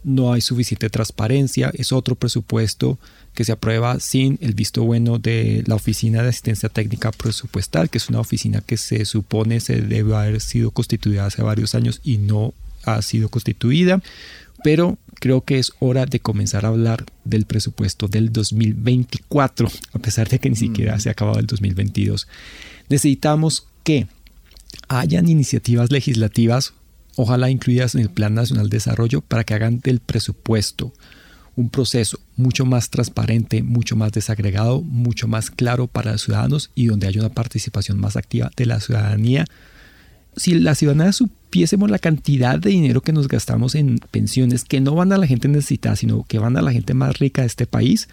no 0.05 0.33
hay 0.33 0.41
suficiente 0.41 0.91
transparencia, 0.91 1.73
es 1.75 1.91
otro 1.91 2.15
presupuesto 2.15 2.99
que 3.35 3.45
se 3.45 3.53
aprueba 3.53 3.99
sin 3.99 4.39
el 4.41 4.55
visto 4.55 4.85
bueno 4.85 5.19
de 5.19 5.65
la 5.67 5.75
Oficina 5.75 6.23
de 6.23 6.29
Asistencia 6.29 6.69
Técnica 6.69 7.11
Presupuestal, 7.11 7.91
que 7.91 7.99
es 7.99 8.09
una 8.09 8.21
oficina 8.21 8.61
que 8.61 8.77
se 8.77 9.05
supone 9.05 9.59
se 9.61 9.81
debe 9.81 10.15
haber 10.15 10.41
sido 10.41 10.71
constituida 10.71 11.27
hace 11.27 11.43
varios 11.43 11.75
años 11.75 12.01
y 12.05 12.19
no 12.19 12.55
ha 12.85 13.03
sido 13.03 13.29
constituida 13.29 14.01
pero 14.63 14.99
creo 15.21 15.43
que 15.43 15.59
es 15.59 15.73
hora 15.81 16.07
de 16.07 16.21
comenzar 16.21 16.65
a 16.65 16.69
hablar 16.69 17.05
del 17.25 17.47
presupuesto 17.47 18.09
del 18.09 18.33
2024, 18.33 19.69
a 19.93 19.99
pesar 19.99 20.29
de 20.29 20.39
que 20.39 20.51
ni 20.51 20.57
siquiera 20.57 20.99
se 21.01 21.09
ha 21.09 21.13
acabado 21.13 21.39
el 21.39 21.47
2022. 21.47 22.29
Necesitamos 22.89 23.67
que 23.83 24.07
hayan 24.89 25.29
iniciativas 25.29 25.91
legislativas, 25.91 26.75
ojalá 27.17 27.51
incluidas 27.51 27.95
en 27.95 28.03
el 28.03 28.11
Plan 28.11 28.35
Nacional 28.35 28.69
de 28.69 28.77
Desarrollo, 28.77 29.21
para 29.23 29.45
que 29.45 29.55
hagan 29.55 29.81
del 29.81 30.01
presupuesto 30.01 30.93
un 31.57 31.71
proceso 31.71 32.21
mucho 32.37 32.67
más 32.67 32.91
transparente, 32.91 33.63
mucho 33.63 33.97
más 33.97 34.13
desagregado, 34.13 34.83
mucho 34.83 35.27
más 35.27 35.51
claro 35.51 35.87
para 35.87 36.13
los 36.13 36.23
ciudadanos 36.23 36.71
y 36.75 36.87
donde 36.87 37.07
haya 37.07 37.21
una 37.21 37.33
participación 37.33 37.99
más 37.99 38.17
activa 38.17 38.51
de 38.57 38.67
la 38.67 38.79
ciudadanía. 38.79 39.47
Si 40.37 40.55
la 40.55 40.75
ciudadanía 40.75 41.13
supiésemos 41.47 41.91
la 41.91 42.01
cantidad 42.01 42.59
de 42.59 42.71
dinero 42.71 43.01
que 43.01 43.13
nos 43.13 43.29
gastamos 43.29 43.77
en 43.77 43.99
pensiones 44.11 44.65
que 44.65 44.81
no 44.81 44.97
van 44.97 45.13
a 45.13 45.17
la 45.17 45.29
gente 45.29 45.47
necesitada, 45.47 45.95
sino 45.95 46.25
que 46.25 46.41
van 46.41 46.57
a 46.57 46.63
la 46.63 46.73
gente 46.73 46.93
más 46.93 47.19
rica 47.21 47.43
de 47.43 47.47
este 47.47 47.67
país, 47.67 48.09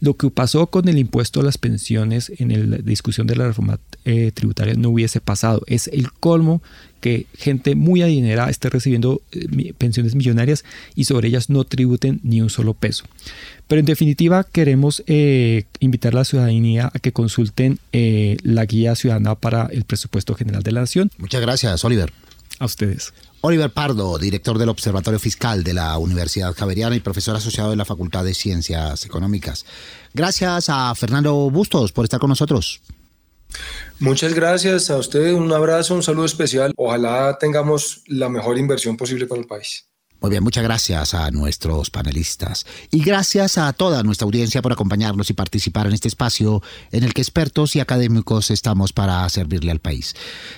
lo 0.00 0.16
que 0.16 0.28
pasó 0.28 0.66
con 0.66 0.88
el 0.88 0.98
impuesto 0.98 1.40
a 1.40 1.44
las 1.44 1.56
pensiones 1.56 2.32
en 2.36 2.70
la 2.70 2.78
discusión 2.78 3.28
de 3.28 3.36
la 3.36 3.46
reforma 3.46 3.78
eh, 4.04 4.32
tributaria 4.34 4.74
no 4.74 4.90
hubiese 4.90 5.20
pasado. 5.20 5.62
Es 5.66 5.86
el 5.88 6.10
colmo 6.10 6.62
que 7.00 7.26
gente 7.34 7.76
muy 7.76 8.02
adinerada 8.02 8.50
esté 8.50 8.70
recibiendo 8.70 9.22
eh, 9.30 9.72
pensiones 9.78 10.16
millonarias 10.16 10.64
y 10.96 11.04
sobre 11.04 11.28
ellas 11.28 11.50
no 11.50 11.62
tributen 11.64 12.18
ni 12.24 12.40
un 12.40 12.50
solo 12.50 12.74
peso. 12.74 13.04
Pero 13.68 13.78
en 13.78 13.86
definitiva 13.86 14.44
queremos 14.44 15.04
eh, 15.06 15.64
invitar 15.78 16.12
a 16.14 16.18
la 16.18 16.24
ciudadanía 16.24 16.90
a 16.92 16.98
que 16.98 17.12
consulten 17.12 17.78
la 17.92 18.66
guía 18.66 18.96
ciudadana 18.96 19.36
para 19.36 19.66
el 19.66 19.84
presupuesto 19.84 20.34
general 20.34 20.64
de 20.64 20.72
la 20.72 20.80
nación. 20.80 21.10
Muchas 21.18 21.40
gracias, 21.40 21.84
Oliver. 21.84 22.12
A 22.58 22.66
ustedes. 22.66 23.12
Oliver 23.40 23.70
Pardo, 23.70 24.16
director 24.16 24.58
del 24.58 24.68
Observatorio 24.68 25.18
Fiscal 25.18 25.64
de 25.64 25.74
la 25.74 25.98
Universidad 25.98 26.54
Javeriana 26.54 26.96
y 26.96 27.00
profesor 27.00 27.36
asociado 27.36 27.70
de 27.70 27.76
la 27.76 27.84
Facultad 27.84 28.24
de 28.24 28.32
Ciencias 28.32 29.04
Económicas. 29.04 29.66
Gracias 30.14 30.68
a 30.68 30.94
Fernando 30.94 31.50
Bustos 31.50 31.92
por 31.92 32.04
estar 32.04 32.20
con 32.20 32.30
nosotros. 32.30 32.80
Muchas 33.98 34.34
gracias 34.34 34.90
a 34.90 34.96
ustedes, 34.96 35.34
un 35.34 35.52
abrazo, 35.52 35.94
un 35.94 36.02
saludo 36.02 36.24
especial. 36.24 36.72
Ojalá 36.76 37.36
tengamos 37.38 38.02
la 38.06 38.28
mejor 38.28 38.58
inversión 38.58 38.96
posible 38.96 39.26
para 39.26 39.40
el 39.40 39.46
país. 39.46 39.86
Muy 40.24 40.30
bien, 40.30 40.42
muchas 40.42 40.64
gracias 40.64 41.12
a 41.12 41.30
nuestros 41.30 41.90
panelistas. 41.90 42.64
Y 42.90 43.04
gracias 43.04 43.58
a 43.58 43.70
toda 43.74 44.02
nuestra 44.02 44.24
audiencia 44.24 44.62
por 44.62 44.72
acompañarnos 44.72 45.28
y 45.28 45.34
participar 45.34 45.86
en 45.86 45.92
este 45.92 46.08
espacio 46.08 46.62
en 46.92 47.04
el 47.04 47.12
que 47.12 47.20
expertos 47.20 47.76
y 47.76 47.80
académicos 47.80 48.50
estamos 48.50 48.94
para 48.94 49.28
servirle 49.28 49.70
al 49.70 49.80
país. 49.80 50.16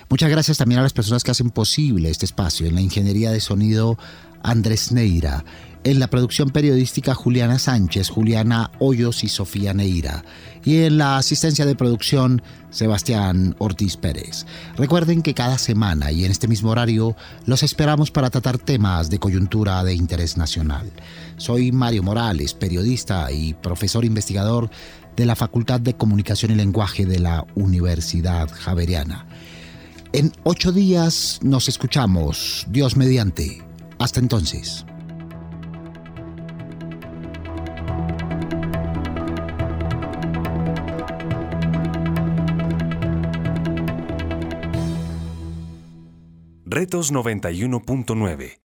Muchas 0.09 0.31
gracias 0.31 0.59
también 0.59 0.79
a 0.79 0.85
las 0.85 0.93
personas 0.93 1.25
que 1.25 1.33
hacen 1.33 1.51
posible 1.51 2.11
este 2.11 2.27
espacio. 2.27 2.69
En 2.69 2.77
la 2.77 2.81
ingeniería 2.81 3.33
de 3.33 3.41
sonido 3.41 3.99
Andrés 4.45 4.93
Neira, 4.93 5.45
en 5.87 6.01
la 6.01 6.09
producción 6.09 6.51
periodística 6.51 7.15
Juliana 7.15 7.61
Sánchez, 7.61 8.11
Juliana 8.11 8.73
Hoyos 8.81 9.23
y 9.23 9.29
Sofía 9.29 9.73
Neira. 9.73 10.25
Y 10.65 10.79
en 10.79 10.99
la 10.99 11.17
asistencia 11.17 11.65
de 11.65 11.77
producción 11.77 12.43
Sebastián 12.71 13.55
Ortiz 13.61 13.97
Pérez. 13.97 14.47
Recuerden 14.77 15.23
que 15.23 15.33
cada 15.33 15.59
semana 15.59 16.11
y 16.11 16.25
en 16.25 16.33
este 16.33 16.49
mismo 16.49 16.71
horario 16.71 17.15
los 17.45 17.63
esperamos 17.63 18.11
para 18.11 18.31
tratar 18.31 18.59
temas 18.59 19.11
de 19.11 19.21
coyuntura 19.21 19.85
de 19.85 19.95
interés 19.95 20.37
nacional. 20.37 20.91
Soy 21.37 21.71
Mario 21.71 22.03
Morales, 22.03 22.53
periodista 22.53 23.31
y 23.31 23.55
profesor 23.55 24.05
investigador 24.05 24.69
de 25.15 25.25
la 25.25 25.37
Facultad 25.37 25.79
de 25.79 25.95
Comunicación 25.95 26.51
y 26.51 26.57
Lenguaje 26.57 27.07
de 27.07 27.21
la 27.21 27.47
Universidad 27.55 28.51
Javeriana. 28.53 29.25
En 30.13 30.33
ocho 30.43 30.73
días 30.73 31.39
nos 31.43 31.69
escuchamos, 31.69 32.67
Dios 32.71 32.97
mediante. 32.97 33.63
Hasta 34.01 34.19
entonces. 34.19 34.85
Retos 46.69 47.13
91.9 47.13 48.59